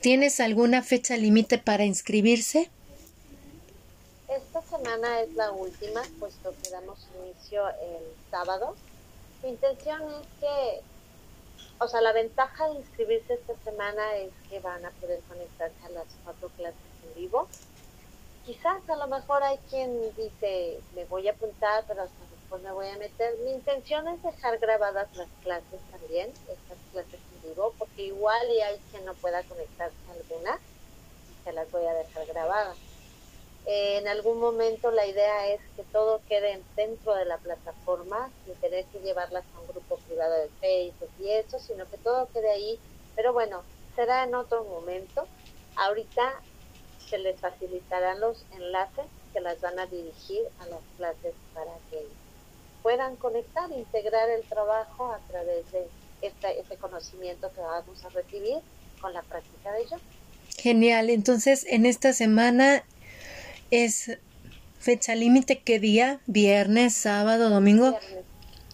¿Tienes 0.00 0.40
alguna 0.40 0.82
fecha 0.82 1.16
límite 1.16 1.58
para 1.58 1.84
inscribirse? 1.84 2.70
Esta 4.28 4.62
semana 4.62 5.20
es 5.20 5.34
la 5.34 5.50
última, 5.52 6.02
puesto 6.18 6.54
que 6.62 6.70
damos 6.70 7.06
inicio 7.22 7.68
el 7.68 8.04
sábado. 8.30 8.76
Mi 9.42 9.50
intención 9.50 10.02
es 10.02 10.26
que, 10.40 10.80
o 11.78 11.88
sea, 11.88 12.00
la 12.00 12.12
ventaja 12.12 12.68
de 12.68 12.76
inscribirse 12.76 13.34
esta 13.34 13.54
semana 13.64 14.16
es 14.16 14.30
que 14.48 14.60
van 14.60 14.84
a 14.84 14.90
poder 14.90 15.20
conectarse 15.28 15.84
a 15.86 15.90
las 15.90 16.06
cuatro 16.24 16.48
clases 16.56 16.78
en 17.06 17.22
vivo 17.22 17.48
quizás 18.50 18.82
a 18.90 18.96
lo 18.96 19.06
mejor 19.06 19.44
hay 19.44 19.58
quien 19.70 19.96
dice, 20.16 20.80
me 20.96 21.04
voy 21.04 21.28
a 21.28 21.30
apuntar, 21.30 21.84
pero 21.86 22.02
hasta 22.02 22.24
después 22.32 22.60
me 22.62 22.72
voy 22.72 22.88
a 22.88 22.96
meter. 22.96 23.36
Mi 23.44 23.52
intención 23.52 24.08
es 24.08 24.20
dejar 24.24 24.58
grabadas 24.58 25.08
las 25.14 25.28
clases 25.44 25.80
también, 25.92 26.30
estas 26.30 26.78
clases 26.90 27.20
en 27.32 27.48
vivo, 27.48 27.72
porque 27.78 28.06
igual 28.06 28.50
y 28.50 28.60
hay 28.60 28.76
quien 28.90 29.04
no 29.04 29.14
pueda 29.14 29.44
conectarse 29.44 29.94
a 30.08 30.12
alguna, 30.14 30.58
se 31.44 31.52
las 31.52 31.70
voy 31.70 31.86
a 31.86 31.94
dejar 31.94 32.26
grabadas. 32.26 32.76
en 33.66 34.08
algún 34.08 34.40
momento 34.40 34.90
la 34.90 35.06
idea 35.06 35.46
es 35.46 35.60
que 35.76 35.84
todo 35.84 36.20
quede 36.28 36.60
dentro 36.74 37.14
de 37.14 37.26
la 37.26 37.38
plataforma, 37.38 38.32
sin 38.44 38.54
tener 38.56 38.84
que 38.86 38.98
llevarlas 38.98 39.44
a 39.54 39.60
un 39.60 39.68
grupo 39.68 39.96
privado 40.08 40.34
de 40.34 40.48
Facebook 40.60 41.10
y 41.20 41.30
eso, 41.30 41.60
sino 41.60 41.88
que 41.88 41.98
todo 41.98 42.28
quede 42.32 42.50
ahí. 42.50 42.80
Pero 43.14 43.32
bueno, 43.32 43.62
será 43.94 44.24
en 44.24 44.34
otro 44.34 44.64
momento. 44.64 45.28
Ahorita 45.76 46.42
se 47.10 47.18
les 47.18 47.38
facilitarán 47.40 48.20
los 48.20 48.44
enlaces 48.52 49.04
que 49.32 49.40
las 49.40 49.60
van 49.60 49.78
a 49.78 49.86
dirigir 49.86 50.42
a 50.60 50.66
las 50.66 50.80
clases 50.96 51.34
para 51.52 51.72
que 51.90 52.06
puedan 52.82 53.16
conectar, 53.16 53.70
integrar 53.72 54.30
el 54.30 54.42
trabajo 54.44 55.12
a 55.12 55.18
través 55.28 55.70
de 55.72 55.86
este, 56.22 56.60
este 56.60 56.76
conocimiento 56.76 57.52
que 57.52 57.60
vamos 57.60 58.04
a 58.04 58.08
recibir 58.10 58.58
con 59.00 59.12
la 59.12 59.22
práctica 59.22 59.72
de 59.72 59.82
ello. 59.82 59.96
Genial, 60.56 61.10
entonces 61.10 61.66
en 61.68 61.84
esta 61.84 62.12
semana 62.12 62.84
es 63.70 64.18
fecha 64.78 65.14
límite, 65.14 65.60
¿qué 65.60 65.78
día? 65.78 66.20
¿Viernes, 66.26 66.94
sábado, 66.94 67.50
domingo? 67.50 67.98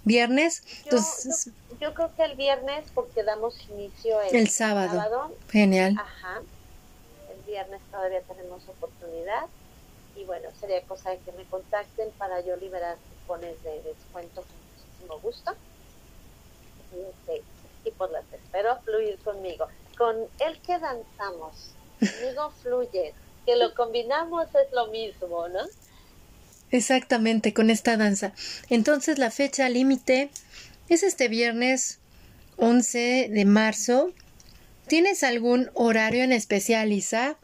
Viernes. 0.05 0.63
Entonces, 0.85 1.51
yo, 1.81 1.93
creo 1.93 2.15
que 2.15 2.23
el 2.23 2.37
viernes 2.37 2.85
porque 2.95 3.25
damos 3.25 3.59
inicio 3.71 4.21
el, 4.23 4.49
sábado. 4.49 4.93
sábado. 4.93 5.35
Genial. 5.49 5.97
Ajá 5.99 6.43
viernes 7.57 7.81
todavía 7.91 8.21
tenemos 8.21 8.63
oportunidad 8.69 9.47
y 10.15 10.25
bueno, 10.25 10.49
sería 10.61 10.83
cosa 10.83 11.11
de 11.11 11.19
que 11.21 11.33
me 11.33 11.45
contacten 11.45 12.11
para 12.19 12.41
yo 12.43 12.55
liberar 12.57 12.99
cupones 13.21 13.63
de 13.63 13.83
descuento 13.83 14.43
con 14.43 14.57
muchísimo 14.75 15.21
gusto. 15.21 15.55
Y, 16.93 17.01
este, 17.01 17.43
y 17.87 17.91
pues 17.93 18.11
las 18.11 18.25
espero 18.31 18.79
fluir 18.83 19.19
conmigo. 19.21 19.69
Con 19.97 20.17
el 20.41 20.61
que 20.61 20.79
danzamos, 20.79 21.71
conmigo 21.99 22.51
fluye, 22.63 23.15
que 23.47 23.57
lo 23.57 23.75
combinamos 23.75 24.49
es 24.55 24.71
lo 24.73 24.89
mismo, 24.89 25.49
¿no? 25.49 25.61
Exactamente, 26.71 27.55
con 27.55 27.71
esta 27.71 27.97
danza. 27.97 28.33
Entonces 28.69 29.19
la 29.19 29.31
fecha 29.31 29.69
límite 29.71 30.31
es 30.91 31.03
este 31.03 31.29
viernes 31.29 32.01
11 32.59 33.29
de 33.31 33.45
marzo. 33.47 34.13
¿Tienes 34.89 35.23
algún 35.23 35.71
horario 35.75 36.23
en 36.23 36.33
especial, 36.33 36.93
Isa? 36.93 37.39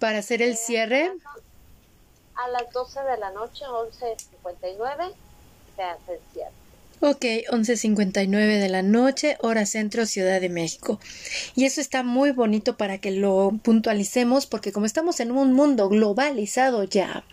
Para 0.00 0.18
hacer 0.18 0.42
el 0.42 0.56
cierre? 0.56 1.12
A 2.34 2.48
las 2.48 2.72
12 2.72 3.00
de 3.02 3.18
la 3.18 3.30
noche, 3.30 3.64
11.59, 3.64 5.12
se 5.76 5.82
hace 5.82 6.12
el 6.14 6.20
cierre. 6.32 6.60
Ok, 7.02 7.22
11.59 7.50 8.58
de 8.58 8.68
la 8.68 8.82
noche, 8.82 9.36
hora 9.40 9.64
centro, 9.64 10.04
Ciudad 10.04 10.40
de 10.40 10.48
México. 10.48 11.00
Y 11.54 11.64
eso 11.64 11.80
está 11.80 12.02
muy 12.02 12.32
bonito 12.32 12.76
para 12.76 12.98
que 12.98 13.10
lo 13.10 13.52
puntualicemos 13.62 14.46
porque 14.46 14.72
como 14.72 14.84
estamos 14.84 15.20
en 15.20 15.30
un 15.30 15.52
mundo 15.52 15.88
globalizado 15.88 16.84
ya, 16.84 17.24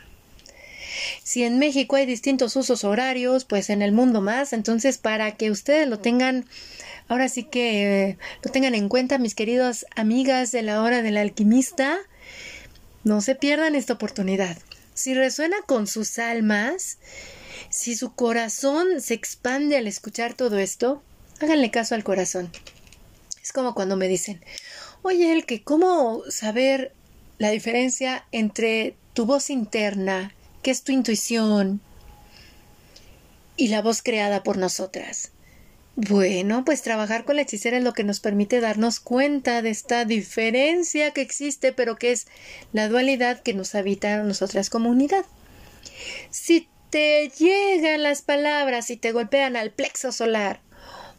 si 1.24 1.43
en 1.43 1.59
México 1.59 1.95
hay 1.95 2.05
distintos 2.05 2.55
usos 2.55 2.84
horarios, 2.84 3.43
pues 3.43 3.70
en 3.70 3.82
el 3.82 3.91
mundo 3.91 4.22
más, 4.22 4.53
entonces 4.53 4.97
para 4.97 5.36
que 5.36 5.51
ustedes 5.51 5.88
lo 5.88 5.99
tengan, 5.99 6.45
ahora 7.09 7.28
sí 7.30 7.43
que 7.43 8.09
eh, 8.09 8.18
lo 8.43 8.51
tengan 8.51 8.76
en 8.76 8.88
cuenta, 8.88 9.18
mis 9.18 9.36
queridas 9.36 9.86
amigas 9.95 10.51
de 10.51 10.61
la 10.61 10.82
hora 10.82 11.01
del 11.01 11.18
alquimista, 11.18 11.97
no 13.08 13.22
se 13.22 13.36
pierdan 13.36 13.76
esta 13.76 13.93
oportunidad. 13.93 14.58
Si 14.93 15.14
resuena 15.14 15.58
con 15.66 15.88
sus 15.88 16.20
almas, 16.20 16.97
si 17.70 17.95
su 17.95 18.14
corazón 18.14 19.01
se 19.01 19.14
expande 19.14 19.78
al 19.78 19.88
escuchar 19.88 20.34
todo 20.34 20.58
esto, 20.58 21.01
háganle 21.39 21.72
caso 21.72 21.95
al 21.95 22.03
corazón. 22.03 22.51
Es 23.41 23.53
como 23.53 23.74
cuando 23.74 23.95
me 23.95 24.08
dicen, 24.08 24.43
oye, 25.03 25.32
el 25.32 25.45
que, 25.45 25.64
¿cómo 25.64 26.22
saber 26.30 26.91
la 27.38 27.49
diferencia 27.49 28.26
entre 28.32 28.95
tu 29.14 29.26
voz 29.26 29.49
interna, 29.49 30.34
que 30.62 30.72
es 30.72 30.84
tu 30.84 30.91
intuición, 30.91 31.80
y 33.55 33.70
la 33.70 33.82
voz 33.82 34.01
creada 34.01 34.43
por 34.43 34.58
nosotras? 34.58 35.32
Bueno, 36.00 36.64
pues 36.64 36.84
trabajar 36.84 37.26
con 37.26 37.38
la 37.38 37.41
hechicera 37.41 37.78
es 37.78 37.84
lo 37.84 37.93
que 37.93 38.04
nos 38.04 38.20
permite 38.20 38.60
darnos 38.60 39.00
cuenta 39.00 39.64
de 39.64 39.72
esta 39.72 40.06
diferencia 40.06 41.10
que 41.10 41.22
existe, 41.22 41.74
pero 41.74 41.95
que 41.95 42.12
es 42.12 42.28
la 42.72 42.88
dualidad 42.88 43.41
que 43.41 43.56
nos 43.56 43.74
habita 43.74 44.14
a 44.14 44.24
nosotras 44.24 44.70
como 44.70 44.91
unidad. 44.91 45.26
Si 46.30 46.70
te 46.91 47.30
llegan 47.30 48.04
las 48.04 48.22
palabras 48.22 48.91
y 48.91 48.98
te 48.98 49.12
golpean 49.12 49.56
al 49.56 49.72
plexo 49.72 50.12
solar 50.12 50.62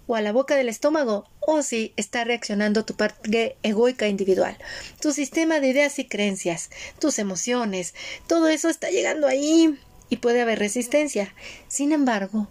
o 0.07 0.15
a 0.15 0.23
la 0.23 0.31
boca 0.31 0.55
del 0.55 0.69
estómago, 0.69 1.29
o 1.41 1.63
si 1.63 1.93
está 1.97 2.23
reaccionando 2.23 2.85
tu 2.85 2.95
parte 2.95 3.57
egoica 3.65 4.07
individual, 4.07 4.57
tu 5.01 5.13
sistema 5.13 5.59
de 5.59 5.71
ideas 5.71 5.99
y 5.99 6.07
creencias, 6.07 6.71
tus 7.01 7.19
emociones, 7.19 7.95
todo 8.29 8.47
eso 8.47 8.69
está 8.69 8.91
llegando 8.91 9.27
ahí 9.27 9.77
y 10.09 10.19
puede 10.19 10.41
haber 10.41 10.61
resistencia. 10.61 11.35
Sin 11.67 11.91
embargo, 11.91 12.47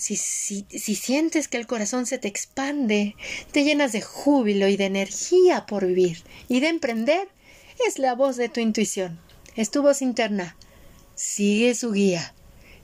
si, 0.00 0.16
si, 0.16 0.64
si, 0.70 0.94
sientes 0.94 1.46
que 1.46 1.58
el 1.58 1.66
corazón 1.66 2.06
se 2.06 2.16
te 2.16 2.26
expande, 2.26 3.16
te 3.52 3.64
llenas 3.64 3.92
de 3.92 4.00
júbilo 4.00 4.66
y 4.66 4.78
de 4.78 4.86
energía 4.86 5.66
por 5.66 5.86
vivir 5.86 6.22
y 6.48 6.60
de 6.60 6.68
emprender, 6.68 7.28
es 7.86 7.98
la 7.98 8.14
voz 8.14 8.36
de 8.36 8.48
tu 8.48 8.60
intuición, 8.60 9.20
es 9.56 9.70
tu 9.70 9.82
voz 9.82 10.00
interna. 10.00 10.56
Sigue 11.14 11.74
su 11.74 11.92
guía, 11.92 12.32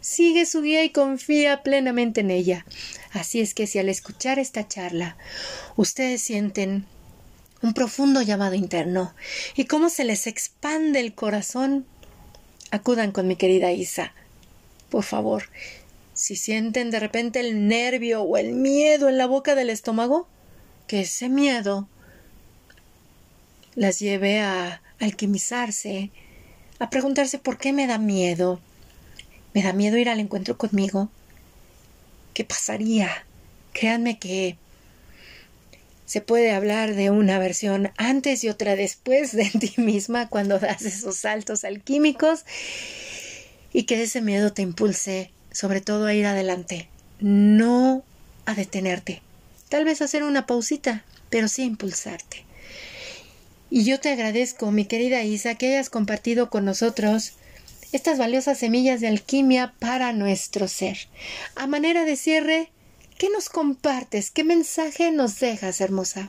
sigue 0.03 0.45
su 0.45 0.61
guía 0.61 0.85
y 0.85 0.91
confía 0.91 1.63
plenamente 1.63 2.21
en 2.21 2.31
ella. 2.31 2.67
Así 3.13 3.41
es 3.41 3.55
que 3.55 3.67
si 3.67 3.79
al 3.79 3.89
escuchar 3.89 4.39
esta 4.39 4.69
charla 4.69 5.17
ustedes 5.77 6.21
sienten 6.21 6.85
un 7.63 7.73
profundo 7.73 8.21
llamado 8.21 8.57
interno 8.57 9.15
y 9.55 9.65
cómo 9.65 9.89
se 9.89 10.05
les 10.05 10.27
expande 10.27 11.01
el 11.01 11.15
corazón, 11.15 11.87
acudan 12.71 13.11
con 13.11 13.27
mi 13.27 13.37
querida 13.37 13.73
Isa. 13.73 14.13
Por 14.91 15.03
favor, 15.03 15.45
Si 16.17 16.35
sienten 16.35 16.91
de 16.91 16.99
repente 16.99 17.41
el 17.41 17.69
nervio 17.69 18.23
o 18.23 18.39
el 18.39 18.55
miedo 18.55 19.11
en 19.11 19.19
la 19.19 19.27
boca 19.27 19.55
del 19.55 19.69
estómago, 19.69 20.27
que 20.87 21.03
ese 21.03 21.29
miedo 21.29 21.89
las 23.75 23.99
lleve 23.99 24.41
a 24.41 24.81
alquimizarse, 24.99 26.11
a 26.79 26.89
preguntarse 26.89 27.39
por 27.39 27.59
qué 27.59 27.75
me 27.75 27.87
da 27.87 27.99
miedo. 27.99 28.61
¿Me 29.53 29.63
da 29.63 29.75
miedo 29.75 29.99
ir 29.99 30.09
al 30.09 30.19
encuentro 30.19 30.57
conmigo? 30.57 31.11
¿Qué 32.33 32.45
pasaría? 32.45 33.27
Créanme 33.75 34.19
que 34.19 34.57
se 36.07 36.23
puede 36.23 36.53
hablar 36.53 36.95
de 36.95 37.11
una 37.11 37.39
versión 37.39 37.93
antes 37.99 38.43
y 38.43 38.49
otra 38.49 38.75
después 38.75 39.33
de 39.33 39.51
ti 39.51 39.75
misma 39.77 40.31
cuando 40.31 40.59
das 40.59 40.81
esos 40.81 41.17
saltos 41.17 41.65
alquímicos 41.65 42.47
y 43.75 43.83
que 43.83 44.03
ese 44.03 44.23
miedo 44.23 44.55
te 44.55 44.63
impulse 44.63 45.36
sobre 45.57 45.81
todo 45.81 46.05
a 46.05 46.13
ir 46.13 46.27
adelante, 46.27 46.87
no 47.19 48.05
a 48.45 48.53
detenerte. 48.55 49.23
Tal 49.71 49.87
vez 49.87 50.03
hacer 50.03 50.23
una 50.23 50.47
pausita, 50.47 51.03
pero 51.31 51.49
sí 51.49 51.63
impulsarte. 51.63 52.45
Y 53.71 53.85
yo 53.85 53.99
te 53.99 54.13
agradezco, 54.13 54.71
mi 54.71 54.85
querida 54.85 55.23
Isa, 55.23 55.55
que 55.55 55.69
hayas 55.69 55.89
compartido 55.89 56.51
con 56.51 56.67
nosotros 56.67 57.33
estas 57.93 58.19
valiosas 58.19 58.59
semillas 58.59 59.01
de 59.01 59.09
alquimia 59.09 59.73
para 59.79 60.13
nuestro 60.13 60.69
ser. 60.69 60.99
A 61.55 61.67
manera 61.67 62.05
de 62.05 62.17
cierre, 62.17 62.71
¿qué 63.17 63.31
nos 63.31 63.49
compartes? 63.49 64.31
¿Qué 64.31 64.45
mensaje 64.45 65.11
nos 65.11 65.41
dejas, 65.41 65.81
hermosa? 65.81 66.29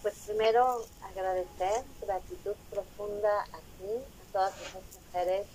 Pues 0.00 0.14
primero 0.26 0.86
agradecer, 1.02 1.84
gratitud 2.00 2.54
profunda 2.70 3.42
a 3.52 3.58
ti, 3.58 3.92
a 3.92 4.32
todas 4.32 4.54
esas 4.54 4.82
mujeres 5.12 5.46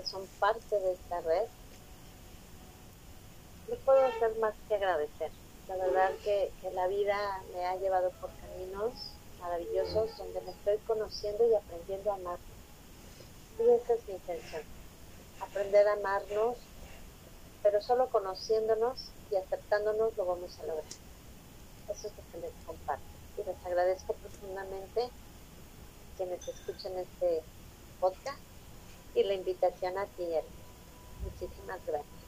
que 0.00 0.06
son 0.06 0.26
parte 0.38 0.78
de 0.78 0.92
esta 0.92 1.20
red. 1.20 1.46
No 3.68 3.76
puedo 3.84 4.04
hacer 4.06 4.36
más 4.38 4.54
que 4.66 4.74
agradecer. 4.74 5.30
La 5.68 5.76
verdad 5.76 6.10
que, 6.24 6.50
que 6.60 6.70
la 6.72 6.88
vida 6.88 7.42
me 7.52 7.66
ha 7.66 7.76
llevado 7.76 8.10
por 8.20 8.30
caminos 8.30 8.92
maravillosos 9.40 10.16
donde 10.16 10.40
me 10.40 10.50
estoy 10.50 10.78
conociendo 10.86 11.46
y 11.46 11.54
aprendiendo 11.54 12.10
a 12.10 12.14
amar. 12.14 12.38
Y 13.58 13.68
esa 13.68 13.94
es 13.94 14.08
mi 14.08 14.14
intención. 14.14 14.62
Aprender 15.40 15.86
a 15.86 15.92
amarnos, 15.92 16.56
pero 17.62 17.80
solo 17.82 18.08
conociéndonos 18.08 19.10
y 19.30 19.36
aceptándonos 19.36 20.16
lo 20.16 20.24
vamos 20.24 20.58
a 20.58 20.62
lograr. 20.66 20.84
Eso 21.90 22.08
es 22.08 22.12
lo 22.16 22.32
que 22.32 22.46
les 22.46 22.66
comparto. 22.66 23.04
Y 23.36 23.44
les 23.44 23.66
agradezco 23.66 24.14
profundamente 24.14 25.10
quienes 26.16 26.46
escuchen 26.48 26.98
este 26.98 27.42
podcast 28.00 28.49
y 29.14 29.22
la 29.24 29.34
invitación 29.34 29.98
a 29.98 30.04
ti, 30.06 30.24
Muchísimas 31.22 31.78
gracias. 31.86 32.20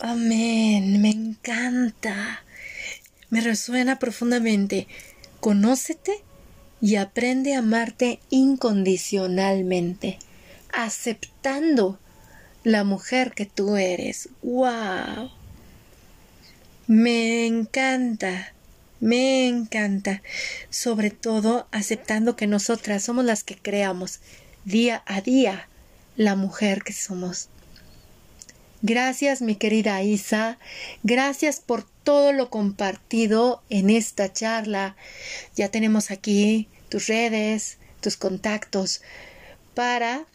Amén, 0.00 1.00
me 1.00 1.10
encanta. 1.10 2.42
Me 3.30 3.40
resuena 3.40 3.98
profundamente. 3.98 4.88
Conócete 5.40 6.22
y 6.80 6.96
aprende 6.96 7.54
a 7.54 7.60
amarte 7.60 8.20
incondicionalmente, 8.30 10.18
aceptando 10.72 11.98
la 12.64 12.84
mujer 12.84 13.32
que 13.32 13.46
tú 13.46 13.76
eres. 13.76 14.28
¡Wow! 14.42 15.30
Me 16.88 17.46
encanta, 17.46 18.52
me 19.00 19.46
encanta. 19.46 20.22
Sobre 20.68 21.10
todo 21.10 21.68
aceptando 21.70 22.36
que 22.36 22.46
nosotras 22.46 23.04
somos 23.04 23.24
las 23.24 23.44
que 23.44 23.56
creamos 23.56 24.20
día 24.64 25.02
a 25.06 25.20
día 25.20 25.68
la 26.16 26.34
mujer 26.34 26.82
que 26.82 26.92
somos. 26.92 27.48
Gracias, 28.82 29.42
mi 29.42 29.56
querida 29.56 30.02
Isa. 30.02 30.58
Gracias 31.02 31.60
por 31.60 31.84
todo 32.04 32.32
lo 32.32 32.50
compartido 32.50 33.62
en 33.70 33.90
esta 33.90 34.32
charla. 34.32 34.96
Ya 35.56 35.70
tenemos 35.70 36.10
aquí 36.10 36.68
tus 36.88 37.06
redes, 37.06 37.78
tus 38.00 38.16
contactos 38.16 39.02
para 39.74 40.26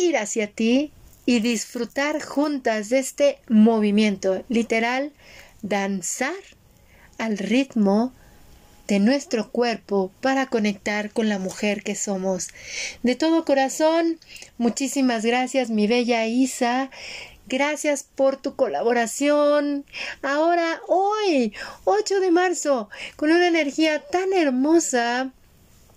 ir 0.00 0.16
hacia 0.16 0.50
ti 0.50 0.92
y 1.26 1.40
disfrutar 1.40 2.22
juntas 2.22 2.88
de 2.88 2.98
este 2.98 3.38
movimiento, 3.48 4.44
literal, 4.48 5.12
danzar 5.62 6.34
al 7.18 7.38
ritmo 7.38 8.12
de 8.86 9.00
nuestro 9.00 9.50
cuerpo 9.50 10.12
para 10.20 10.46
conectar 10.46 11.10
con 11.10 11.28
la 11.28 11.38
mujer 11.38 11.82
que 11.82 11.94
somos. 11.94 12.48
De 13.02 13.16
todo 13.16 13.44
corazón, 13.44 14.18
muchísimas 14.58 15.24
gracias, 15.24 15.70
mi 15.70 15.86
bella 15.86 16.26
Isa. 16.26 16.90
Gracias 17.48 18.04
por 18.14 18.36
tu 18.36 18.56
colaboración. 18.56 19.84
Ahora, 20.22 20.80
hoy, 20.88 21.52
8 21.84 22.20
de 22.20 22.30
marzo, 22.30 22.88
con 23.16 23.30
una 23.30 23.46
energía 23.46 24.00
tan 24.00 24.32
hermosa 24.32 25.30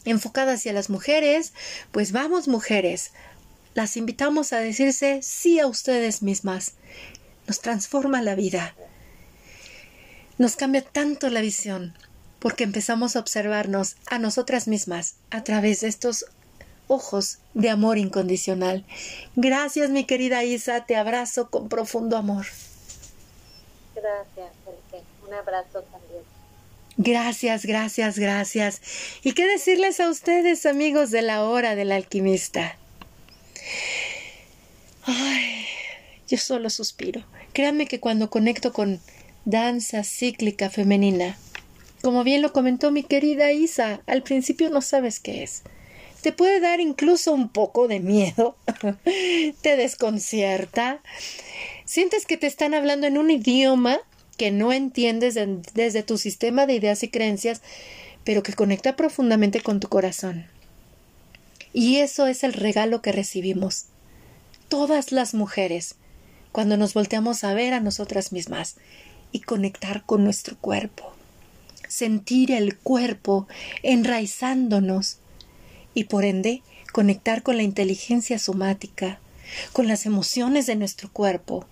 enfocada 0.06 0.54
hacia 0.54 0.74
las 0.74 0.90
mujeres, 0.90 1.54
pues 1.92 2.12
vamos 2.12 2.48
mujeres. 2.48 3.12
Las 3.74 3.98
invitamos 3.98 4.54
a 4.54 4.60
decirse 4.60 5.22
sí 5.24 5.60
a 5.60 5.68
ustedes 5.68 6.22
mismas. 6.22 6.74
Nos 7.48 7.62
transforma 7.62 8.22
la 8.22 8.36
vida. 8.36 8.76
Nos 10.38 10.56
cambia 10.56 10.84
tanto 10.84 11.30
la 11.30 11.42
visión 11.42 11.96
porque 12.40 12.64
empezamos 12.64 13.16
a 13.16 13.20
observarnos 13.20 13.96
a 14.08 14.20
nosotras 14.20 14.68
mismas 14.68 15.16
a 15.30 15.44
través 15.44 15.82
de 15.82 15.88
estos 15.88 16.26
ojos 16.88 17.40
de 17.54 17.70
amor 17.70 17.98
incondicional. 17.98 18.84
Gracias, 19.36 19.90
mi 19.90 20.06
querida 20.06 20.44
Isa, 20.44 20.86
te 20.86 20.96
abrazo 20.96 21.50
con 21.50 21.70
profundo 21.70 22.18
amor. 22.18 22.46
Gracias, 23.96 24.52
Un 25.28 25.34
abrazo 25.34 25.84
también. 25.84 26.24
Gracias, 26.98 27.66
gracias, 27.66 28.20
gracias. 28.20 28.82
¿Y 29.24 29.34
qué 29.34 29.48
decirles 29.48 30.00
a 30.00 30.10
ustedes, 30.10 30.66
amigos 30.66 31.12
de 31.12 31.22
la 31.22 31.44
hora 31.44 31.76
del 31.76 31.92
alquimista? 31.92 32.76
Ay, 35.04 35.66
yo 36.28 36.38
solo 36.38 36.70
suspiro. 36.70 37.24
Créanme 37.54 37.88
que 37.88 38.00
cuando 38.00 38.30
conecto 38.30 38.74
con 38.74 39.00
danza 39.46 40.04
cíclica 40.04 40.70
femenina, 40.70 41.38
como 42.02 42.24
bien 42.24 42.42
lo 42.42 42.54
comentó 42.54 42.92
mi 42.92 43.04
querida 43.04 43.52
Isa, 43.52 44.02
al 44.08 44.24
principio 44.24 44.70
no 44.70 44.82
sabes 44.82 45.20
qué 45.20 45.44
es 45.44 45.64
te 46.22 46.32
puede 46.32 46.60
dar 46.60 46.80
incluso 46.80 47.34
un 47.34 47.50
poco 47.50 47.88
de 47.88 48.00
miedo, 48.00 48.58
te 49.62 49.78
desconcierta, 49.78 51.02
sientes 51.86 52.26
que 52.26 52.38
te 52.38 52.48
están 52.48 52.74
hablando 52.74 53.08
en 53.08 53.18
un 53.18 53.32
idioma 53.32 54.00
que 54.38 54.52
no 54.52 54.72
entiendes 54.72 55.38
desde 55.74 56.04
tu 56.04 56.18
sistema 56.18 56.66
de 56.66 56.76
ideas 56.76 57.04
y 57.04 57.10
creencias, 57.10 57.62
pero 58.24 58.44
que 58.44 58.54
conecta 58.54 58.96
profundamente 58.96 59.62
con 59.62 59.80
tu 59.80 59.90
corazón. 59.90 60.46
Y 61.74 61.98
eso 61.98 62.26
es 62.28 62.44
el 62.44 62.54
regalo 62.54 63.02
que 63.02 63.12
recibimos. 63.12 63.86
Todas 64.70 65.12
las 65.12 65.34
mujeres, 65.34 65.96
cuando 66.52 66.78
nos 66.78 66.94
volteamos 66.94 67.44
a 67.44 67.54
ver 67.54 67.74
a 67.74 67.80
nosotras 67.80 68.32
mismas 68.32 68.78
y 69.32 69.42
conectar 69.42 70.04
con 70.06 70.24
nuestro 70.24 70.58
cuerpo. 70.58 71.19
Sentir 71.90 72.52
el 72.52 72.78
cuerpo 72.78 73.50
enraizándonos 73.84 75.18
y 75.94 76.06
por 76.06 76.24
ende 76.24 76.64
conectar 76.94 77.44
con 77.44 77.58
la 77.58 77.64
inteligencia 77.64 78.40
somática, 78.40 79.20
con 79.74 79.88
las 79.88 80.06
emociones 80.06 80.66
de 80.66 80.78
nuestro 80.78 81.12
cuerpo. 81.12 81.66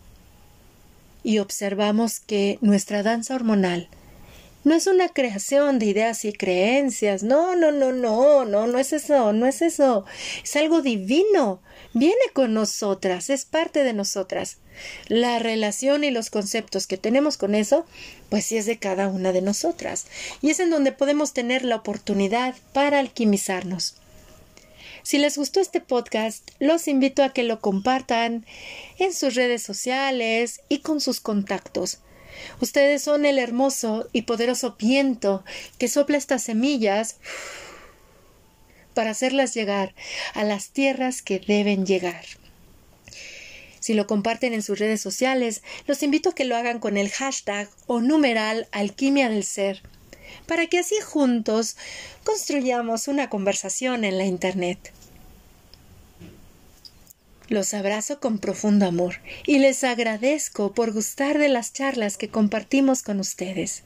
Y 1.24 1.40
observamos 1.40 2.20
que 2.20 2.58
nuestra 2.62 3.04
danza 3.04 3.36
hormonal 3.36 3.88
no 4.68 4.76
es 4.76 4.86
una 4.86 5.08
creación 5.08 5.80
de 5.80 5.86
ideas 5.86 6.26
y 6.26 6.34
creencias. 6.34 7.24
No, 7.24 7.56
no, 7.56 7.72
no, 7.72 7.94
no, 7.94 8.44
no, 8.44 8.68
no 8.68 8.80
es 8.80 8.92
eso, 8.92 9.32
no 9.32 9.46
es 9.46 9.62
eso. 9.62 10.04
Es 10.44 10.58
algo 10.58 10.82
divino. 10.82 11.62
Viene 11.94 12.16
con 12.34 12.54
nosotras, 12.54 13.30
es 13.30 13.46
parte 13.46 13.86
de 13.86 13.94
nosotras. 13.94 14.58
La 15.08 15.40
relación 15.40 16.04
y 16.04 16.12
los 16.12 16.30
conceptos 16.30 16.86
que 16.86 16.98
tenemos 16.98 17.38
con 17.38 17.56
eso, 17.56 17.86
pues 18.28 18.46
sí 18.46 18.58
es 18.58 18.66
de 18.66 18.78
cada 18.78 19.08
una 19.08 19.32
de 19.32 19.42
nosotras. 19.42 20.08
Y 20.42 20.50
es 20.50 20.60
en 20.60 20.70
donde 20.70 20.92
podemos 20.92 21.32
tener 21.32 21.64
la 21.64 21.78
oportunidad 21.78 22.54
para 22.74 23.00
alquimizarnos. 23.00 23.96
Si 25.02 25.18
les 25.18 25.38
gustó 25.38 25.62
este 25.62 25.80
podcast, 25.80 26.52
los 26.60 26.90
invito 26.90 27.24
a 27.24 27.32
que 27.32 27.44
lo 27.44 27.62
compartan 27.62 28.46
en 29.00 29.14
sus 29.14 29.36
redes 29.36 29.62
sociales 29.62 30.60
y 30.68 30.80
con 30.80 31.00
sus 31.00 31.22
contactos. 31.22 32.00
Ustedes 32.62 33.02
son 33.02 33.26
el 33.26 33.40
hermoso 33.40 34.08
y 34.14 34.24
poderoso 34.24 34.76
viento 34.78 35.44
que 35.78 35.88
sopla 35.88 36.18
estas 36.18 36.44
semillas 36.44 37.18
para 38.94 39.12
hacerlas 39.12 39.54
llegar 39.54 39.94
a 40.34 40.44
las 40.44 40.70
tierras 40.70 41.22
que 41.22 41.40
deben 41.40 41.86
llegar. 41.86 42.26
Si 43.80 43.94
lo 43.94 44.08
comparten 44.08 44.54
en 44.54 44.64
sus 44.64 44.80
redes 44.80 45.02
sociales, 45.02 45.62
los 45.86 46.04
invito 46.04 46.30
a 46.30 46.36
que 46.36 46.46
lo 46.46 46.58
hagan 46.58 46.80
con 46.80 46.98
el 46.98 47.10
hashtag 47.10 47.70
o 47.86 48.02
numeral 48.02 48.68
alquimia 48.72 49.30
del 49.30 49.44
ser, 49.44 49.82
para 50.46 50.68
que 50.68 50.80
así 50.80 50.96
juntos 51.00 51.78
construyamos 52.24 53.08
una 53.08 53.30
conversación 53.30 54.04
en 54.04 54.18
la 54.18 54.26
Internet. 54.26 54.92
Los 57.50 57.74
abrazo 57.74 58.20
con 58.20 58.40
profundo 58.40 58.86
amor 58.86 59.16
y 59.46 59.60
les 59.60 59.86
agradezco 59.86 60.74
por 60.74 60.92
gustar 60.92 61.38
de 61.38 61.48
las 61.48 61.72
charlas 61.72 62.18
que 62.18 62.28
compartimos 62.28 63.04
con 63.04 63.22
ustedes. 63.22 63.84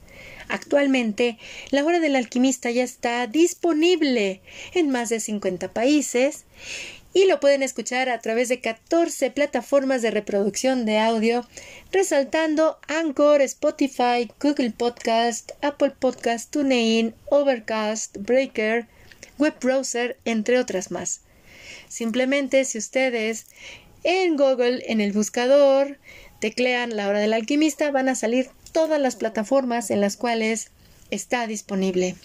Actualmente, 0.47 1.37
La 1.69 1.85
Hora 1.85 1.99
del 1.99 2.15
Alquimista 2.15 2.71
ya 2.71 2.83
está 2.83 3.27
disponible 3.27 4.41
en 4.73 4.89
más 4.89 5.09
de 5.09 5.19
50 5.19 5.73
países 5.73 6.45
y 7.13 7.25
lo 7.25 7.39
pueden 7.39 7.61
escuchar 7.61 8.09
a 8.09 8.19
través 8.19 8.49
de 8.49 8.61
14 8.61 9.29
plataformas 9.29 10.01
de 10.01 10.09
reproducción 10.09 10.85
de 10.85 10.97
audio, 10.97 11.45
resaltando 11.91 12.79
Anchor, 12.87 13.41
Spotify, 13.41 14.27
Google 14.41 14.71
Podcast, 14.71 15.51
Apple 15.61 15.93
Podcast, 15.99 16.49
TuneIn, 16.49 17.13
Overcast, 17.29 18.17
Breaker, 18.17 18.87
Web 19.37 19.55
Browser, 19.61 20.17
entre 20.25 20.57
otras 20.57 20.89
más. 20.89 21.21
Simplemente 21.91 22.63
si 22.63 22.77
ustedes 22.77 23.47
en 24.05 24.37
Google, 24.37 24.81
en 24.87 25.01
el 25.01 25.11
buscador, 25.11 25.99
teclean 26.39 26.95
la 26.95 27.09
hora 27.09 27.19
del 27.19 27.33
alquimista, 27.33 27.91
van 27.91 28.07
a 28.07 28.15
salir 28.15 28.49
todas 28.71 28.97
las 28.97 29.17
plataformas 29.17 29.91
en 29.91 29.99
las 29.99 30.15
cuales 30.15 30.71
está 31.09 31.47
disponible. 31.47 32.15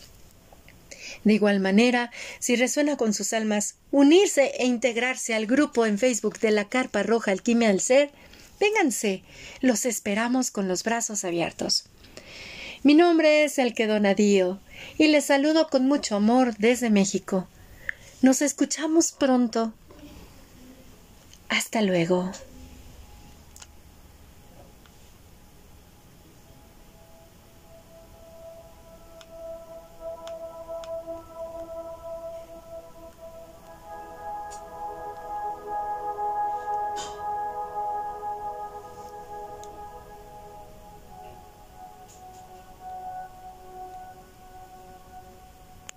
De 1.25 1.35
igual 1.35 1.59
manera, 1.59 2.13
si 2.39 2.55
resuena 2.55 2.97
con 2.97 3.13
sus 3.13 3.33
almas 3.33 3.75
unirse 3.91 4.53
e 4.57 4.67
integrarse 4.67 5.35
al 5.35 5.47
grupo 5.47 5.85
en 5.85 5.99
Facebook 5.99 6.39
de 6.39 6.53
la 6.53 6.69
Carpa 6.69 7.03
Roja 7.03 7.33
Alquimia 7.33 7.67
del 7.67 7.81
Ser, 7.81 8.13
vénganse, 8.61 9.25
los 9.63 9.85
esperamos 9.85 10.53
con 10.53 10.69
los 10.69 10.85
brazos 10.85 11.25
abiertos. 11.25 11.89
Mi 12.85 12.95
nombre 12.95 13.43
es 13.43 13.59
El 13.59 13.75
Donadío 13.75 14.61
y 14.97 15.09
les 15.09 15.25
saludo 15.25 15.67
con 15.67 15.89
mucho 15.89 16.15
amor 16.15 16.57
desde 16.57 16.89
México. 16.89 17.49
Nos 18.27 18.43
escuchamos 18.43 19.13
pronto. 19.13 19.73
Hasta 21.49 21.81
luego. 21.81 22.33